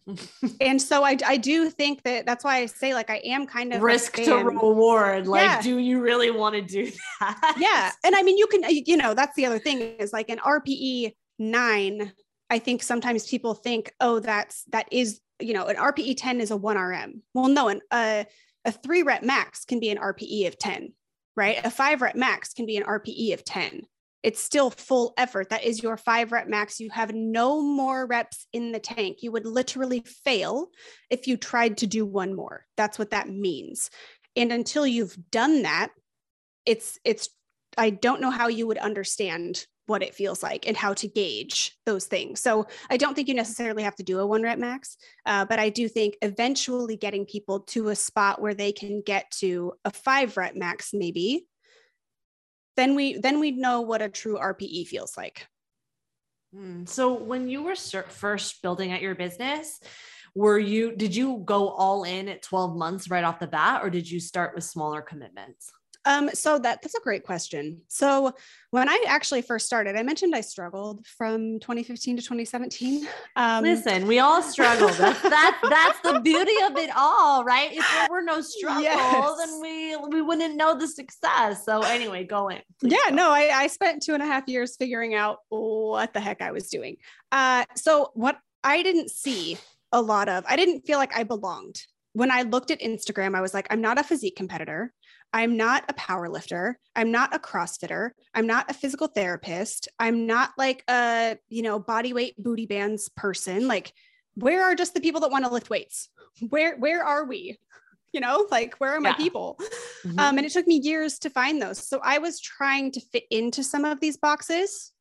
and 0.61 0.81
so 0.81 1.03
I, 1.03 1.17
I 1.25 1.35
do 1.35 1.69
think 1.69 2.03
that 2.03 2.25
that's 2.25 2.45
why 2.45 2.57
I 2.57 2.65
say 2.65 2.93
like 2.93 3.09
I 3.09 3.17
am 3.25 3.45
kind 3.45 3.73
of 3.73 3.81
risk 3.81 4.13
to 4.15 4.35
reward. 4.35 5.27
Like, 5.27 5.41
yeah. 5.41 5.61
do 5.61 5.79
you 5.79 5.99
really 5.99 6.31
want 6.31 6.55
to 6.55 6.61
do 6.61 6.89
that? 7.19 7.55
Yeah. 7.57 7.91
And 8.05 8.15
I 8.15 8.23
mean, 8.23 8.37
you 8.37 8.47
can, 8.47 8.63
you 8.69 8.95
know, 8.95 9.13
that's 9.13 9.35
the 9.35 9.45
other 9.45 9.59
thing 9.59 9.81
is 9.81 10.13
like 10.13 10.29
an 10.29 10.37
RPE 10.37 11.13
nine. 11.39 12.13
I 12.49 12.59
think 12.59 12.83
sometimes 12.83 13.27
people 13.27 13.53
think, 13.53 13.91
oh, 13.99 14.19
that's, 14.19 14.63
that 14.71 14.87
is, 14.91 15.19
you 15.41 15.53
know, 15.53 15.65
an 15.65 15.75
RPE 15.75 16.15
10 16.17 16.39
is 16.39 16.51
a 16.51 16.57
one 16.57 16.77
RM. 16.77 17.21
Well, 17.33 17.49
no, 17.49 17.67
an, 17.67 17.81
uh, 17.91 18.23
a 18.63 18.71
three 18.71 19.03
rep 19.03 19.23
max 19.23 19.65
can 19.65 19.79
be 19.81 19.89
an 19.89 19.97
RPE 19.97 20.47
of 20.47 20.57
10 20.57 20.93
right? 21.37 21.63
A 21.63 21.69
five 21.69 22.01
rep 22.01 22.15
max 22.15 22.53
can 22.53 22.65
be 22.65 22.75
an 22.75 22.83
RPE 22.83 23.33
of 23.33 23.45
10. 23.45 23.83
It's 24.23 24.43
still 24.43 24.71
full 24.71 25.13
effort. 25.17 25.51
That 25.51 25.63
is 25.63 25.81
your 25.81 25.95
five 25.95 26.31
rep 26.31 26.47
max. 26.47 26.79
You 26.79 26.89
have 26.89 27.13
no 27.13 27.61
more 27.61 28.05
reps 28.05 28.47
in 28.51 28.71
the 28.71 28.79
tank. 28.79 29.19
You 29.21 29.31
would 29.31 29.45
literally 29.45 30.03
fail 30.25 30.67
if 31.09 31.27
you 31.27 31.37
tried 31.37 31.77
to 31.77 31.87
do 31.87 32.05
one 32.05 32.35
more. 32.35 32.65
That's 32.75 32.99
what 32.99 33.11
that 33.11 33.29
means. 33.29 33.89
And 34.35 34.51
until 34.51 34.85
you've 34.85 35.15
done 35.31 35.61
that, 35.61 35.91
it's, 36.65 36.99
it's, 37.05 37.29
I 37.77 37.91
don't 37.91 38.19
know 38.19 38.31
how 38.31 38.47
you 38.47 38.67
would 38.67 38.79
understand 38.79 39.65
what 39.87 40.03
it 40.03 40.13
feels 40.13 40.43
like 40.43 40.67
and 40.67 40.77
how 40.77 40.93
to 40.93 41.07
gauge 41.07 41.75
those 41.85 42.05
things. 42.05 42.39
So 42.39 42.67
I 42.89 42.97
don't 42.97 43.15
think 43.15 43.27
you 43.27 43.33
necessarily 43.33 43.83
have 43.83 43.95
to 43.95 44.03
do 44.03 44.19
a 44.19 44.27
one 44.27 44.43
rep 44.43 44.59
max, 44.59 44.97
uh, 45.25 45.45
but 45.45 45.59
I 45.59 45.69
do 45.69 45.89
think 45.89 46.15
eventually 46.21 46.95
getting 46.95 47.25
people 47.25 47.61
to 47.61 47.89
a 47.89 47.95
spot 47.95 48.41
where 48.41 48.53
they 48.53 48.71
can 48.71 49.01
get 49.01 49.31
to 49.39 49.73
a 49.83 49.91
five 49.91 50.37
rep 50.37 50.55
max, 50.55 50.91
maybe, 50.93 51.47
then 52.75 52.95
we 52.95 53.17
then 53.17 53.39
we 53.39 53.51
know 53.51 53.81
what 53.81 54.01
a 54.01 54.09
true 54.09 54.37
RPE 54.37 54.87
feels 54.87 55.17
like. 55.17 55.47
Hmm. 56.53 56.85
So 56.85 57.13
when 57.13 57.49
you 57.49 57.63
were 57.63 57.75
first 57.75 58.61
building 58.61 58.93
at 58.93 59.01
your 59.01 59.15
business, 59.15 59.79
were 60.35 60.59
you 60.59 60.95
did 60.95 61.15
you 61.15 61.41
go 61.43 61.69
all 61.69 62.03
in 62.03 62.29
at 62.29 62.43
12 62.43 62.77
months 62.77 63.09
right 63.09 63.23
off 63.23 63.39
the 63.39 63.47
bat 63.47 63.81
or 63.83 63.89
did 63.89 64.09
you 64.09 64.19
start 64.19 64.53
with 64.53 64.63
smaller 64.63 65.01
commitments? 65.01 65.71
Um, 66.07 66.29
so 66.33 66.57
that 66.59 66.81
that's 66.81 66.95
a 66.95 67.01
great 67.01 67.25
question. 67.25 67.81
So 67.89 68.33
when 68.71 68.87
I 68.87 69.03
actually 69.07 69.41
first 69.41 69.65
started, 69.65 69.97
I 69.97 70.03
mentioned 70.03 70.33
I 70.33 70.39
struggled 70.39 71.05
from 71.05 71.59
2015 71.59 72.15
to 72.15 72.21
2017. 72.21 73.05
Um, 73.35 73.63
Listen, 73.63 74.07
we 74.07 74.19
all 74.19 74.41
struggle. 74.41 74.87
That's 74.87 75.21
that's, 75.29 75.69
that's 75.69 75.99
the 76.01 76.21
beauty 76.21 76.53
of 76.63 76.77
it 76.77 76.89
all, 76.95 77.43
right? 77.43 77.73
If 77.73 77.85
there 77.91 78.07
were 78.09 78.21
no 78.21 78.39
struggle, 78.39 78.83
yes. 78.83 79.37
then 79.37 79.61
we 79.61 79.97
we 79.97 80.21
wouldn't 80.21 80.55
know 80.55 80.77
the 80.77 80.87
success. 80.87 81.65
So 81.65 81.81
anyway, 81.81 82.23
go 82.23 82.47
in. 82.47 82.61
yeah, 82.81 83.09
go. 83.09 83.15
no, 83.15 83.31
I, 83.31 83.51
I 83.53 83.67
spent 83.67 84.01
two 84.01 84.13
and 84.13 84.23
a 84.23 84.27
half 84.27 84.47
years 84.47 84.77
figuring 84.77 85.13
out 85.13 85.39
what 85.49 86.13
the 86.13 86.21
heck 86.21 86.41
I 86.41 86.51
was 86.51 86.69
doing. 86.69 86.97
Uh, 87.33 87.65
so 87.75 88.11
what 88.13 88.39
I 88.63 88.81
didn't 88.81 89.11
see 89.11 89.57
a 89.91 90.01
lot 90.01 90.29
of, 90.29 90.45
I 90.47 90.55
didn't 90.55 90.81
feel 90.87 90.99
like 90.99 91.15
I 91.15 91.23
belonged 91.23 91.81
when 92.17 92.31
I 92.31 92.41
looked 92.41 92.71
at 92.71 92.81
Instagram, 92.81 93.35
I 93.35 93.41
was 93.41 93.53
like, 93.53 93.67
I'm 93.69 93.79
not 93.79 93.99
a 93.99 94.03
physique 94.03 94.35
competitor. 94.35 94.91
I'm 95.33 95.57
not 95.57 95.83
a 95.89 95.93
power 95.93 96.29
lifter. 96.29 96.79
I'm 96.95 97.11
not 97.11 97.35
a 97.35 97.39
CrossFitter. 97.39 98.11
I'm 98.33 98.47
not 98.47 98.69
a 98.69 98.73
physical 98.73 99.07
therapist. 99.07 99.87
I'm 99.99 100.25
not 100.25 100.51
like 100.57 100.83
a, 100.89 101.37
you 101.49 101.61
know, 101.61 101.79
body 101.79 102.13
weight 102.13 102.41
booty 102.41 102.65
bands 102.65 103.09
person. 103.09 103.67
Like, 103.67 103.93
where 104.35 104.63
are 104.63 104.75
just 104.75 104.93
the 104.93 105.01
people 105.01 105.21
that 105.21 105.31
want 105.31 105.45
to 105.45 105.51
lift 105.51 105.69
weights? 105.69 106.09
Where 106.49 106.77
where 106.77 107.03
are 107.03 107.25
we? 107.25 107.57
You 108.13 108.21
know, 108.21 108.47
like 108.49 108.75
where 108.77 108.95
are 108.95 109.01
my 109.01 109.09
yeah. 109.09 109.15
people? 109.15 109.59
Mm-hmm. 109.59 110.17
Um, 110.17 110.37
and 110.37 110.45
it 110.45 110.53
took 110.53 110.65
me 110.65 110.79
years 110.81 111.19
to 111.19 111.29
find 111.29 111.61
those. 111.61 111.77
So 111.85 111.99
I 112.01 112.19
was 112.19 112.39
trying 112.39 112.93
to 112.93 113.01
fit 113.01 113.25
into 113.29 113.65
some 113.65 113.83
of 113.83 113.99
these 113.99 114.15
boxes 114.15 114.93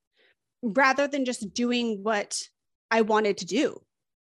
rather 0.60 1.06
than 1.06 1.24
just 1.24 1.54
doing 1.54 2.02
what 2.02 2.42
I 2.90 3.02
wanted 3.02 3.38
to 3.38 3.46
do. 3.46 3.80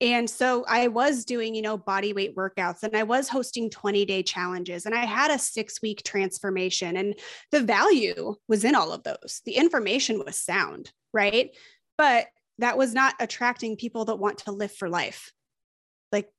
And 0.00 0.30
so 0.30 0.64
I 0.66 0.88
was 0.88 1.24
doing, 1.26 1.54
you 1.54 1.60
know, 1.60 1.76
body 1.76 2.12
weight 2.14 2.34
workouts 2.34 2.82
and 2.82 2.96
I 2.96 3.02
was 3.02 3.28
hosting 3.28 3.68
20 3.68 4.06
day 4.06 4.22
challenges 4.22 4.86
and 4.86 4.94
I 4.94 5.04
had 5.04 5.30
a 5.30 5.38
six 5.38 5.82
week 5.82 6.02
transformation. 6.04 6.96
And 6.96 7.14
the 7.50 7.62
value 7.62 8.34
was 8.48 8.64
in 8.64 8.74
all 8.74 8.92
of 8.92 9.02
those. 9.02 9.42
The 9.44 9.56
information 9.56 10.22
was 10.24 10.38
sound, 10.38 10.90
right? 11.12 11.50
But 11.98 12.28
that 12.58 12.78
was 12.78 12.94
not 12.94 13.14
attracting 13.20 13.76
people 13.76 14.06
that 14.06 14.16
want 14.16 14.38
to 14.38 14.52
live 14.52 14.72
for 14.72 14.88
life. 14.88 15.32
Like 16.12 16.30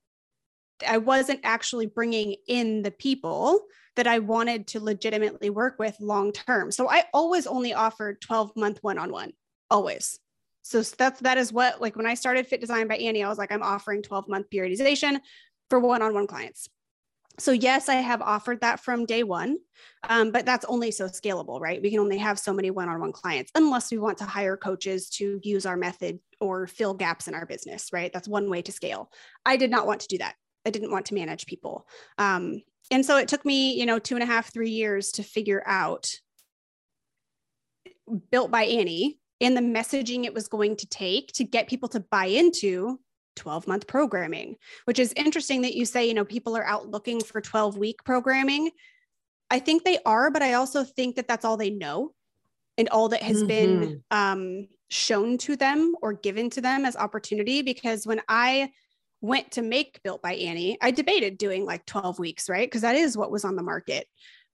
I 0.87 0.97
wasn't 0.97 1.41
actually 1.43 1.85
bringing 1.85 2.37
in 2.47 2.81
the 2.81 2.91
people 2.91 3.61
that 3.95 4.07
I 4.07 4.19
wanted 4.19 4.67
to 4.67 4.79
legitimately 4.79 5.51
work 5.51 5.77
with 5.77 5.95
long 5.99 6.31
term. 6.31 6.71
So 6.71 6.89
I 6.89 7.03
always 7.13 7.45
only 7.45 7.75
offered 7.75 8.21
12 8.21 8.55
month 8.55 8.79
one 8.81 8.97
on 8.97 9.11
one, 9.11 9.33
always 9.69 10.19
so 10.61 10.81
that's 10.81 11.19
that 11.21 11.37
is 11.37 11.51
what 11.51 11.81
like 11.81 11.95
when 11.95 12.05
I 12.05 12.13
started 12.13 12.47
Fit 12.47 12.61
Design 12.61 12.87
by 12.87 12.97
Annie, 12.97 13.23
I 13.23 13.29
was 13.29 13.37
like, 13.37 13.51
I'm 13.51 13.63
offering 13.63 14.01
12 14.01 14.29
month 14.29 14.47
periodization 14.53 15.19
for 15.69 15.79
one-on-one 15.79 16.27
clients. 16.27 16.69
So 17.39 17.51
yes, 17.51 17.89
I 17.89 17.95
have 17.95 18.21
offered 18.21 18.61
that 18.61 18.81
from 18.81 19.05
day 19.05 19.23
one, 19.23 19.57
um, 20.07 20.31
but 20.31 20.45
that's 20.45 20.65
only 20.65 20.91
so 20.91 21.07
scalable, 21.07 21.59
right? 21.59 21.81
We 21.81 21.89
can 21.89 21.99
only 21.99 22.17
have 22.17 22.37
so 22.37 22.53
many 22.53 22.69
one-on-one 22.71 23.13
clients 23.13 23.51
unless 23.55 23.89
we 23.89 23.97
want 23.97 24.17
to 24.19 24.25
hire 24.25 24.57
coaches 24.57 25.09
to 25.11 25.39
use 25.41 25.65
our 25.65 25.77
method 25.77 26.19
or 26.39 26.67
fill 26.67 26.93
gaps 26.93 27.27
in 27.27 27.33
our 27.33 27.45
business, 27.45 27.89
right? 27.93 28.11
That's 28.11 28.27
one 28.27 28.49
way 28.49 28.61
to 28.63 28.71
scale. 28.71 29.09
I 29.45 29.57
did 29.57 29.71
not 29.71 29.87
want 29.87 30.01
to 30.01 30.07
do 30.07 30.17
that. 30.17 30.35
I 30.65 30.69
didn't 30.71 30.91
want 30.91 31.07
to 31.07 31.13
manage 31.13 31.45
people. 31.45 31.87
Um, 32.17 32.61
and 32.91 33.05
so 33.05 33.17
it 33.17 33.29
took 33.29 33.45
me, 33.45 33.79
you 33.79 33.85
know, 33.85 33.97
two 33.97 34.15
and 34.15 34.23
a 34.23 34.27
half, 34.27 34.53
three 34.53 34.69
years 34.69 35.11
to 35.13 35.23
figure 35.23 35.63
out 35.65 36.11
built 38.29 38.51
by 38.51 38.63
Annie, 38.63 39.20
and 39.41 39.57
the 39.57 39.61
messaging 39.61 40.23
it 40.23 40.33
was 40.33 40.47
going 40.47 40.77
to 40.77 40.87
take 40.87 41.31
to 41.33 41.43
get 41.43 41.67
people 41.67 41.89
to 41.89 41.99
buy 41.99 42.25
into 42.25 42.99
12 43.35 43.67
month 43.67 43.87
programming, 43.87 44.55
which 44.85 44.99
is 44.99 45.13
interesting 45.15 45.63
that 45.63 45.73
you 45.73 45.85
say, 45.85 46.07
you 46.07 46.13
know, 46.13 46.25
people 46.25 46.55
are 46.55 46.65
out 46.65 46.87
looking 46.87 47.21
for 47.21 47.41
12 47.41 47.77
week 47.77 48.03
programming. 48.05 48.69
I 49.49 49.59
think 49.59 49.83
they 49.83 49.99
are, 50.05 50.31
but 50.31 50.41
I 50.41 50.53
also 50.53 50.83
think 50.83 51.15
that 51.15 51.27
that's 51.27 51.43
all 51.43 51.57
they 51.57 51.71
know 51.71 52.13
and 52.77 52.87
all 52.89 53.09
that 53.09 53.23
has 53.23 53.37
mm-hmm. 53.37 53.47
been 53.47 54.03
um, 54.11 54.67
shown 54.89 55.37
to 55.39 55.55
them 55.55 55.95
or 56.01 56.13
given 56.13 56.49
to 56.51 56.61
them 56.61 56.85
as 56.85 56.95
opportunity. 56.95 57.61
Because 57.61 58.05
when 58.05 58.21
I 58.29 58.71
went 59.21 59.51
to 59.51 59.61
make 59.61 60.01
Built 60.03 60.21
by 60.21 60.35
Annie, 60.35 60.77
I 60.81 60.91
debated 60.91 61.37
doing 61.37 61.65
like 61.65 61.85
12 61.85 62.19
weeks, 62.19 62.49
right? 62.49 62.67
Because 62.67 62.81
that 62.81 62.95
is 62.95 63.17
what 63.17 63.31
was 63.31 63.43
on 63.43 63.55
the 63.55 63.63
market. 63.63 64.07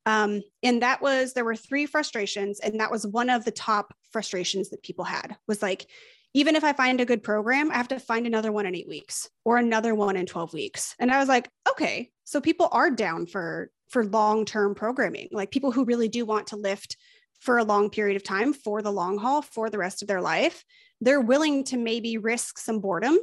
Um, 0.07 0.41
and 0.63 0.81
that 0.81 1.01
was, 1.01 1.33
there 1.33 1.43
were 1.43 1.57
three 1.57 1.85
frustrations. 1.85 2.61
And 2.61 2.79
that 2.79 2.89
was 2.89 3.05
one 3.05 3.29
of 3.29 3.43
the 3.43 3.51
top 3.51 3.93
frustrations 4.09 4.69
that 4.69 4.81
people 4.81 5.03
had 5.03 5.35
was 5.49 5.61
like, 5.61 5.85
even 6.33 6.55
if 6.55 6.63
I 6.63 6.71
find 6.71 7.01
a 7.01 7.05
good 7.05 7.23
program, 7.23 7.69
I 7.69 7.75
have 7.75 7.89
to 7.89 7.99
find 7.99 8.25
another 8.25 8.53
one 8.53 8.65
in 8.65 8.73
eight 8.73 8.87
weeks 8.87 9.29
or 9.43 9.57
another 9.57 9.93
one 9.93 10.15
in 10.15 10.25
12 10.25 10.53
weeks. 10.53 10.95
And 10.97 11.11
I 11.11 11.19
was 11.19 11.27
like, 11.27 11.49
okay, 11.69 12.09
so 12.23 12.39
people 12.39 12.69
are 12.71 12.89
down 12.89 13.25
for, 13.25 13.69
for 13.89 14.05
long-term 14.05 14.75
programming, 14.75 15.27
like 15.31 15.51
people 15.51 15.73
who 15.73 15.83
really 15.83 16.07
do 16.07 16.25
want 16.25 16.47
to 16.47 16.55
lift 16.55 16.95
for 17.39 17.57
a 17.57 17.65
long 17.65 17.89
period 17.89 18.15
of 18.15 18.23
time 18.23 18.53
for 18.53 18.81
the 18.81 18.91
long 18.91 19.17
haul 19.17 19.41
for 19.41 19.69
the 19.69 19.77
rest 19.77 20.01
of 20.01 20.07
their 20.07 20.21
life. 20.21 20.63
They're 21.01 21.19
willing 21.19 21.65
to 21.65 21.77
maybe 21.77 22.17
risk 22.17 22.59
some 22.59 22.79
boredom 22.79 23.17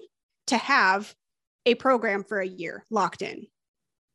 to 0.48 0.58
have 0.58 1.14
a 1.64 1.76
program 1.76 2.24
for 2.24 2.40
a 2.40 2.46
year 2.46 2.84
locked 2.90 3.22
in 3.22 3.46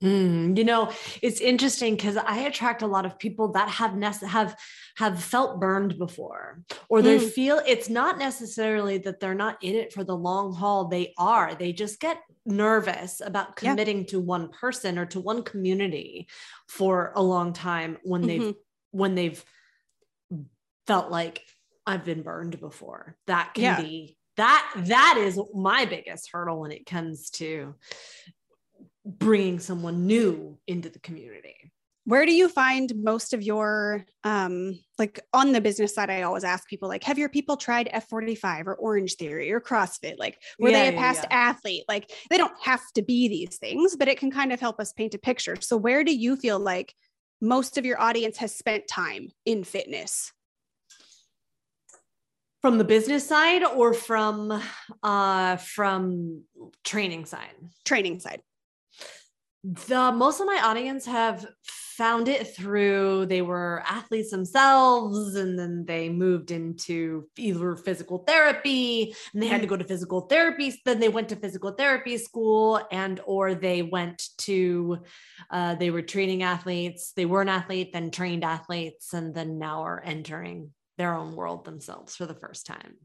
Mm, 0.04 0.58
you 0.58 0.64
know, 0.64 0.92
it's 1.22 1.42
interesting 1.42 1.96
because 1.96 2.16
I 2.16 2.40
attract 2.40 2.84
a 2.84 2.88
lot 2.88 3.06
of 3.06 3.20
people 3.20 3.50
that 3.50 3.68
have 3.68 3.92
nece- 3.92 4.26
have 4.26 4.58
have 4.96 5.22
felt 5.22 5.60
burned 5.60 5.98
before, 5.98 6.62
or 6.88 7.02
they 7.02 7.18
mm. 7.18 7.30
feel 7.30 7.62
it's 7.68 7.90
not 7.90 8.18
necessarily 8.18 8.98
that 9.00 9.20
they're 9.20 9.36
not 9.36 9.62
in 9.62 9.76
it 9.76 9.92
for 9.92 10.06
the 10.06 10.16
long 10.16 10.54
haul. 10.54 10.86
They 10.86 11.14
are. 11.18 11.54
They 11.54 11.74
just 11.74 12.00
get 12.00 12.22
nervous 12.46 13.22
about 13.24 13.58
committing 13.58 14.00
yeah. 14.00 14.06
to 14.06 14.20
one 14.22 14.50
person 14.50 14.98
or 14.98 15.06
to 15.08 15.20
one 15.20 15.44
community 15.44 16.30
for 16.70 17.12
a 17.16 17.22
long 17.22 17.52
time 17.52 17.98
when 18.04 18.22
they've 18.22 18.42
mm-hmm. 18.42 18.98
when 18.98 19.16
they've 19.16 19.44
felt 20.88 21.12
like 21.12 21.42
I've 21.86 22.06
been 22.06 22.24
burned 22.24 22.58
before. 22.60 23.18
That 23.28 23.54
can 23.54 23.64
yeah. 23.64 23.82
be 23.82 24.18
that 24.38 24.72
that 24.78 25.16
is 25.18 25.38
my 25.54 25.84
biggest 25.84 26.30
hurdle 26.32 26.62
when 26.62 26.72
it 26.72 26.86
comes 26.86 27.30
to 27.32 27.76
bringing 29.18 29.60
someone 29.60 30.06
new 30.06 30.58
into 30.68 30.90
the 30.90 31.00
community. 31.00 31.56
Where 32.06 32.26
do 32.26 32.34
you 32.34 32.50
find 32.50 32.92
most 32.96 33.34
of 33.34 33.44
your 33.44 34.06
um 34.24 34.80
like 34.98 35.20
on 35.34 35.52
the 35.52 35.62
business 35.62 35.94
side 35.94 36.10
i 36.10 36.24
always 36.24 36.44
ask 36.44 36.68
people 36.68 36.90
like 36.90 37.04
have 37.04 37.20
your 37.20 37.30
people 37.30 37.56
tried 37.56 37.90
f45 37.94 38.66
or 38.66 38.78
Orangetheory 38.78 39.52
or 39.52 39.62
crossfit? 39.62 40.18
Like 40.18 40.40
were 40.60 40.70
yeah, 40.70 40.90
they 40.90 40.96
a 40.96 41.00
past 41.00 41.24
yeah, 41.24 41.30
yeah. 41.30 41.50
athlete? 41.50 41.84
Like 41.88 42.12
they 42.30 42.38
don't 42.38 42.54
have 42.62 42.82
to 42.96 43.02
be 43.02 43.28
these 43.28 43.58
things 43.58 43.96
but 43.96 44.08
it 44.08 44.18
can 44.18 44.32
kind 44.32 44.52
of 44.52 44.60
help 44.60 44.80
us 44.80 44.94
paint 44.94 45.14
a 45.14 45.20
picture. 45.20 45.56
So 45.60 45.78
where 45.78 46.04
do 46.04 46.16
you 46.16 46.36
feel 46.36 46.60
like 46.60 46.94
most 47.42 47.78
of 47.78 47.86
your 47.86 48.02
audience 48.02 48.38
has 48.38 48.56
spent 48.56 48.88
time 48.88 49.30
in 49.46 49.64
fitness? 49.64 50.32
From 52.62 52.78
the 52.78 52.84
business 52.84 53.28
side 53.28 53.64
or 53.64 53.94
from 53.94 54.62
uh 55.04 55.58
from 55.58 56.44
training 56.84 57.26
side? 57.26 57.56
Training 57.86 58.20
side 58.20 58.42
the 59.64 60.12
most 60.12 60.40
of 60.40 60.48
my 60.48 60.62
audience 60.64 61.06
have 61.06 61.46
found 61.66 62.30
it 62.30 62.56
through 62.56 63.26
they 63.26 63.42
were 63.42 63.84
athletes 63.86 64.32
themselves 64.32 65.36
and 65.36 65.60
then 65.60 65.84
they 65.86 66.08
moved 66.08 66.50
into 66.50 67.28
either 67.38 67.76
physical 67.76 68.20
therapy 68.20 69.14
and 69.34 69.44
they 69.44 69.48
had 69.48 69.60
to 69.60 69.68
go 69.68 69.76
to 69.76 69.84
physical 69.84 70.22
therapy 70.22 70.74
then 70.86 71.02
they 71.02 71.10
went 71.10 71.28
to 71.28 71.36
physical 71.36 71.72
therapy 71.72 72.18
school 72.18 72.80
and 72.90 73.20
or 73.26 73.54
they 73.54 73.82
went 73.82 74.30
to 74.38 74.98
uh, 75.52 75.76
they 75.76 75.92
were 75.92 76.02
training 76.02 76.42
athletes 76.42 77.12
they 77.18 77.26
were 77.26 77.42
an 77.42 77.50
athlete 77.50 77.92
then 77.92 78.10
trained 78.12 78.46
athletes 78.46 79.14
and 79.14 79.36
then 79.36 79.60
now 79.60 79.82
are 79.82 80.02
entering 80.06 80.72
their 81.00 81.16
own 81.16 81.36
world 81.36 81.66
themselves 81.66 82.16
for 82.16 82.28
the 82.28 82.36
first 82.36 82.68
time. 82.68 82.96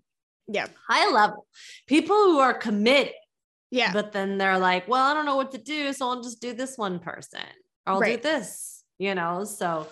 Yeah. 0.46 0.66
High 0.86 1.10
level 1.10 1.46
people 1.86 2.16
who 2.16 2.38
are 2.40 2.52
committed 2.52 3.14
yeah. 3.74 3.92
But 3.92 4.12
then 4.12 4.38
they're 4.38 4.58
like, 4.58 4.86
well, 4.86 5.04
I 5.04 5.14
don't 5.14 5.26
know 5.26 5.34
what 5.34 5.50
to 5.52 5.58
do. 5.58 5.92
So 5.92 6.08
I'll 6.08 6.22
just 6.22 6.40
do 6.40 6.52
this 6.52 6.78
one 6.78 7.00
person. 7.00 7.40
Or 7.86 7.94
I'll 7.94 8.00
right. 8.00 8.22
do 8.22 8.28
this, 8.28 8.84
you 8.98 9.16
know? 9.16 9.42
So 9.42 9.88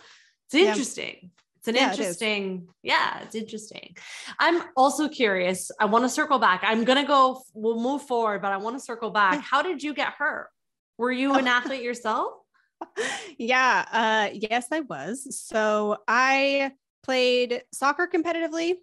it's 0.46 0.54
interesting. 0.54 1.18
Yeah. 1.20 1.28
It's 1.56 1.68
an 1.68 1.74
yeah, 1.76 1.90
interesting, 1.90 2.66
it 2.82 2.88
yeah, 2.88 3.20
it's 3.22 3.36
interesting. 3.36 3.96
I'm 4.40 4.64
also 4.76 5.08
curious. 5.08 5.70
I 5.78 5.84
want 5.84 6.04
to 6.04 6.08
circle 6.08 6.40
back. 6.40 6.62
I'm 6.64 6.82
going 6.82 7.00
to 7.00 7.06
go, 7.06 7.40
we'll 7.54 7.80
move 7.80 8.02
forward, 8.02 8.42
but 8.42 8.50
I 8.50 8.56
want 8.56 8.76
to 8.76 8.84
circle 8.84 9.10
back. 9.10 9.40
How 9.40 9.62
did 9.62 9.80
you 9.80 9.94
get 9.94 10.08
hurt? 10.14 10.48
Were 10.98 11.12
you 11.12 11.34
an 11.34 11.46
athlete 11.46 11.82
yourself? 11.82 12.32
Yeah. 13.38 13.84
Uh, 13.92 14.34
yes, 14.34 14.66
I 14.72 14.80
was. 14.80 15.38
So 15.38 15.98
I 16.08 16.72
played 17.04 17.62
soccer 17.72 18.08
competitively 18.12 18.74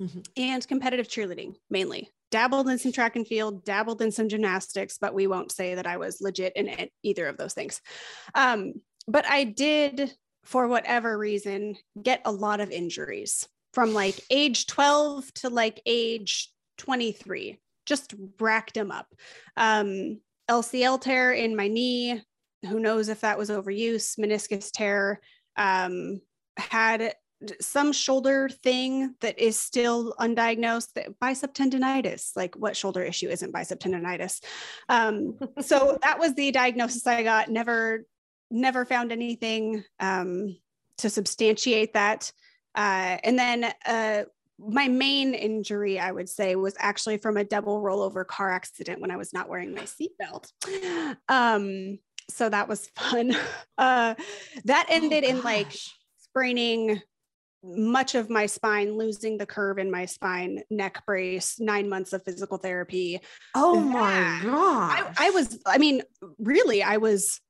mm-hmm. 0.00 0.20
and 0.36 0.68
competitive 0.68 1.08
cheerleading 1.08 1.54
mainly 1.70 2.10
dabbled 2.30 2.68
in 2.68 2.78
some 2.78 2.92
track 2.92 3.16
and 3.16 3.26
field, 3.26 3.64
dabbled 3.64 4.02
in 4.02 4.10
some 4.10 4.28
gymnastics, 4.28 4.98
but 4.98 5.14
we 5.14 5.26
won't 5.26 5.52
say 5.52 5.74
that 5.74 5.86
I 5.86 5.96
was 5.96 6.20
legit 6.20 6.54
in 6.56 6.68
it, 6.68 6.92
either 7.02 7.26
of 7.26 7.36
those 7.36 7.54
things. 7.54 7.80
Um, 8.34 8.74
but 9.08 9.26
I 9.28 9.44
did, 9.44 10.14
for 10.44 10.68
whatever 10.68 11.16
reason, 11.16 11.76
get 12.00 12.22
a 12.24 12.32
lot 12.32 12.60
of 12.60 12.70
injuries 12.70 13.46
from 13.72 13.92
like 13.92 14.18
age 14.30 14.66
12 14.66 15.32
to 15.34 15.50
like 15.50 15.80
age 15.86 16.50
23, 16.78 17.58
just 17.84 18.14
racked 18.40 18.74
them 18.74 18.90
up. 18.90 19.06
Um, 19.56 20.20
LCL 20.50 21.00
tear 21.00 21.32
in 21.32 21.56
my 21.56 21.68
knee. 21.68 22.22
Who 22.68 22.80
knows 22.80 23.08
if 23.08 23.20
that 23.20 23.38
was 23.38 23.50
overuse, 23.50 24.18
meniscus 24.18 24.70
tear. 24.72 25.20
Um, 25.56 26.20
had 26.56 27.14
some 27.60 27.92
shoulder 27.92 28.48
thing 28.48 29.14
that 29.20 29.38
is 29.38 29.58
still 29.58 30.14
undiagnosed 30.20 30.92
that 30.94 31.18
bicep 31.20 31.54
tendonitis 31.54 32.36
like 32.36 32.54
what 32.56 32.76
shoulder 32.76 33.02
issue 33.02 33.28
isn't 33.28 33.52
bicep 33.52 33.80
tendonitis 33.80 34.42
um, 34.88 35.38
so 35.60 35.98
that 36.02 36.18
was 36.18 36.34
the 36.34 36.50
diagnosis 36.50 37.06
i 37.06 37.22
got 37.22 37.50
never 37.50 38.04
never 38.50 38.84
found 38.84 39.12
anything 39.12 39.82
um, 40.00 40.56
to 40.98 41.10
substantiate 41.10 41.92
that 41.92 42.30
uh, 42.74 43.16
and 43.24 43.38
then 43.38 43.72
uh, 43.86 44.22
my 44.58 44.88
main 44.88 45.34
injury, 45.34 45.98
I 45.98 46.12
would 46.12 46.28
say, 46.28 46.56
was 46.56 46.74
actually 46.78 47.18
from 47.18 47.36
a 47.36 47.44
double 47.44 47.82
rollover 47.82 48.26
car 48.26 48.50
accident 48.50 49.00
when 49.00 49.10
I 49.10 49.16
was 49.16 49.32
not 49.32 49.48
wearing 49.48 49.74
my 49.74 49.82
seatbelt. 49.82 50.52
Um, 51.28 51.98
so 52.28 52.48
that 52.48 52.68
was 52.68 52.88
fun. 52.96 53.36
Uh, 53.78 54.14
that 54.64 54.86
oh, 54.88 54.94
ended 54.94 55.22
oh, 55.24 55.28
in 55.28 55.42
like 55.42 55.70
spraining 56.18 57.02
much 57.74 58.14
of 58.14 58.30
my 58.30 58.46
spine, 58.46 58.96
losing 58.96 59.38
the 59.38 59.46
curve 59.46 59.78
in 59.78 59.90
my 59.90 60.06
spine, 60.06 60.62
neck 60.70 61.04
brace, 61.06 61.58
nine 61.58 61.88
months 61.88 62.12
of 62.12 62.24
physical 62.24 62.58
therapy. 62.58 63.20
Oh 63.54 63.80
my 63.80 64.40
god! 64.42 65.14
I, 65.18 65.28
I 65.28 65.30
was, 65.30 65.58
I 65.66 65.78
mean, 65.78 66.02
really, 66.38 66.82
I 66.82 66.98
was 66.98 67.40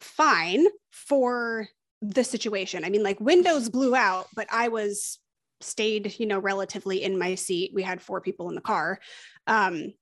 fine 0.00 0.66
for 0.90 1.68
the 2.00 2.24
situation. 2.24 2.84
I 2.84 2.90
mean, 2.90 3.02
like 3.02 3.20
windows 3.20 3.68
blew 3.68 3.94
out, 3.94 4.28
but 4.34 4.46
I 4.50 4.68
was 4.68 5.18
stayed, 5.60 6.18
you 6.18 6.26
know, 6.26 6.38
relatively 6.38 7.02
in 7.02 7.18
my 7.18 7.34
seat. 7.34 7.72
We 7.74 7.82
had 7.82 8.00
four 8.00 8.20
people 8.20 8.48
in 8.48 8.54
the 8.54 8.60
car. 8.60 8.98
Um, 9.46 9.94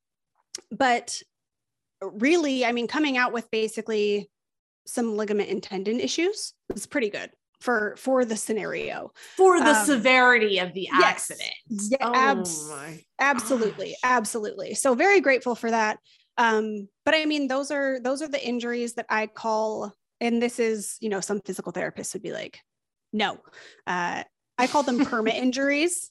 but 0.71 1.21
really, 2.01 2.65
I 2.65 2.73
mean, 2.73 2.87
coming 2.87 3.17
out 3.17 3.33
with 3.33 3.51
basically 3.51 4.31
some 4.87 5.17
ligament 5.17 5.51
and 5.51 5.63
tendon 5.63 6.01
issues 6.01 6.55
was 6.73 6.87
pretty 6.87 7.11
good 7.11 7.31
for 7.61 7.95
for 7.97 8.25
the 8.25 8.37
scenario 8.37 9.13
for 9.37 9.59
the 9.59 9.77
um, 9.77 9.87
severity 9.87 10.59
of 10.59 10.73
the 10.73 10.89
accident 10.93 11.53
yes, 11.69 11.89
yeah, 11.91 12.11
abs- 12.13 12.69
oh 12.71 12.95
absolutely 13.19 13.95
absolutely 14.03 14.75
so 14.75 14.95
very 14.95 15.21
grateful 15.21 15.55
for 15.55 15.71
that 15.71 15.99
um 16.39 16.89
but 17.05 17.15
i 17.15 17.25
mean 17.25 17.49
those 17.49 17.71
are 17.71 18.01
those 18.01 18.23
are 18.23 18.29
the 18.29 18.47
injuries 18.47 18.95
that 18.95 19.07
i 19.09 19.27
call 19.27 19.93
and 20.21 20.43
this 20.43 20.59
is 20.59 20.97
you 21.01 21.09
know 21.09 21.21
some 21.21 21.41
physical 21.41 21.73
therapists 21.73 22.13
would 22.15 22.23
be 22.23 22.33
like 22.33 22.61
no 23.13 23.39
uh 23.87 24.23
I 24.61 24.67
call 24.67 24.83
them 24.83 25.01
perma 25.01 25.31
injuries. 25.35 26.11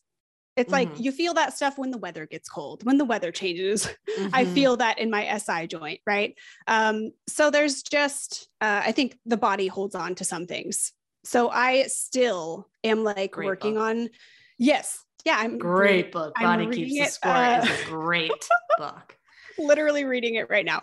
It's 0.57 0.73
mm-hmm. 0.73 0.91
like 0.91 0.99
you 0.99 1.11
feel 1.11 1.35
that 1.35 1.55
stuff 1.55 1.77
when 1.77 1.91
the 1.91 1.99
weather 1.99 2.25
gets 2.25 2.49
cold, 2.49 2.83
when 2.83 2.97
the 2.97 3.05
weather 3.05 3.31
changes. 3.31 3.87
Mm-hmm. 4.09 4.29
I 4.33 4.43
feel 4.43 4.75
that 4.77 4.97
in 4.97 5.11
my 5.11 5.37
SI 5.37 5.67
joint, 5.67 6.01
right? 6.05 6.35
Um, 6.67 7.11
so 7.27 7.51
there's 7.51 7.83
just, 7.83 8.49
uh, 8.59 8.81
I 8.83 8.91
think 8.91 9.17
the 9.25 9.37
body 9.37 9.67
holds 9.67 9.95
on 9.95 10.15
to 10.15 10.25
some 10.25 10.45
things. 10.45 10.91
So 11.29 11.47
I 11.47 11.83
still 11.83 12.67
am 12.83 13.03
like 13.03 13.33
great 13.33 13.45
working 13.45 13.75
book. 13.75 13.83
on, 13.83 14.09
yes, 14.57 15.05
yeah, 15.25 15.35
I'm 15.37 15.59
great 15.59 16.11
book. 16.11 16.33
Body 16.33 16.65
keeps 16.71 16.91
the 16.91 17.05
score 17.05 17.31
uh, 17.31 17.61
is 17.61 17.81
a 17.81 17.85
great 17.85 18.49
book. 18.79 19.15
Literally 19.59 20.05
reading 20.05 20.35
it 20.35 20.49
right 20.49 20.65
now. 20.65 20.81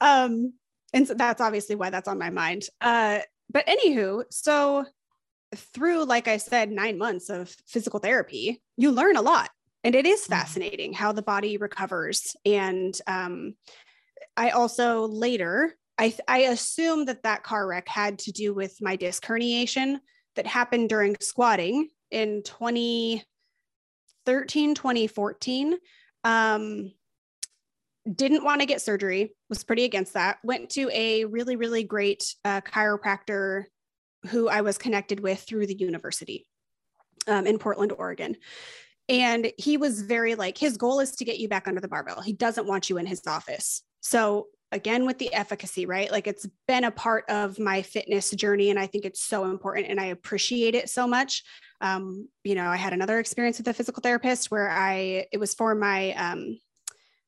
Um, 0.00 0.52
and 0.94 1.08
so 1.08 1.14
that's 1.14 1.40
obviously 1.40 1.74
why 1.74 1.90
that's 1.90 2.06
on 2.06 2.16
my 2.16 2.30
mind. 2.30 2.66
Uh, 2.80 3.18
but 3.50 3.66
anywho, 3.66 4.22
so 4.30 4.84
through, 5.56 6.04
like 6.04 6.28
I 6.28 6.36
said, 6.36 6.70
nine 6.70 6.96
months 6.96 7.28
of 7.28 7.48
physical 7.66 7.98
therapy, 7.98 8.62
you 8.76 8.92
learn 8.92 9.16
a 9.16 9.22
lot. 9.22 9.50
And 9.82 9.96
it 9.96 10.06
is 10.06 10.20
mm-hmm. 10.20 10.32
fascinating 10.32 10.92
how 10.92 11.10
the 11.10 11.22
body 11.22 11.56
recovers. 11.56 12.36
And 12.46 12.96
um, 13.08 13.54
I 14.36 14.50
also 14.50 15.08
later, 15.08 15.74
I, 15.98 16.14
I 16.28 16.38
assume 16.40 17.06
that 17.06 17.24
that 17.24 17.42
car 17.42 17.66
wreck 17.66 17.88
had 17.88 18.18
to 18.20 18.32
do 18.32 18.54
with 18.54 18.76
my 18.80 18.96
disc 18.96 19.24
herniation 19.24 19.98
that 20.36 20.46
happened 20.46 20.88
during 20.88 21.16
squatting 21.20 21.88
in 22.10 22.42
2013, 22.44 23.24
2014. 24.74 25.76
Um, 26.24 26.92
didn't 28.14 28.44
want 28.44 28.60
to 28.60 28.66
get 28.66 28.80
surgery, 28.80 29.34
was 29.48 29.64
pretty 29.64 29.84
against 29.84 30.14
that. 30.14 30.38
Went 30.42 30.70
to 30.70 30.90
a 30.92 31.24
really, 31.24 31.56
really 31.56 31.84
great 31.84 32.34
uh, 32.44 32.60
chiropractor 32.62 33.64
who 34.28 34.48
I 34.48 34.62
was 34.62 34.78
connected 34.78 35.20
with 35.20 35.40
through 35.40 35.66
the 35.66 35.76
university 35.76 36.46
um, 37.26 37.46
in 37.46 37.58
Portland, 37.58 37.92
Oregon. 37.96 38.36
And 39.08 39.52
he 39.56 39.76
was 39.76 40.02
very 40.02 40.34
like, 40.34 40.58
his 40.58 40.76
goal 40.76 41.00
is 41.00 41.12
to 41.16 41.24
get 41.24 41.38
you 41.38 41.48
back 41.48 41.66
under 41.66 41.80
the 41.80 41.88
barbell. 41.88 42.20
He 42.20 42.32
doesn't 42.32 42.66
want 42.66 42.90
you 42.90 42.98
in 42.98 43.06
his 43.06 43.22
office. 43.26 43.82
So, 44.00 44.48
again, 44.72 45.06
with 45.06 45.18
the 45.18 45.32
efficacy, 45.32 45.86
right? 45.86 46.10
Like, 46.10 46.26
it's 46.26 46.46
been 46.66 46.84
a 46.84 46.90
part 46.90 47.24
of 47.28 47.58
my 47.58 47.82
fitness 47.82 48.30
journey. 48.30 48.70
And 48.70 48.78
I 48.78 48.86
think 48.86 49.04
it's 49.04 49.22
so 49.22 49.44
important 49.46 49.86
and 49.88 50.00
I 50.00 50.06
appreciate 50.06 50.74
it 50.74 50.90
so 50.90 51.06
much. 51.06 51.42
Um, 51.80 52.28
you 52.44 52.54
know, 52.54 52.68
I 52.68 52.76
had 52.76 52.92
another 52.92 53.18
experience 53.18 53.58
with 53.58 53.68
a 53.68 53.74
physical 53.74 54.00
therapist 54.00 54.50
where 54.50 54.70
I, 54.70 55.26
it 55.32 55.38
was 55.38 55.54
for 55.54 55.74
my 55.74 56.12
um, 56.12 56.58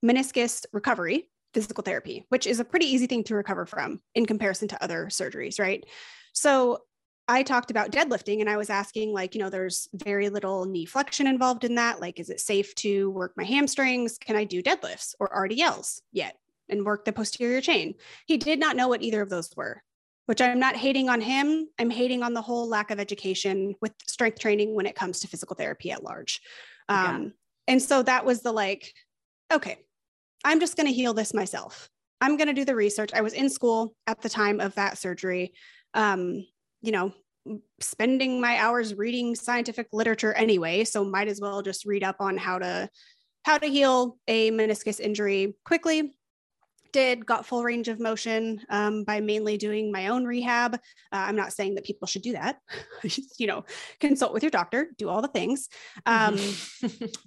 meniscus 0.05 0.65
recovery 0.73 1.29
physical 1.53 1.83
therapy, 1.83 2.27
which 2.29 2.47
is 2.47 2.61
a 2.61 2.65
pretty 2.65 2.87
easy 2.87 3.07
thing 3.07 3.25
to 3.25 3.35
recover 3.35 3.67
from 3.67 4.01
in 4.15 4.25
comparison 4.25 4.69
to 4.69 4.83
other 4.83 5.07
surgeries, 5.07 5.59
right? 5.59 5.85
So 6.33 6.79
I 7.27 7.43
talked 7.43 7.71
about 7.71 7.93
deadlifting 7.93 8.41
and 8.41 8.51
I 8.51 8.57
was 8.57 8.71
asking, 8.71 9.13
like, 9.13 9.35
you 9.35 9.41
know, 9.41 9.51
there's 9.51 9.89
very 9.93 10.29
little 10.29 10.65
knee 10.65 10.85
flexion 10.85 11.27
involved 11.27 11.65
in 11.65 11.77
that. 11.77 12.01
Like, 12.01 12.19
is 12.19 12.31
it 12.31 12.41
safe 12.41 12.75
to 12.77 13.11
work 13.11 13.35
my 13.37 13.45
hamstrings? 13.45 14.19
Can 14.19 14.37
I 14.37 14.45
do 14.45 14.63
deadlifts 14.63 15.15
or 15.21 15.29
RDLs 15.29 16.01
yet 16.13 16.37
and 16.71 16.85
work 16.85 17.05
the 17.05 17.13
posterior 17.13 17.61
chain? 17.61 17.95
He 18.27 18.37
did 18.37 18.59
not 18.59 18.77
know 18.77 18.89
what 18.89 19.03
either 19.03 19.21
of 19.21 19.31
those 19.31 19.51
were, 19.57 19.83
which 20.27 20.41
I'm 20.41 20.59
not 20.59 20.77
hating 20.77 21.09
on 21.09 21.21
him. 21.21 21.69
I'm 21.79 21.91
hating 21.91 22.23
on 22.23 22.35
the 22.35 22.43
whole 22.43 22.69
lack 22.69 22.91
of 22.91 23.01
education 23.01 23.75
with 23.81 23.93
strength 24.07 24.39
training 24.39 24.75
when 24.75 24.87
it 24.87 24.95
comes 24.97 25.21
to 25.21 25.29
physical 25.29 25.57
therapy 25.57 25.91
at 25.91 26.03
large. 26.03 26.41
Um, 26.89 27.35
And 27.69 27.83
so 27.83 28.03
that 28.03 28.25
was 28.25 28.41
the 28.41 28.53
like, 28.53 28.93
okay, 29.53 29.79
I'm 30.45 30.61
just 30.61 30.77
going 30.77 30.87
to 30.87 30.93
heal 30.93 31.15
this 31.15 31.35
myself. 31.35 31.89
I'm 32.21 32.37
going 32.37 32.49
to 32.49 32.55
do 32.55 32.65
the 32.65 32.75
research. 32.75 33.11
I 33.15 33.21
was 33.21 33.33
in 33.33 33.49
school 33.49 33.95
at 34.07 34.21
the 34.21 34.29
time 34.29 34.61
of 34.61 34.75
that 34.75 34.99
surgery 34.99 35.53
um, 35.95 36.45
you 36.83 36.93
know, 36.93 37.13
spending 37.81 38.41
my 38.41 38.59
hours 38.59 38.95
reading 38.95 39.35
scientific 39.35 39.89
literature 39.93 40.33
anyway, 40.35 40.85
so 40.85 41.05
might 41.05 41.29
as 41.29 41.41
well 41.41 41.63
just 41.63 41.85
read 41.85 42.05
up 42.05 42.17
on 42.21 42.37
how 42.37 42.59
to 42.59 42.89
how 43.45 43.57
to 43.57 43.67
heal 43.67 44.19
a 44.29 44.51
meniscus 44.51 45.01
injury 45.01 45.55
quickly. 45.65 46.15
Did 46.93 47.27
got 47.27 47.47
full 47.47 47.63
range 47.63 47.89
of 47.89 48.01
motion 48.01 48.61
um, 48.69 49.05
by 49.05 49.21
mainly 49.21 49.57
doing 49.57 49.93
my 49.93 50.09
own 50.09 50.25
rehab. 50.25 50.75
Uh, 50.75 50.79
I'm 51.13 51.37
not 51.37 51.53
saying 51.53 51.75
that 51.77 51.85
people 51.85 52.07
should 52.07 52.23
do 52.23 52.33
that. 52.33 52.59
you 53.39 53.47
know, 53.47 53.65
consult 54.01 54.33
with 54.33 54.43
your 54.43 54.51
doctor, 54.51 54.91
do 54.99 55.09
all 55.09 55.23
the 55.23 55.29
things. 55.29 55.69
Um, 56.07 56.39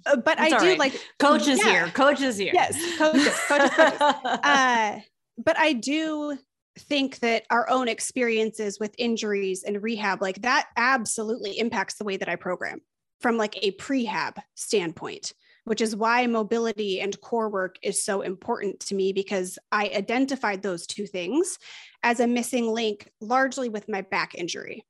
uh, 0.06 0.16
but 0.16 0.38
I 0.38 0.50
do 0.50 0.56
right. 0.56 0.78
like 0.78 1.00
coaches 1.18 1.58
yeah. 1.58 1.70
here, 1.70 1.86
coaches 1.88 2.36
here. 2.36 2.52
Yes, 2.54 2.76
coaches, 2.98 3.38
coaches, 3.48 3.70
coaches. 3.70 4.00
Uh, 4.44 5.00
but 5.38 5.58
I 5.58 5.72
do 5.72 6.38
think 6.78 7.20
that 7.20 7.44
our 7.50 7.68
own 7.70 7.88
experiences 7.88 8.78
with 8.78 8.94
injuries 8.98 9.62
and 9.62 9.82
rehab 9.82 10.20
like 10.20 10.42
that 10.42 10.68
absolutely 10.76 11.58
impacts 11.58 11.94
the 11.94 12.04
way 12.04 12.16
that 12.16 12.28
I 12.28 12.36
program 12.36 12.80
from 13.20 13.36
like 13.36 13.56
a 13.62 13.72
prehab 13.72 14.36
standpoint 14.54 15.32
which 15.64 15.80
is 15.80 15.96
why 15.96 16.26
mobility 16.26 17.00
and 17.00 17.20
core 17.20 17.48
work 17.48 17.76
is 17.82 18.04
so 18.04 18.20
important 18.20 18.80
to 18.80 18.94
me 18.94 19.12
because 19.12 19.58
I 19.72 19.90
identified 19.94 20.62
those 20.62 20.86
two 20.86 21.06
things 21.06 21.58
as 22.02 22.20
a 22.20 22.26
missing 22.26 22.66
link 22.66 23.10
largely 23.20 23.68
with 23.68 23.88
my 23.88 24.02
back 24.02 24.34
injury. 24.34 24.84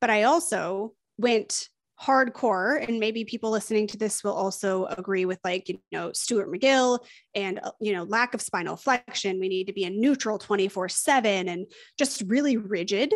But 0.00 0.10
I 0.10 0.24
also 0.24 0.94
went 1.18 1.68
hardcore 2.00 2.82
and 2.86 2.98
maybe 2.98 3.24
people 3.24 3.50
listening 3.50 3.86
to 3.86 3.96
this 3.96 4.24
will 4.24 4.32
also 4.32 4.86
agree 4.86 5.24
with 5.24 5.38
like 5.44 5.68
you 5.68 5.78
know 5.92 6.12
Stuart 6.12 6.50
McGill 6.50 6.98
and 7.34 7.60
uh, 7.62 7.70
you 7.80 7.92
know 7.92 8.02
lack 8.04 8.34
of 8.34 8.42
spinal 8.42 8.76
flexion. 8.76 9.38
We 9.38 9.48
need 9.48 9.66
to 9.68 9.72
be 9.72 9.84
in 9.84 10.00
neutral 10.00 10.38
24 10.38 10.88
7 10.88 11.48
and 11.48 11.66
just 11.98 12.22
really 12.26 12.56
rigid 12.56 13.14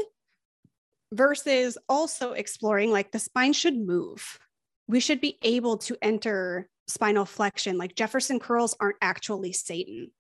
versus 1.13 1.79
also 1.89 2.33
exploring 2.33 2.91
like 2.91 3.11
the 3.11 3.19
spine 3.19 3.53
should 3.53 3.77
move. 3.77 4.39
We 4.89 5.01
should 5.01 5.21
be 5.21 5.39
able 5.43 5.79
to 5.79 5.97
enter 6.01 6.69
spinal 6.89 7.25
flexion 7.25 7.77
like 7.79 7.95
jefferson 7.95 8.39
curls 8.39 8.77
aren't 8.81 8.97
actually 9.03 9.53
satan 9.53 10.11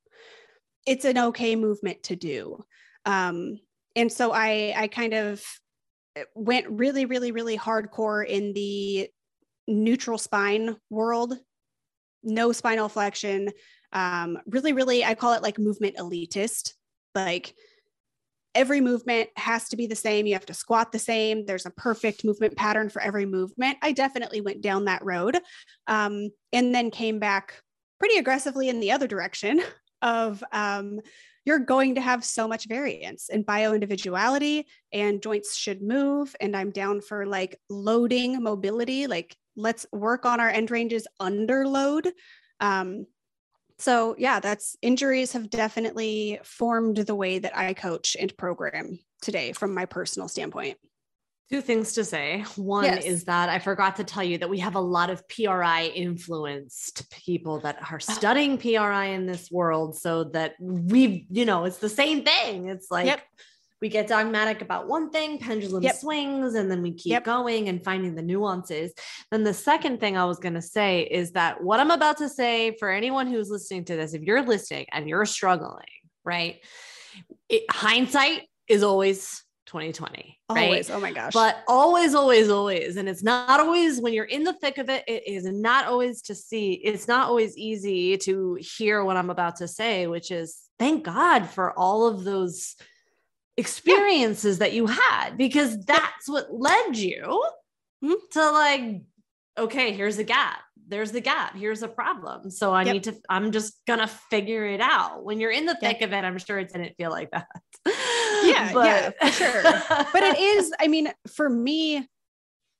it's 0.86 1.04
an 1.04 1.18
okay 1.18 1.56
movement 1.56 2.02
to 2.02 2.16
do 2.16 2.64
um, 3.04 3.58
and 3.94 4.10
so 4.10 4.32
i 4.32 4.74
i 4.76 4.88
kind 4.88 5.14
of 5.14 5.42
went 6.34 6.66
really, 6.68 7.04
really, 7.04 7.32
really 7.32 7.58
hardcore 7.58 8.26
in 8.26 8.52
the 8.52 9.08
neutral 9.66 10.18
spine 10.18 10.76
world, 10.90 11.34
no 12.22 12.52
spinal 12.52 12.88
flexion. 12.88 13.50
Um, 13.92 14.38
really, 14.46 14.72
really, 14.72 15.04
I 15.04 15.14
call 15.14 15.32
it 15.34 15.42
like 15.42 15.58
movement 15.58 15.96
elitist. 15.96 16.72
Like 17.14 17.54
every 18.56 18.80
movement 18.80 19.28
has 19.36 19.68
to 19.68 19.76
be 19.76 19.86
the 19.86 19.94
same. 19.94 20.26
You 20.26 20.32
have 20.32 20.46
to 20.46 20.54
squat 20.54 20.90
the 20.90 20.98
same. 20.98 21.44
There's 21.44 21.66
a 21.66 21.70
perfect 21.70 22.24
movement 22.24 22.56
pattern 22.56 22.88
for 22.88 23.02
every 23.02 23.26
movement. 23.26 23.78
I 23.82 23.92
definitely 23.92 24.40
went 24.40 24.62
down 24.62 24.86
that 24.86 25.04
road 25.04 25.38
um, 25.86 26.30
and 26.52 26.74
then 26.74 26.90
came 26.90 27.18
back 27.18 27.60
pretty 28.00 28.16
aggressively 28.16 28.68
in 28.68 28.80
the 28.80 28.92
other 28.92 29.06
direction 29.06 29.62
of 30.02 30.42
um, 30.52 31.00
you're 31.44 31.60
going 31.60 31.94
to 31.94 32.00
have 32.00 32.24
so 32.24 32.48
much 32.48 32.66
variance 32.66 33.28
in 33.28 33.42
bio 33.42 33.72
individuality 33.72 34.66
and 34.92 35.22
joints 35.22 35.56
should 35.56 35.80
move. 35.80 36.34
And 36.40 36.56
I'm 36.56 36.70
down 36.70 37.00
for 37.00 37.26
like 37.26 37.56
loading 37.70 38.42
mobility, 38.42 39.06
like 39.06 39.36
let's 39.54 39.86
work 39.92 40.26
on 40.26 40.40
our 40.40 40.48
end 40.48 40.70
ranges 40.70 41.06
under 41.20 41.66
load. 41.68 42.10
Um, 42.60 43.06
so 43.78 44.14
yeah, 44.18 44.40
that's 44.40 44.76
injuries 44.82 45.32
have 45.32 45.50
definitely 45.50 46.40
formed 46.42 46.96
the 46.96 47.14
way 47.14 47.38
that 47.38 47.56
I 47.56 47.74
coach 47.74 48.16
and 48.18 48.36
program 48.36 48.98
today 49.22 49.52
from 49.52 49.74
my 49.74 49.86
personal 49.86 50.28
standpoint. 50.28 50.78
Two 51.50 51.60
things 51.60 51.92
to 51.92 52.04
say. 52.04 52.44
One 52.56 52.84
Yes. 52.84 53.04
is 53.04 53.24
that 53.24 53.48
I 53.48 53.60
forgot 53.60 53.96
to 53.96 54.04
tell 54.04 54.24
you 54.24 54.38
that 54.38 54.50
we 54.50 54.58
have 54.58 54.74
a 54.74 54.80
lot 54.80 55.10
of 55.10 55.22
PRI 55.28 55.92
influenced 55.94 57.08
people 57.10 57.60
that 57.60 57.76
are 57.92 58.00
ah. 58.08 58.12
studying 58.12 58.58
PRI 58.58 59.06
in 59.06 59.26
this 59.26 59.48
world 59.50 59.96
so 59.96 60.24
that 60.24 60.54
we, 60.58 61.26
you 61.30 61.44
know, 61.44 61.64
it's 61.64 61.78
the 61.78 61.88
same 61.88 62.24
thing. 62.24 62.68
It's 62.68 62.90
like 62.90 63.06
Yep. 63.06 63.20
We 63.80 63.88
get 63.88 64.06
dogmatic 64.06 64.62
about 64.62 64.88
one 64.88 65.10
thing, 65.10 65.38
pendulum 65.38 65.82
Yep. 65.82 65.96
swings, 65.96 66.54
and 66.54 66.70
then 66.70 66.82
we 66.82 66.92
keep 66.92 67.12
Yep. 67.12 67.24
going 67.24 67.68
and 67.68 67.84
finding 67.84 68.14
the 68.14 68.22
nuances. 68.22 68.92
Then 69.30 69.44
the 69.44 69.54
second 69.54 70.00
thing 70.00 70.16
I 70.16 70.24
was 70.24 70.38
going 70.38 70.54
to 70.54 70.62
say 70.62 71.02
is 71.02 71.32
that 71.32 71.62
what 71.62 71.80
I'm 71.80 71.90
about 71.90 72.18
to 72.18 72.28
say 72.28 72.76
for 72.78 72.90
anyone 72.90 73.26
who's 73.26 73.50
listening 73.50 73.84
to 73.86 73.96
this, 73.96 74.14
if 74.14 74.22
you're 74.22 74.42
listening 74.42 74.86
and 74.92 75.08
you're 75.08 75.26
struggling, 75.26 75.84
right? 76.24 76.60
It, 77.48 77.64
hindsight 77.70 78.42
is 78.66 78.82
always 78.82 79.42
2020, 79.66 80.38
right? 80.50 80.62
Always. 80.64 80.90
Oh 80.90 81.00
my 81.00 81.12
gosh. 81.12 81.32
But 81.32 81.56
always, 81.68 82.14
always, 82.14 82.48
always. 82.48 82.96
And 82.96 83.08
it's 83.08 83.22
not 83.22 83.60
always 83.60 84.00
when 84.00 84.12
you're 84.12 84.24
in 84.24 84.44
the 84.44 84.52
thick 84.54 84.78
of 84.78 84.88
it, 84.88 85.04
it 85.06 85.26
is 85.26 85.44
not 85.44 85.86
always 85.86 86.22
to 86.22 86.34
see, 86.34 86.74
it's 86.74 87.08
not 87.08 87.26
always 87.28 87.56
easy 87.56 88.16
to 88.18 88.56
hear 88.60 89.04
what 89.04 89.16
I'm 89.16 89.30
about 89.30 89.56
to 89.56 89.68
say, 89.68 90.06
which 90.06 90.30
is 90.30 90.58
thank 90.78 91.04
God 91.04 91.48
for 91.50 91.76
all 91.78 92.06
of 92.06 92.24
those 92.24 92.76
experiences 93.56 94.58
that 94.58 94.72
you 94.72 94.86
had, 94.86 95.36
because 95.36 95.78
that's 95.84 96.28
what 96.28 96.52
led 96.52 96.96
you 96.96 97.42
Mhm. 98.04 98.14
to 98.32 98.50
like, 98.50 99.02
okay, 99.58 99.92
here's 99.92 100.18
a 100.18 100.24
gap. 100.24 100.60
There's 100.88 101.10
the 101.12 101.20
gap. 101.20 101.56
Here's 101.56 101.82
a 101.82 101.88
problem. 101.88 102.50
So 102.50 102.72
I 102.72 102.82
Yep. 102.84 102.92
need 102.92 103.04
to, 103.04 103.16
I'm 103.28 103.50
just 103.52 103.74
gonna 103.86 104.06
figure 104.06 104.64
it 104.66 104.80
out. 104.80 105.24
When 105.24 105.40
you're 105.40 105.50
in 105.50 105.66
the 105.66 105.76
Yeah. 105.80 105.88
thick 105.92 106.02
of 106.02 106.12
it, 106.12 106.24
I'm 106.24 106.38
sure 106.38 106.58
it 106.58 106.72
didn't 106.72 106.94
feel 106.96 107.10
like 107.10 107.30
that. 107.32 107.48
Yeah, 108.44 108.72
yeah, 108.72 109.10
for 109.20 109.32
sure. 109.32 109.62
but 110.12 110.22
it 110.22 110.38
is, 110.38 110.72
I 110.78 110.86
mean, 110.88 111.12
for 111.34 111.48
me, 111.48 112.06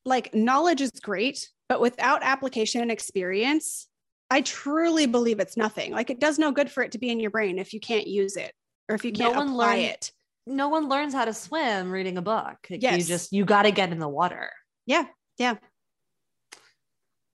like 0.05 0.35
knowledge 0.35 0.81
is 0.81 0.91
great, 1.03 1.51
but 1.69 1.81
without 1.81 2.23
application 2.23 2.81
and 2.83 2.91
experience, 2.93 3.89
I 4.31 4.43
truly 4.43 5.07
believe 5.07 5.41
it's 5.41 5.57
nothing. 5.57 5.93
Like 5.93 6.11
it 6.11 6.21
does 6.21 6.39
no 6.39 6.53
good 6.53 6.71
for 6.71 6.83
it 6.83 6.93
to 6.93 6.99
be 6.99 7.11
in 7.11 7.19
your 7.21 7.31
brain 7.31 7.59
if 7.59 7.73
you 7.73 7.81
can't 7.81 8.07
use 8.07 8.37
it 8.37 8.53
or 8.89 8.95
if 8.95 9.05
you 9.05 9.13
can't 9.13 9.35
one 9.35 9.49
apply 9.49 9.67
learned- 9.77 9.83
it. 9.87 10.13
No 10.47 10.69
one 10.69 10.89
learns 10.89 11.13
how 11.15 11.25
to 11.25 11.35
swim 11.35 11.91
reading 11.91 12.19
a 12.19 12.23
book. 12.23 12.57
Like, 12.71 12.83
You 12.83 13.03
just 13.05 13.33
you 13.33 13.45
got 13.45 13.63
to 13.63 13.71
get 13.71 13.91
in 13.93 13.99
the 13.99 14.09
water. 14.09 14.51
Yeah, 14.87 15.05
yeah. 15.39 15.57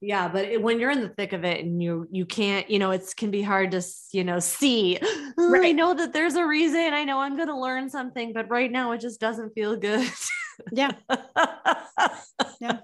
Yeah, 0.01 0.27
but 0.27 0.47
it, 0.47 0.61
when 0.61 0.81
you're 0.81 0.91
in 0.91 1.01
the 1.01 1.11
thick 1.11 1.33
of 1.33 1.45
it 1.45 1.65
and 1.65 1.81
you 1.81 2.09
you 2.11 2.27
can't, 2.27 2.69
you 2.69 2.81
know, 2.81 2.91
it's 2.91 3.15
can 3.15 3.31
be 3.31 3.43
hard 3.43 3.71
to 3.73 3.83
you 4.13 4.25
know 4.25 4.41
see. 4.41 4.99
"Oh, 5.39 5.63
I 5.63 5.71
know 5.73 5.95
that 5.95 6.13
there's 6.13 6.35
a 6.35 6.45
reason. 6.47 6.93
I 6.93 7.05
know 7.05 7.21
I'm 7.21 7.37
going 7.37 7.49
to 7.49 7.59
learn 7.59 7.89
something, 7.89 8.33
but 8.33 8.51
right 8.51 8.71
now 8.71 8.91
it 8.93 9.01
just 9.01 9.21
doesn't 9.21 9.55
feel 9.55 9.77
good. 9.77 10.09
Yeah. 10.71 10.93
Yeah. 12.61 12.79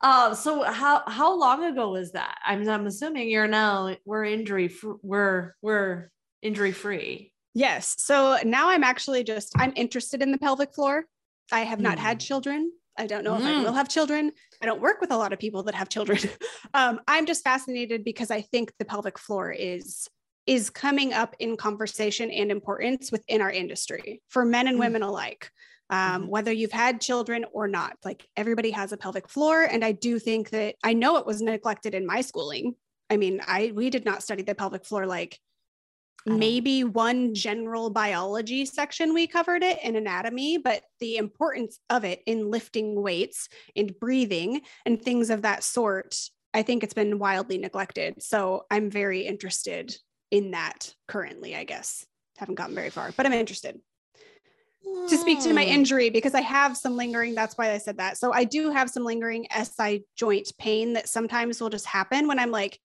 Uh, 0.00 0.34
so 0.34 0.62
how 0.62 1.02
how 1.06 1.36
long 1.38 1.64
ago 1.64 1.90
was 1.90 2.12
that? 2.12 2.36
I'm 2.44 2.68
I'm 2.68 2.86
assuming 2.86 3.28
you're 3.30 3.48
now 3.48 3.96
we're 4.04 4.24
injury 4.24 4.68
fr- 4.68 5.00
we're 5.02 5.54
we're 5.62 6.10
injury 6.42 6.72
free. 6.72 7.32
Yes. 7.54 7.94
So 7.98 8.38
now 8.44 8.68
I'm 8.68 8.82
actually 8.84 9.22
just 9.24 9.54
I'm 9.58 9.72
interested 9.76 10.22
in 10.22 10.32
the 10.32 10.38
pelvic 10.38 10.74
floor. 10.74 11.04
I 11.52 11.60
have 11.60 11.80
not 11.80 11.98
had 11.98 12.18
Mm. 12.18 12.26
children. 12.26 12.72
I 12.96 13.06
don't 13.06 13.24
know 13.24 13.36
if 13.36 13.46
I 13.46 13.52
Mm. 13.52 13.64
will 13.64 13.72
have 13.72 13.88
children. 13.88 14.32
I 14.60 14.66
don't 14.66 14.80
work 14.80 15.00
with 15.00 15.10
a 15.12 15.16
lot 15.16 15.32
of 15.32 15.38
people 15.38 15.62
that 15.64 15.74
have 15.74 15.88
children. 15.88 16.18
um, 16.74 17.00
I'm 17.08 17.26
just 17.26 17.44
fascinated 17.44 18.04
because 18.04 18.30
I 18.30 18.40
think 18.40 18.72
the 18.78 18.84
pelvic 18.84 19.18
floor 19.18 19.52
is 19.52 20.08
is 20.46 20.68
coming 20.68 21.12
up 21.14 21.34
in 21.38 21.56
conversation 21.56 22.30
and 22.30 22.50
importance 22.50 23.10
within 23.10 23.40
our 23.40 23.50
industry 23.50 24.22
for 24.28 24.44
men 24.44 24.68
and 24.68 24.78
Mm. 24.78 24.80
women 24.80 25.02
alike. 25.02 25.50
Um, 25.90 26.26
Mhm. 26.26 26.28
Whether 26.28 26.52
you've 26.52 26.72
had 26.72 27.00
children 27.00 27.44
or 27.52 27.68
not, 27.68 27.96
like 28.04 28.26
everybody 28.36 28.70
has 28.72 28.92
a 28.92 28.96
pelvic 28.96 29.28
floor, 29.28 29.62
and 29.62 29.84
I 29.84 29.92
do 29.92 30.18
think 30.18 30.50
that 30.50 30.76
I 30.82 30.92
know 30.94 31.16
it 31.18 31.26
was 31.26 31.40
neglected 31.42 31.94
in 31.94 32.06
my 32.06 32.20
schooling. 32.20 32.74
I 33.10 33.16
mean, 33.16 33.40
I 33.46 33.72
we 33.74 33.90
did 33.90 34.04
not 34.04 34.22
study 34.22 34.42
the 34.42 34.54
pelvic 34.54 34.84
floor 34.84 35.06
like 35.06 35.38
maybe 36.26 36.84
one 36.84 37.34
general 37.34 37.90
biology 37.90 38.64
section 38.64 39.12
we 39.12 39.26
covered 39.26 39.62
it 39.62 39.78
in 39.82 39.96
anatomy 39.96 40.56
but 40.58 40.82
the 41.00 41.16
importance 41.16 41.78
of 41.90 42.04
it 42.04 42.22
in 42.26 42.50
lifting 42.50 43.00
weights 43.00 43.48
and 43.76 43.98
breathing 44.00 44.62
and 44.86 45.02
things 45.02 45.28
of 45.30 45.42
that 45.42 45.62
sort 45.62 46.16
i 46.54 46.62
think 46.62 46.82
it's 46.82 46.94
been 46.94 47.18
wildly 47.18 47.58
neglected 47.58 48.22
so 48.22 48.64
i'm 48.70 48.90
very 48.90 49.22
interested 49.22 49.94
in 50.30 50.52
that 50.52 50.94
currently 51.08 51.54
i 51.54 51.64
guess 51.64 52.06
haven't 52.38 52.54
gotten 52.54 52.74
very 52.74 52.90
far 52.90 53.12
but 53.16 53.26
i'm 53.26 53.32
interested 53.32 53.78
to 55.08 55.18
speak 55.18 55.40
to 55.40 55.52
my 55.52 55.64
Mm. 55.64 55.68
injury 55.68 56.10
because 56.10 56.34
I 56.34 56.40
have 56.40 56.76
some 56.76 56.96
lingering. 56.96 57.34
That's 57.34 57.56
why 57.56 57.72
I 57.72 57.78
said 57.78 57.98
that. 57.98 58.16
So 58.18 58.32
I 58.32 58.44
do 58.44 58.70
have 58.70 58.90
some 58.90 59.04
lingering 59.04 59.46
SI 59.50 60.04
joint 60.16 60.52
pain 60.58 60.92
that 60.94 61.08
sometimes 61.08 61.60
will 61.60 61.70
just 61.70 61.86
happen 61.86 62.28
when 62.28 62.38
I'm 62.38 62.50
like, 62.50 62.78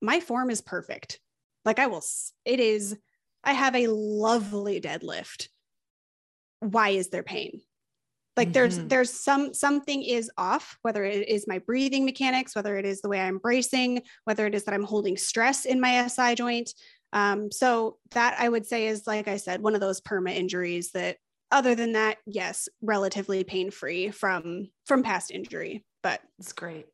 my 0.00 0.20
form 0.20 0.50
is 0.50 0.60
perfect. 0.60 1.20
Like 1.64 1.78
I 1.78 1.86
will, 1.86 2.02
it 2.44 2.60
is, 2.60 2.96
I 3.44 3.52
have 3.52 3.74
a 3.74 3.88
lovely 3.88 4.80
deadlift. 4.80 5.48
Why 6.60 6.90
is 6.90 7.08
there 7.08 7.22
pain? 7.22 7.60
Like 8.36 8.52
there's, 8.52 8.78
Mhm. 8.78 8.88
there's 8.88 9.12
some, 9.12 9.52
something 9.52 10.02
is 10.02 10.30
off, 10.38 10.78
whether 10.82 11.04
it 11.04 11.28
is 11.28 11.48
my 11.48 11.58
breathing 11.58 12.04
mechanics, 12.04 12.54
whether 12.54 12.76
it 12.76 12.84
is 12.84 13.00
the 13.00 13.08
way 13.08 13.20
I'm 13.20 13.38
bracing, 13.38 14.02
whether 14.24 14.46
it 14.46 14.54
is 14.54 14.64
that 14.64 14.74
I'm 14.74 14.84
holding 14.84 15.16
stress 15.16 15.64
in 15.64 15.80
my 15.80 16.06
SI 16.06 16.34
joint. 16.36 16.70
Um, 17.12 17.50
so 17.50 17.98
that 18.12 18.36
I 18.38 18.48
would 18.48 18.66
say 18.66 18.86
is, 18.86 19.06
like 19.06 19.28
I 19.28 19.38
said, 19.38 19.60
one 19.62 19.74
of 19.74 19.80
those 19.80 20.00
perma 20.00 20.34
injuries 20.34 20.92
that 20.92 21.16
other 21.50 21.74
than 21.74 21.92
that, 21.92 22.18
yes, 22.26 22.68
relatively 22.82 23.42
pain 23.42 23.70
free 23.70 24.10
from 24.10 24.68
from 24.86 25.02
past 25.02 25.30
injury. 25.30 25.84
But 26.02 26.20
It's 26.38 26.52
great. 26.52 26.86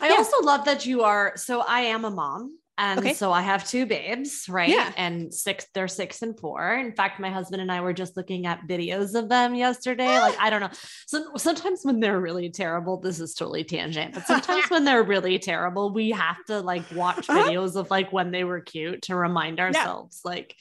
I 0.00 0.10
Yeah. 0.10 0.16
also 0.16 0.40
love 0.42 0.66
that 0.66 0.86
you 0.86 1.02
are. 1.02 1.36
So 1.36 1.62
I 1.62 1.80
am 1.80 2.04
a 2.04 2.10
mom. 2.10 2.58
And 2.84 2.98
Okay. 2.98 3.14
so 3.14 3.30
I 3.30 3.42
have 3.42 3.62
two 3.64 3.86
babes, 3.86 4.48
right? 4.48 4.68
Yeah. 4.68 4.92
And 4.96 5.32
six, 5.32 5.66
they're 5.72 5.86
six 5.86 6.20
and 6.22 6.36
four. 6.38 6.74
In 6.74 6.92
fact, 6.92 7.20
my 7.20 7.30
husband 7.30 7.62
and 7.62 7.70
I 7.70 7.80
were 7.80 7.92
just 7.92 8.16
looking 8.16 8.44
at 8.44 8.66
videos 8.66 9.14
of 9.14 9.28
them 9.28 9.54
yesterday. 9.54 10.18
like, 10.18 10.34
I 10.40 10.50
don't 10.50 10.60
know. 10.60 10.70
So 11.06 11.16
sometimes 11.36 11.82
when 11.84 12.00
they're 12.00 12.20
really 12.20 12.50
terrible, 12.50 12.98
this 12.98 13.20
is 13.20 13.34
totally 13.34 13.62
tangent, 13.62 14.14
but 14.14 14.26
sometimes 14.26 14.64
when 14.68 14.84
they're 14.84 15.04
really 15.04 15.38
terrible, 15.38 15.92
we 15.92 16.10
have 16.10 16.44
to 16.46 16.60
like 16.60 16.84
watch 16.90 17.30
Uh-huh. 17.30 17.38
videos 17.40 17.76
of 17.76 17.88
like 17.90 18.12
when 18.12 18.32
they 18.32 18.42
were 18.42 18.60
cute 18.60 19.02
to 19.02 19.14
remind 19.14 19.60
ourselves, 19.60 20.20
like, 20.24 20.56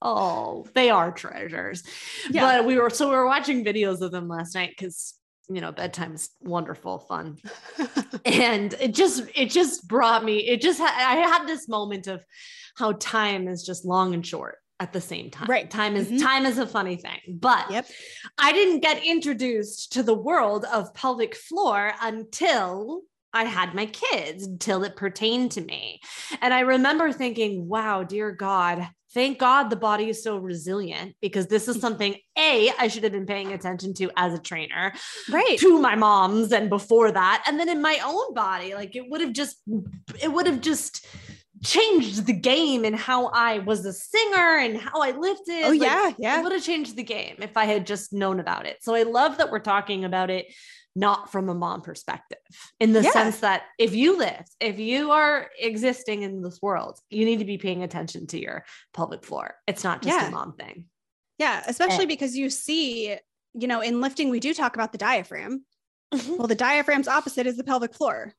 oh, 0.00 0.66
they 0.74 0.90
are 0.90 1.10
treasures. 1.10 1.82
Yeah. 2.30 2.42
But 2.42 2.64
we 2.66 2.78
were, 2.78 2.90
so 2.90 3.08
we 3.08 3.16
were 3.16 3.26
watching 3.26 3.64
videos 3.64 4.02
of 4.02 4.12
them 4.12 4.28
last 4.28 4.54
night 4.54 4.70
because, 4.70 5.14
you 5.48 5.60
know, 5.60 5.72
bedtime 5.72 6.14
is 6.14 6.30
wonderful, 6.40 6.98
fun 6.98 7.38
and 8.24 8.74
it 8.74 8.94
just 8.94 9.22
it 9.34 9.50
just 9.50 9.86
brought 9.86 10.24
me 10.24 10.38
it 10.38 10.60
just 10.60 10.80
ha- 10.80 10.94
i 10.98 11.16
had 11.16 11.46
this 11.46 11.68
moment 11.68 12.06
of 12.06 12.24
how 12.76 12.92
time 12.92 13.46
is 13.48 13.62
just 13.62 13.84
long 13.84 14.14
and 14.14 14.26
short 14.26 14.58
at 14.80 14.92
the 14.92 15.00
same 15.00 15.30
time 15.30 15.48
Right. 15.48 15.70
time 15.70 15.96
is 15.96 16.08
Mhm. 16.08 16.20
time 16.20 16.46
is 16.46 16.58
a 16.58 16.66
funny 16.66 16.96
thing 16.96 17.38
but 17.40 17.70
Yep. 17.70 17.86
i 18.38 18.52
didn't 18.52 18.80
get 18.80 19.04
introduced 19.04 19.92
to 19.92 20.02
the 20.02 20.14
world 20.14 20.64
of 20.64 20.92
pelvic 20.94 21.34
floor 21.36 21.92
until 22.00 23.02
I 23.32 23.44
had 23.44 23.74
my 23.74 23.84
kids 23.86 24.46
until 24.46 24.82
it 24.82 24.96
pertained 24.96 25.50
to 25.52 25.60
me. 25.60 26.00
And 26.40 26.54
I 26.54 26.60
remember 26.60 27.12
thinking, 27.12 27.68
wow, 27.68 28.02
dear 28.02 28.30
God, 28.32 28.88
thank 29.16 29.38
God 29.38 29.70
the 29.70 29.76
body 29.76 30.10
is 30.10 30.22
so 30.22 30.36
resilient 30.36 31.16
because 31.22 31.46
this 31.46 31.68
is 31.68 31.76
mm-hmm. 31.76 31.80
something 31.80 32.16
A, 32.38 32.70
I 32.78 32.88
should 32.88 33.02
have 33.02 33.12
been 33.12 33.24
paying 33.24 33.54
attention 33.54 33.94
to 33.94 34.10
as 34.14 34.34
a 34.34 34.38
trainer 34.38 34.92
right. 35.30 35.58
to 35.58 35.80
my 35.80 35.96
mom's 35.96 36.52
and 36.52 36.68
before 36.68 37.10
that 37.10 37.42
and 37.48 37.58
then 37.58 37.70
in 37.70 37.80
my 37.80 37.98
own 38.04 38.34
body 38.34 38.74
like 38.74 38.94
it 38.94 39.08
would 39.08 39.22
have 39.22 39.32
just 39.32 39.56
it 40.22 40.30
would 40.30 40.46
have 40.46 40.60
just 40.60 41.06
changed 41.64 42.26
the 42.26 42.34
game 42.34 42.84
and 42.84 42.94
how 42.94 43.28
I 43.28 43.60
was 43.60 43.86
a 43.86 43.92
singer 43.94 44.58
and 44.58 44.76
how 44.76 45.00
I 45.00 45.12
lifted 45.12 45.64
Oh 45.64 45.70
Like, 45.70 45.80
yeah, 45.80 46.12
yeah. 46.18 46.38
it 46.38 46.42
would 46.42 46.52
have 46.52 46.62
changed 46.62 46.94
the 46.94 47.02
game 47.02 47.36
if 47.40 47.56
I 47.56 47.64
had 47.64 47.86
just 47.86 48.12
known 48.12 48.38
about 48.38 48.66
it 48.66 48.76
so 48.82 48.94
I 48.94 49.04
love 49.04 49.38
that 49.38 49.50
we're 49.50 49.60
talking 49.60 50.04
about 50.04 50.28
it 50.28 50.46
not 50.96 51.30
from 51.30 51.48
a 51.48 51.54
mom 51.54 51.82
perspective 51.82 52.38
in 52.80 52.92
the 52.92 53.02
Yeah. 53.02 53.12
sense 53.12 53.40
that 53.40 53.62
if 53.78 53.94
you 53.94 54.18
lift 54.18 54.56
if 54.60 54.80
you 54.80 55.12
are 55.12 55.48
existing 55.60 56.22
in 56.22 56.42
this 56.42 56.60
world 56.60 56.98
you 57.10 57.24
need 57.24 57.38
to 57.38 57.44
be 57.44 57.58
paying 57.58 57.82
attention 57.84 58.26
to 58.28 58.40
your 58.40 58.64
pelvic 58.94 59.22
floor 59.24 59.54
it's 59.68 59.84
not 59.84 60.02
just 60.02 60.18
Yeah. 60.18 60.28
a 60.28 60.30
mom 60.32 60.54
thing 60.54 60.86
Yeah, 61.38 61.62
especially 61.66 62.06
because 62.06 62.34
you 62.34 62.48
see, 62.48 63.14
you 63.52 63.68
know, 63.68 63.82
in 63.82 64.00
lifting, 64.00 64.30
we 64.30 64.40
do 64.40 64.54
talk 64.54 64.74
about 64.74 64.90
the 64.92 64.96
diaphragm. 64.96 65.66
Mm-hmm. 66.14 66.36
Well, 66.38 66.46
the 66.46 66.54
diaphragm's 66.54 67.08
opposite 67.08 67.46
is 67.46 67.58
the 67.58 67.64
pelvic 67.64 67.92
floor. 67.94 68.32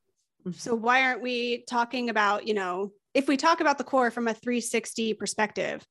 Mm-hmm. 0.44 0.58
So 0.58 0.74
why 0.74 1.02
aren't 1.04 1.22
we 1.22 1.64
talking 1.68 2.10
about, 2.10 2.48
you 2.48 2.54
know, 2.54 2.90
if 3.14 3.28
we 3.28 3.36
talk 3.36 3.60
about 3.60 3.78
the 3.78 3.84
core 3.84 4.10
from 4.10 4.26
a 4.26 4.34
360 4.34 5.14
perspective, 5.14 5.86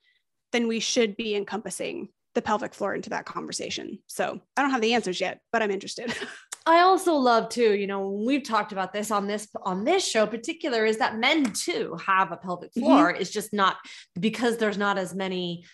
then 0.52 0.68
we 0.68 0.82
should 0.82 1.16
be 1.16 1.34
encompassing 1.34 2.10
the 2.36 2.42
pelvic 2.42 2.74
floor 2.74 2.94
into 2.94 3.12
that 3.12 3.26
conversation. 3.26 4.00
So 4.08 4.42
I 4.58 4.62
don't 4.62 4.72
have 4.72 4.82
the 4.82 4.94
answers 4.94 5.22
yet, 5.22 5.40
but 5.54 5.62
I'm 5.62 5.72
interested. 5.72 6.14
I 6.68 6.82
also 6.82 7.14
love 7.14 7.48
too, 7.48 7.74
you 7.76 7.88
know, 7.88 8.10
we've 8.10 8.44
talked 8.44 8.74
about 8.74 8.92
this 8.92 9.10
on 9.10 9.26
this 9.26 9.48
on 9.64 9.86
this 9.86 10.06
show 10.06 10.28
particular 10.28 10.86
is 10.86 10.98
that 10.98 11.18
men 11.18 11.54
too 11.54 11.98
have 12.06 12.34
a 12.34 12.38
pelvic 12.38 12.74
Mhm. 12.74 12.82
floor. 12.82 13.10
It's 13.12 13.32
just 13.32 13.54
not 13.54 13.78
because 14.20 14.58
there's 14.58 14.78
not 14.78 14.98
as 14.98 15.16
many 15.16 15.66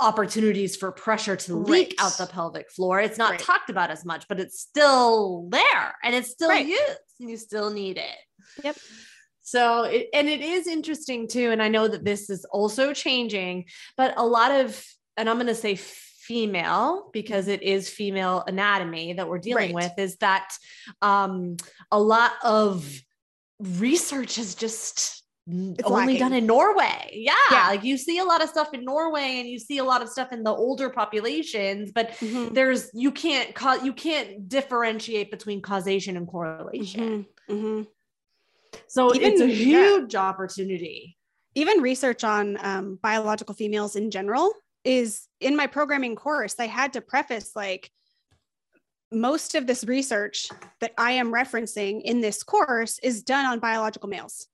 opportunities 0.00 0.74
for 0.74 0.90
pressure 0.90 1.36
to 1.36 1.54
leak 1.56 1.90
Right. 1.90 1.94
out 2.00 2.18
the 2.18 2.26
pelvic 2.26 2.72
floor. 2.72 2.98
It's 2.98 3.18
not 3.18 3.30
Right. 3.32 3.38
talked 3.40 3.70
about 3.70 3.92
as 3.92 4.04
much, 4.04 4.26
but 4.26 4.40
it's 4.40 4.58
still 4.58 5.46
there 5.50 5.96
and 6.02 6.12
it's 6.12 6.30
still 6.30 6.48
Right. 6.48 6.66
used 6.66 6.98
and 7.20 7.30
you 7.30 7.36
still 7.36 7.70
need 7.70 7.96
it. 7.96 8.18
Yep. 8.64 8.76
So, 9.42 9.82
it, 9.84 10.08
and 10.12 10.28
it 10.28 10.40
is 10.40 10.66
interesting 10.66 11.28
too. 11.28 11.52
And 11.52 11.62
I 11.62 11.68
know 11.68 11.86
that 11.86 12.04
this 12.04 12.28
is 12.30 12.44
also 12.46 12.92
changing, 12.92 13.66
but 13.96 14.14
a 14.16 14.26
lot 14.26 14.50
of, 14.50 14.84
and 15.16 15.30
I'm 15.30 15.36
going 15.36 15.46
to 15.46 15.54
say 15.54 15.76
female 16.26 17.10
because 17.12 17.48
it 17.48 17.62
is 17.62 17.88
female 17.88 18.44
anatomy 18.46 19.12
that 19.14 19.28
we're 19.28 19.38
dealing 19.38 19.74
Right. 19.74 19.90
with, 19.90 19.98
is 19.98 20.16
that 20.18 20.48
um, 21.02 21.56
a 21.90 22.00
lot 22.00 22.32
of 22.42 22.88
research 23.60 24.38
is 24.38 24.54
just 24.54 25.22
It's 25.46 25.82
only 25.84 26.06
lacking. 26.14 26.18
done 26.18 26.32
in 26.32 26.46
Norway. 26.46 27.10
Yeah, 27.12 27.32
Yeah. 27.50 27.68
Like 27.68 27.84
you 27.84 27.96
see 27.98 28.18
a 28.18 28.24
lot 28.24 28.42
of 28.42 28.48
stuff 28.48 28.72
in 28.72 28.84
Norway 28.84 29.40
and 29.40 29.48
you 29.48 29.58
see 29.58 29.78
a 29.78 29.84
lot 29.84 30.02
of 30.02 30.08
stuff 30.08 30.32
in 30.32 30.42
the 30.42 30.50
older 30.54 30.88
populations, 30.90 31.92
but 31.92 32.10
Mhm, 32.12 32.54
there's 32.54 32.90
you 32.94 33.10
can't 33.12 33.54
cause 33.54 33.84
you 33.84 33.92
can't 33.92 34.48
differentiate 34.48 35.30
between 35.30 35.60
causation 35.60 36.16
and 36.16 36.26
correlation. 36.26 37.26
mhm, 37.48 37.56
mhm. 37.56 37.86
So 38.88 39.10
it's 39.10 39.40
a 39.40 39.44
Even- 39.44 39.48
yeah. 39.50 39.54
huge 39.98 40.14
opportunity. 40.14 41.16
even 41.56 41.80
research 41.82 42.24
on 42.24 42.58
um, 42.64 42.98
biological 43.00 43.54
females 43.54 43.94
in 43.94 44.10
general 44.10 44.52
is 44.84 45.28
in 45.40 45.56
my 45.56 45.66
programming 45.66 46.14
course 46.14 46.54
i 46.58 46.66
had 46.66 46.92
to 46.92 47.00
preface 47.00 47.56
like 47.56 47.90
most 49.12 49.54
of 49.54 49.66
this 49.66 49.84
research 49.84 50.48
that 50.80 50.92
i 50.98 51.12
am 51.12 51.32
referencing 51.32 52.02
in 52.02 52.20
this 52.20 52.42
course 52.42 52.98
is 53.02 53.22
done 53.22 53.44
on 53.44 53.58
biological 53.58 54.08
males 54.08 54.48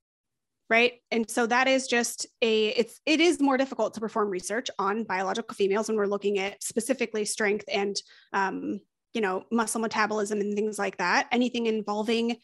right? 0.70 1.02
And 1.10 1.28
so 1.28 1.46
that 1.46 1.66
is 1.66 1.88
just 1.88 2.26
a 2.40 2.68
it's 2.68 3.00
it 3.04 3.20
is 3.20 3.40
more 3.40 3.58
difficult 3.58 3.92
to 3.94 4.00
perform 4.00 4.30
research 4.30 4.70
on 4.78 5.02
biological 5.02 5.54
females 5.54 5.88
when 5.88 5.96
we're 5.96 6.06
looking 6.06 6.38
at 6.38 6.62
specifically 6.62 7.24
strength 7.24 7.64
and 7.70 8.00
um, 8.32 8.80
you 9.12 9.20
know 9.20 9.44
muscle 9.50 9.80
metabolism 9.80 10.40
and 10.40 10.54
things 10.54 10.78
like 10.78 10.96
that 10.98 11.26
anything 11.32 11.66
involving 11.66 12.36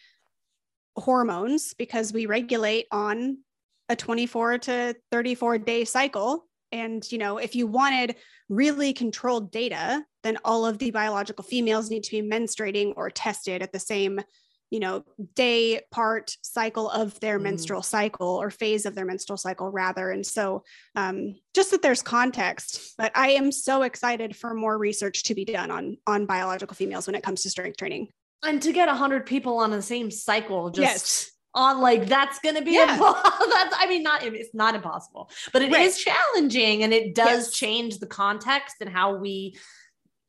hormones 0.97 1.73
because 1.75 2.13
we 2.13 2.27
regulate 2.27 2.87
on 2.91 3.39
a 3.89 3.95
24 3.95 4.59
to 4.59 4.97
34 5.13 5.59
day 5.59 5.85
cycle 5.85 6.49
and 6.77 7.11
you 7.11 7.19
know 7.19 7.39
if 7.39 7.55
you 7.55 7.67
wanted 7.67 8.17
really 8.49 8.93
controlled 8.93 9.51
data 9.51 10.03
then 10.23 10.37
all 10.45 10.65
of 10.67 10.79
the 10.79 10.91
biological 10.91 11.45
females 11.45 11.91
need 11.91 12.05
to 12.05 12.11
be 12.11 12.29
menstruating 12.29 12.93
or 12.97 13.11
tested 13.11 13.63
at 13.63 13.73
the 13.73 13.79
same 13.79 14.21
you 14.71 14.81
know 14.81 15.05
day 15.35 15.81
part 15.93 16.37
cycle 16.43 16.89
of 16.91 17.19
their 17.21 17.39
Mm. 17.39 17.43
menstrual 17.43 17.83
cycle 17.83 18.27
or 18.43 18.51
phase 18.51 18.85
of 18.87 18.95
their 18.95 19.05
menstrual 19.05 19.37
cycle 19.37 19.71
rather 19.71 20.11
and 20.11 20.27
so 20.27 20.65
um, 20.97 21.35
just 21.55 21.71
that 21.71 21.83
there's 21.83 22.03
context 22.03 22.95
but 22.99 23.13
i 23.15 23.29
am 23.31 23.53
so 23.53 23.83
excited 23.83 24.35
for 24.35 24.55
more 24.55 24.77
research 24.77 25.23
to 25.25 25.35
be 25.35 25.45
done 25.45 25.71
on 25.71 25.97
on 26.07 26.27
biological 26.27 26.75
females 26.75 27.07
when 27.07 27.15
it 27.15 27.23
comes 27.23 27.43
to 27.43 27.51
strength 27.51 27.77
training 27.77 28.09
And 28.43 28.61
to 28.63 28.73
get 28.73 28.89
a 28.89 28.95
hundred 28.95 29.25
people 29.27 29.57
on 29.59 29.71
the 29.71 29.83
same 29.83 30.11
cycle, 30.11 30.71
just 30.71 30.83
Yes. 30.83 31.31
On 31.57 31.81
like 31.81 32.07
that's 32.07 32.39
gonna 32.39 32.63
be 32.63 32.73
Yeah. 32.75 32.97
impo- 32.97 33.21
that's 33.51 33.75
I 33.79 33.87
mean 33.89 34.03
not 34.05 34.23
it's 34.23 34.55
not 34.55 34.75
impossible, 34.77 35.31
but 35.53 35.63
it 35.63 35.73
is 35.73 35.75
Right. 36.07 36.15
challenging 36.15 36.83
and 36.85 36.93
it 36.93 37.15
does 37.15 37.47
Yes. 37.49 37.53
change 37.53 37.99
the 37.99 38.07
context 38.07 38.77
and 38.81 38.91
how 38.91 39.17
we 39.17 39.57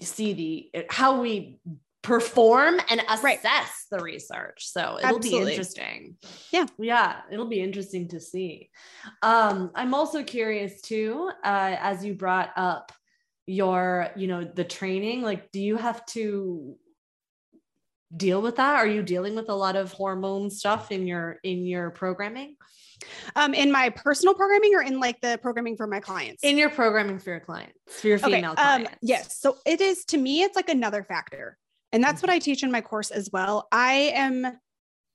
see 0.02 0.34
the 0.74 0.86
how 0.90 1.22
we 1.22 1.60
perform 2.02 2.80
and 2.90 3.02
assess 3.10 3.24
Right. 3.24 3.42
the 3.92 4.00
research. 4.00 4.66
So 4.70 4.98
it'll 5.04 5.20
be 5.20 5.36
interesting. 5.38 6.16
Yeah. 6.52 6.66
Yeah, 6.80 7.22
it'll 7.30 7.50
be 7.50 7.60
interesting 7.60 8.08
to 8.10 8.22
see. 8.22 8.70
Um, 9.22 9.72
I'm 9.76 9.94
also 9.94 10.24
curious 10.24 10.80
too, 10.82 11.30
uh, 11.44 11.76
as 11.80 12.06
you 12.06 12.14
brought 12.14 12.52
up 12.56 12.94
your, 13.46 14.10
you 14.16 14.28
know, 14.28 14.46
the 14.46 14.64
training, 14.64 15.22
like, 15.22 15.52
do 15.52 15.60
you 15.60 15.76
have 15.76 16.06
to 16.08 16.78
deal 18.16 18.42
with 18.42 18.56
that? 18.56 18.76
Are 18.76 18.88
you 18.88 19.04
dealing 19.04 19.36
with 19.36 19.50
a 19.50 19.56
lot 19.56 19.76
of 19.76 19.92
hormone 19.92 20.50
stuff 20.50 20.92
in 20.92 21.08
your 21.08 21.40
in 21.44 21.66
your 21.66 21.90
programming? 21.92 22.56
um, 23.36 23.54
in 23.54 23.72
my 23.72 23.90
personal 23.90 24.34
programming 24.34 24.74
or 24.76 24.82
in 24.82 25.00
like 25.00 25.20
the 25.22 25.40
programming 25.42 25.78
for 25.78 25.88
my 25.88 26.00
clients 26.00 26.44
In 26.44 26.58
your 26.58 26.70
programming 26.70 27.20
for 27.20 27.32
your 27.32 27.40
clients, 27.40 27.78
for 27.88 28.08
your 28.08 28.20
female 28.20 28.52
um, 28.52 28.56
clients. 28.56 28.92
yes. 29.02 29.40
So 29.40 29.58
it 29.66 29.82
is 29.82 30.06
to 30.06 30.18
me, 30.18 30.44
it's 30.44 30.56
like 30.56 30.70
another 30.70 31.04
factor. 31.04 31.58
And 31.92 32.04
that's 32.04 32.22
what 32.22 32.30
I 32.30 32.40
teach 32.40 32.64
in 32.64 32.72
my 32.72 32.82
course 32.82 33.12
as 33.12 33.30
well. 33.32 33.68
I 33.72 34.12
am, 34.16 34.60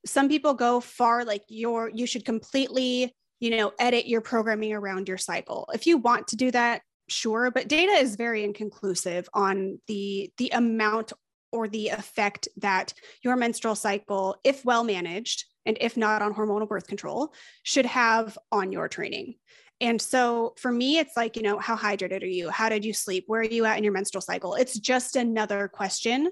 some 0.07 0.29
people 0.29 0.55
go 0.55 0.81
far 0.81 1.25
like 1.25 1.43
your, 1.49 1.91
you 1.93 2.07
should 2.07 2.25
completely, 2.25 3.15
you 3.41 3.51
know, 3.51 3.73
edit 3.79 4.07
your 4.07 4.21
programming 4.21 4.73
around 4.73 5.09
your 5.09 5.19
cycle. 5.19 5.69
If 5.75 5.87
you 5.87 5.99
want 5.99 6.29
to 6.29 6.37
do 6.37 6.51
that, 6.53 6.83
sure. 7.09 7.51
But 7.51 7.69
data 7.69 7.93
is 7.93 8.17
very 8.17 8.43
inconclusive 8.43 9.29
on 9.35 9.81
the 9.87 10.33
the 10.39 10.51
amount 10.51 11.13
or 11.53 11.69
the 11.69 11.89
effect 11.89 12.49
that 12.57 12.95
your 13.23 13.37
menstrual 13.37 13.75
cycle, 13.75 14.37
if 14.43 14.65
well 14.65 14.85
managed, 14.85 15.45
and 15.65 15.79
if 15.81 15.97
not 15.97 16.23
on 16.23 16.35
hormonal 16.35 16.69
birth 16.69 16.87
control, 16.87 17.33
should 17.63 17.87
have 17.87 18.37
on 18.51 18.73
your 18.73 18.89
training. 18.89 19.35
And 19.81 20.01
so 20.01 20.55
for 20.59 20.71
me, 20.71 20.99
it's 20.99 21.17
like, 21.17 21.37
you 21.37 21.43
know, 21.43 21.59
how 21.59 21.77
hydrated 21.77 22.23
are 22.23 22.27
you? 22.27 22.51
How 22.51 22.69
did 22.69 22.85
you 22.85 22.93
sleep? 22.93 23.25
Where 23.27 23.41
are 23.41 23.45
you 23.45 23.65
at 23.65 23.79
in 23.79 23.85
your 23.85 23.93
menstrual 23.93 24.23
cycle? 24.23 24.55
It's 24.55 24.79
just 24.79 25.17
another 25.17 25.69
question, 25.69 26.31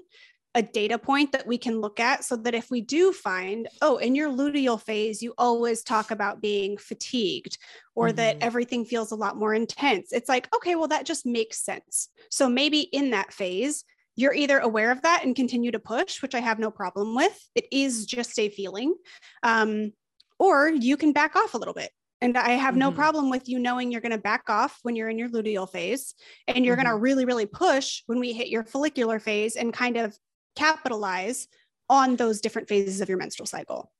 a 0.55 0.61
data 0.61 0.97
point 0.97 1.31
that 1.33 1.47
we 1.47 1.57
can 1.57 1.79
look 1.79 1.99
at 1.99 2.23
so 2.23 2.35
that 2.37 2.55
if 2.55 2.69
we 2.69 2.81
do 2.81 3.11
find, 3.13 3.67
oh, 3.81 3.97
in 3.97 4.15
your 4.15 4.29
luteal 4.29 4.81
phase, 4.81 5.21
you 5.21 5.33
always 5.37 5.83
talk 5.83 6.11
about 6.11 6.41
being 6.41 6.77
fatigued 6.77 7.57
or 7.95 8.11
that 8.13 8.35
Mhm. 8.35 8.43
everything 8.43 8.85
feels 8.85 9.11
a 9.11 9.17
lot 9.17 9.37
more 9.37 9.53
intense. 9.53 10.11
It's 10.11 10.29
like, 10.29 10.53
okay, 10.55 10.75
well, 10.75 10.89
that 10.89 11.05
just 11.05 11.25
makes 11.25 11.63
sense. 11.63 12.09
So 12.29 12.49
maybe 12.49 12.81
in 12.81 13.11
that 13.11 13.33
phase, 13.33 13.83
you're 14.15 14.33
either 14.33 14.59
aware 14.59 14.91
of 14.91 15.01
that 15.03 15.23
and 15.23 15.35
continue 15.35 15.71
to 15.71 15.79
push, 15.79 16.21
which 16.21 16.35
I 16.35 16.39
have 16.39 16.59
no 16.59 16.69
problem 16.71 17.15
with. 17.15 17.37
It 17.55 17.65
is 17.71 18.05
just 18.05 18.37
a 18.39 18.49
feeling. 18.49 18.95
Um, 19.43 19.93
or 20.39 20.69
you 20.69 20.97
can 20.97 21.13
back 21.13 21.35
off 21.35 21.53
a 21.53 21.57
little 21.57 21.73
bit. 21.73 21.91
And 22.23 22.37
I 22.37 22.51
have 22.51 22.75
no 22.75 22.91
Mhm. 22.91 22.95
problem 22.95 23.29
with 23.31 23.49
you 23.49 23.57
knowing 23.57 23.91
you're 23.91 24.01
going 24.01 24.11
to 24.11 24.17
back 24.17 24.49
off 24.49 24.77
when 24.83 24.95
you're 24.95 25.09
in 25.09 25.17
your 25.17 25.29
luteal 25.29 25.67
phase 25.69 26.13
and 26.47 26.63
you're 26.65 26.75
going 26.75 26.87
to 26.87 26.95
really, 26.95 27.25
really 27.25 27.47
push 27.47 28.03
when 28.05 28.19
we 28.19 28.31
hit 28.33 28.47
your 28.47 28.63
follicular 28.63 29.19
phase 29.19 29.55
and 29.55 29.73
kind 29.73 29.97
of 29.97 30.15
capitalize 30.55 31.47
on 31.89 32.15
those 32.17 32.39
different 32.41 32.67
phases 32.67 33.01
of 33.01 33.09
your 33.09 33.17
menstrual 33.17 33.47
cycle. 33.47 33.91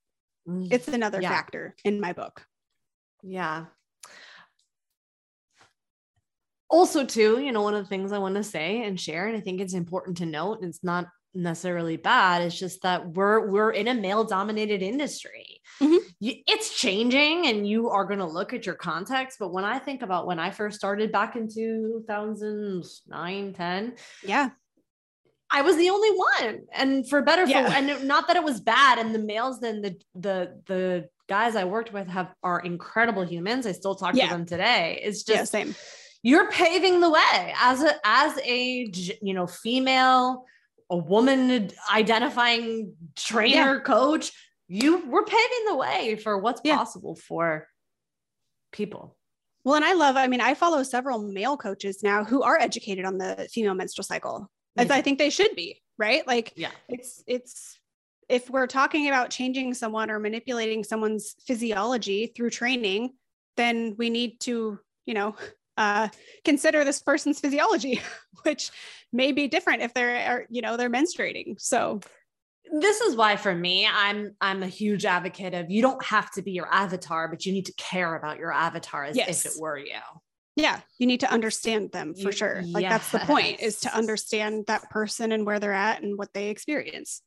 Mm. 0.48 0.72
It's 0.72 0.88
another 0.88 1.22
Yeah. 1.22 1.30
factor 1.30 1.76
in 1.84 2.00
my 2.00 2.14
book. 2.14 2.46
Yeah. 3.24 3.66
Also, 6.72 7.06
too, 7.06 7.40
you 7.40 7.52
know, 7.52 7.62
one 7.62 7.74
of 7.76 7.84
the 7.84 7.90
things 7.90 8.12
I 8.14 8.18
want 8.18 8.36
to 8.36 8.44
say 8.44 8.84
and 8.84 8.98
share, 9.00 9.28
and 9.28 9.36
I 9.36 9.42
think 9.42 9.60
it's 9.60 9.74
important 9.74 10.18
to 10.18 10.26
note, 10.26 10.60
and 10.62 10.70
it's 10.70 10.84
not 10.84 11.08
necessarily 11.34 11.98
bad, 11.98 12.42
it's 12.42 12.58
just 12.58 12.82
that 12.84 13.10
we're 13.10 13.50
we're 13.50 13.72
in 13.72 13.88
a 13.90 13.94
male-dominated 13.94 14.82
industry. 14.82 15.60
Mhm. 15.82 16.00
You- 16.20 16.42
it's 16.48 16.78
changing, 16.80 17.48
and 17.48 17.68
you 17.68 17.90
are 17.90 18.06
going 18.06 18.20
to 18.20 18.26
look 18.26 18.54
at 18.54 18.66
your 18.66 18.76
context. 18.76 19.38
But 19.40 19.52
when 19.54 19.66
I 19.66 19.80
think 19.80 20.02
about 20.02 20.28
when 20.28 20.40
I 20.40 20.52
first 20.52 20.78
started 20.78 21.12
back 21.12 21.36
in 21.36 21.48
2009, 21.50 23.54
10, 23.54 23.96
Yeah. 24.24 24.50
I 25.54 25.64
was 25.64 25.76
the 25.76 25.90
only 25.90 26.10
one, 26.12 26.62
and 26.72 27.10
for 27.10 27.22
better, 27.22 27.46
Yeah. 27.46 27.70
for 27.70 27.76
and 27.76 28.08
not 28.08 28.28
that 28.28 28.38
it 28.38 28.44
was 28.46 28.62
bad. 28.62 28.98
And 29.00 29.14
the 29.14 29.20
males, 29.20 29.60
then 29.60 29.82
the 29.82 30.00
the 30.16 30.62
the 30.68 31.10
guys 31.28 31.56
I 31.58 31.66
worked 31.66 31.92
with 31.94 32.08
have 32.08 32.34
are 32.44 32.60
incredible 32.62 33.24
humans. 33.24 33.66
I 33.66 33.72
still 33.74 33.96
talk 33.96 34.16
Yeah. 34.16 34.28
to 34.30 34.34
them 34.36 34.46
today. 34.46 35.02
It's 35.04 35.28
Yeah. 35.28 35.38
just 35.38 35.52
Same. 35.52 35.76
You're 36.24 36.50
paving 36.52 37.00
the 37.02 37.10
way 37.10 37.54
as 37.60 37.82
a 37.84 37.94
as 38.04 38.38
a 38.44 38.92
you 39.22 39.34
know 39.34 39.48
female, 39.48 40.46
a 40.90 40.98
woman 40.98 41.72
identifying 41.92 42.96
trainer 43.16 43.80
coach. 43.80 44.32
You 44.68 45.06
we're 45.08 45.26
paving 45.26 45.66
the 45.68 45.76
way 45.76 46.16
for 46.16 46.38
what's 46.38 46.62
Yeah. 46.64 46.78
possible 46.78 47.16
for 47.16 47.68
people. 48.72 49.18
Well, 49.64 49.76
and 49.76 49.86
I 49.86 49.94
love, 49.94 50.16
I 50.16 50.28
mean, 50.28 50.42
I 50.42 50.56
follow 50.56 50.82
several 50.82 51.20
male 51.20 51.56
coaches 51.56 52.02
now 52.02 52.24
who 52.24 52.42
are 52.42 52.58
educated 52.58 53.06
on 53.06 53.18
the 53.20 53.48
female 53.52 53.76
menstrual 53.76 54.04
cycle. 54.06 54.50
As 54.76 54.90
Me 54.90 54.96
I 54.96 55.02
think 55.02 55.20
they 55.20 55.30
should 55.30 55.56
be, 55.56 55.82
right? 55.98 56.26
Like 56.26 56.54
Yeah. 56.56 56.72
it's 56.88 57.24
it's 57.28 57.78
if 58.30 58.50
we're 58.50 58.66
talking 58.68 59.08
about 59.10 59.30
changing 59.30 59.74
someone 59.74 60.10
or 60.10 60.18
manipulating 60.18 60.84
someone's 60.86 61.36
physiology 61.46 62.28
through 62.28 62.50
training, 62.52 63.14
then 63.58 63.96
we 63.98 64.10
need 64.10 64.40
to, 64.42 64.80
you 65.06 65.14
know, 65.14 65.36
uh, 65.78 66.10
consider 66.46 66.84
this 66.84 67.02
person's 67.02 67.40
physiology, 67.40 68.02
which 68.44 68.72
may 69.14 69.32
be 69.32 69.48
different 69.48 69.82
if 69.82 69.94
they're, 69.94 70.46
you 70.50 70.62
know, 70.62 70.78
they're 70.78 70.90
menstruating. 70.90 71.60
So 71.60 72.00
this 72.80 73.02
is 73.02 73.16
why 73.18 73.36
for 73.36 73.54
me 73.54 73.86
i'm 73.92 74.34
i'm 74.40 74.64
a 74.64 74.68
huge 74.68 75.04
advocate 75.04 75.54
of 75.54 75.70
you 75.70 75.82
don't 75.82 76.02
have 76.06 76.32
to 76.32 76.42
be 76.42 76.52
your 76.52 76.72
avatar 76.74 77.28
but 77.28 77.46
you 77.46 77.52
need 77.52 77.66
to 77.66 77.74
care 77.74 78.16
about 78.16 78.38
your 78.38 78.52
avatar 78.54 79.04
as 79.04 79.18
Yes. 79.18 79.46
if 79.46 79.52
it 79.54 79.60
were 79.60 79.78
you 79.78 79.96
yeah, 80.58 80.82
you 81.00 81.08
need 81.08 81.22
to 81.22 81.32
understand 81.32 81.92
them 81.92 82.14
for 82.14 82.24
You- 82.28 82.32
sure. 82.34 82.62
Like 82.68 82.88
that's 82.88 83.10
the 83.12 83.20
point 83.20 83.62
is 83.62 83.80
to 83.82 83.96
understand 83.96 84.66
that 84.68 84.90
person 84.90 85.32
and 85.32 85.46
where 85.46 85.60
they're 85.62 85.72
at 85.74 86.04
and 86.04 86.18
what 86.18 86.34
they 86.34 86.50
experience. 86.50 87.22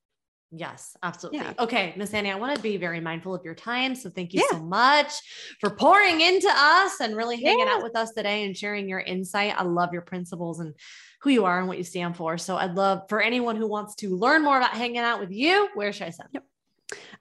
Yes, 0.57 0.97
absolutely. 1.03 1.41
Yeah. 1.41 1.53
Okay, 1.59 1.95
Miss 1.97 2.15
Annie, 2.15 2.31
I 2.31 2.37
want 2.37 2.55
to 2.55 2.63
be 2.63 2.77
very 2.77 3.01
mindful 3.01 3.35
of 3.35 3.45
your 3.45 3.55
time. 3.55 3.95
So 3.95 4.09
thank 4.09 4.33
you 4.33 4.41
yeah. 4.41 4.59
so 4.59 4.65
much 4.65 5.13
for 5.61 5.71
pouring 5.71 6.21
into 6.21 6.49
us 6.49 7.01
and 7.01 7.17
really 7.17 7.43
hanging 7.43 7.67
yeah. 7.67 7.75
out 7.75 7.83
with 7.83 7.97
us 7.97 8.13
today 8.13 8.45
and 8.45 8.57
sharing 8.57 8.89
your 8.89 9.01
insight. 9.01 9.55
I 9.57 9.65
love 9.65 9.93
your 9.93 10.03
principles 10.03 10.61
and 10.61 10.75
who 11.23 11.31
you 11.31 11.45
are 11.45 11.59
and 11.59 11.67
what 11.67 11.79
you 11.79 11.85
stand 11.85 12.17
for. 12.17 12.39
So 12.39 12.57
I'd 12.57 12.75
love 12.75 13.03
for 13.09 13.21
anyone 13.21 13.57
who 13.57 13.67
wants 13.67 13.97
to 13.97 14.17
learn 14.17 14.45
more 14.45 14.59
about 14.59 14.73
hanging 14.73 14.99
out 14.99 15.19
with 15.21 15.33
you, 15.33 15.69
where 15.75 15.93
should 15.93 16.07
I 16.07 16.11
send? 16.11 16.29
Yep. 16.33 16.45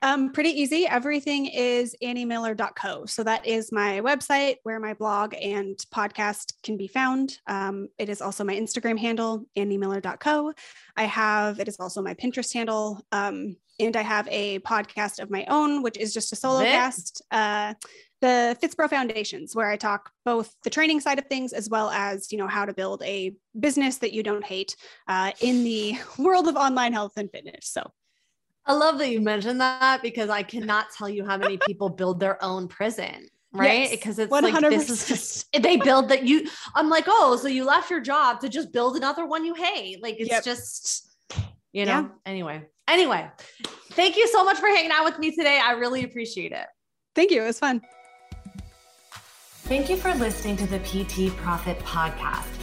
Um, 0.03 0.33
pretty 0.33 0.49
easy. 0.49 0.85
Everything 0.85 1.45
is 1.45 1.95
anniemiller.co. 2.03 3.05
So 3.05 3.23
that 3.23 3.47
is 3.47 3.71
my 3.71 4.01
website 4.01 4.57
where 4.63 4.77
my 4.77 4.93
blog 4.93 5.33
and 5.33 5.77
podcast 5.95 6.55
can 6.61 6.75
be 6.75 6.87
found. 6.87 7.39
Um, 7.47 7.87
it 7.97 8.09
is 8.09 8.21
also 8.21 8.43
my 8.43 8.53
Instagram 8.53 8.99
handle, 8.99 9.45
anniemiller.co. 9.57 10.53
I 10.97 11.03
have, 11.05 11.61
it 11.61 11.69
is 11.69 11.77
also 11.79 12.01
my 12.01 12.15
Pinterest 12.15 12.53
handle. 12.53 12.99
Um, 13.13 13.55
and 13.79 13.95
I 13.95 14.01
have 14.01 14.27
a 14.29 14.59
podcast 14.59 15.21
of 15.21 15.31
my 15.31 15.45
own, 15.47 15.81
which 15.81 15.97
is 15.97 16.13
just 16.13 16.33
a 16.33 16.35
solo 16.35 16.63
cast. 16.63 17.21
Uh, 17.31 17.73
the 18.19 18.57
Fitspro 18.61 18.89
Foundations, 18.89 19.55
where 19.55 19.69
I 19.69 19.77
talk 19.77 20.11
both 20.25 20.53
the 20.65 20.69
training 20.69 20.99
side 20.99 21.17
of 21.17 21.27
things 21.27 21.53
as 21.53 21.69
well 21.69 21.89
as 21.89 22.29
you 22.29 22.37
know 22.37 22.47
how 22.47 22.65
to 22.65 22.73
build 22.73 23.01
a 23.03 23.33
business 23.57 23.99
that 23.99 24.11
you 24.11 24.21
don't 24.21 24.43
hate 24.43 24.75
uh, 25.07 25.31
in 25.39 25.63
the 25.63 25.97
world 26.17 26.49
of 26.49 26.57
online 26.57 26.91
health 26.91 27.13
and 27.15 27.31
fitness. 27.31 27.67
So 27.67 27.89
I 28.65 28.73
love 28.73 28.97
that 28.99 29.09
you 29.09 29.19
mentioned 29.19 29.59
that 29.61 30.01
because 30.01 30.29
I 30.29 30.43
cannot 30.43 30.87
tell 30.95 31.09
you 31.09 31.25
how 31.25 31.37
many 31.37 31.57
people 31.57 31.89
build 31.89 32.19
their 32.19 32.41
own 32.43 32.67
prison. 32.67 33.27
Right. 33.51 33.81
Yes, 33.81 33.91
because 33.91 34.19
it's 34.19 34.31
100%. 34.31 34.41
like 34.41 34.61
this 34.61 34.89
is 34.89 35.07
just 35.07 35.51
they 35.61 35.77
build 35.77 36.09
that 36.09 36.23
you 36.23 36.47
I'm 36.73 36.89
like, 36.89 37.05
oh, 37.07 37.35
so 37.35 37.47
you 37.47 37.65
left 37.65 37.91
your 37.91 38.01
job 38.01 38.39
to 38.41 38.49
just 38.49 38.71
build 38.71 38.95
another 38.95 39.25
one 39.25 39.45
you 39.45 39.53
hate. 39.53 40.01
Like 40.01 40.15
it's 40.19 40.29
yep. 40.29 40.43
just, 40.43 41.07
you 41.71 41.85
know, 41.85 42.01
yeah. 42.01 42.07
anyway. 42.25 42.63
Anyway, 42.87 43.29
thank 43.91 44.17
you 44.17 44.27
so 44.27 44.43
much 44.43 44.57
for 44.57 44.67
hanging 44.67 44.91
out 44.91 45.05
with 45.05 45.19
me 45.19 45.31
today. 45.31 45.61
I 45.63 45.73
really 45.73 46.03
appreciate 46.03 46.51
it. 46.51 46.65
Thank 47.15 47.31
you. 47.31 47.43
It 47.43 47.45
was 47.45 47.59
fun. 47.59 47.81
Thank 49.65 49.89
you 49.89 49.95
for 49.95 50.13
listening 50.15 50.57
to 50.57 50.67
the 50.67 50.79
PT 50.79 51.33
Profit 51.37 51.79
Podcast. 51.79 52.62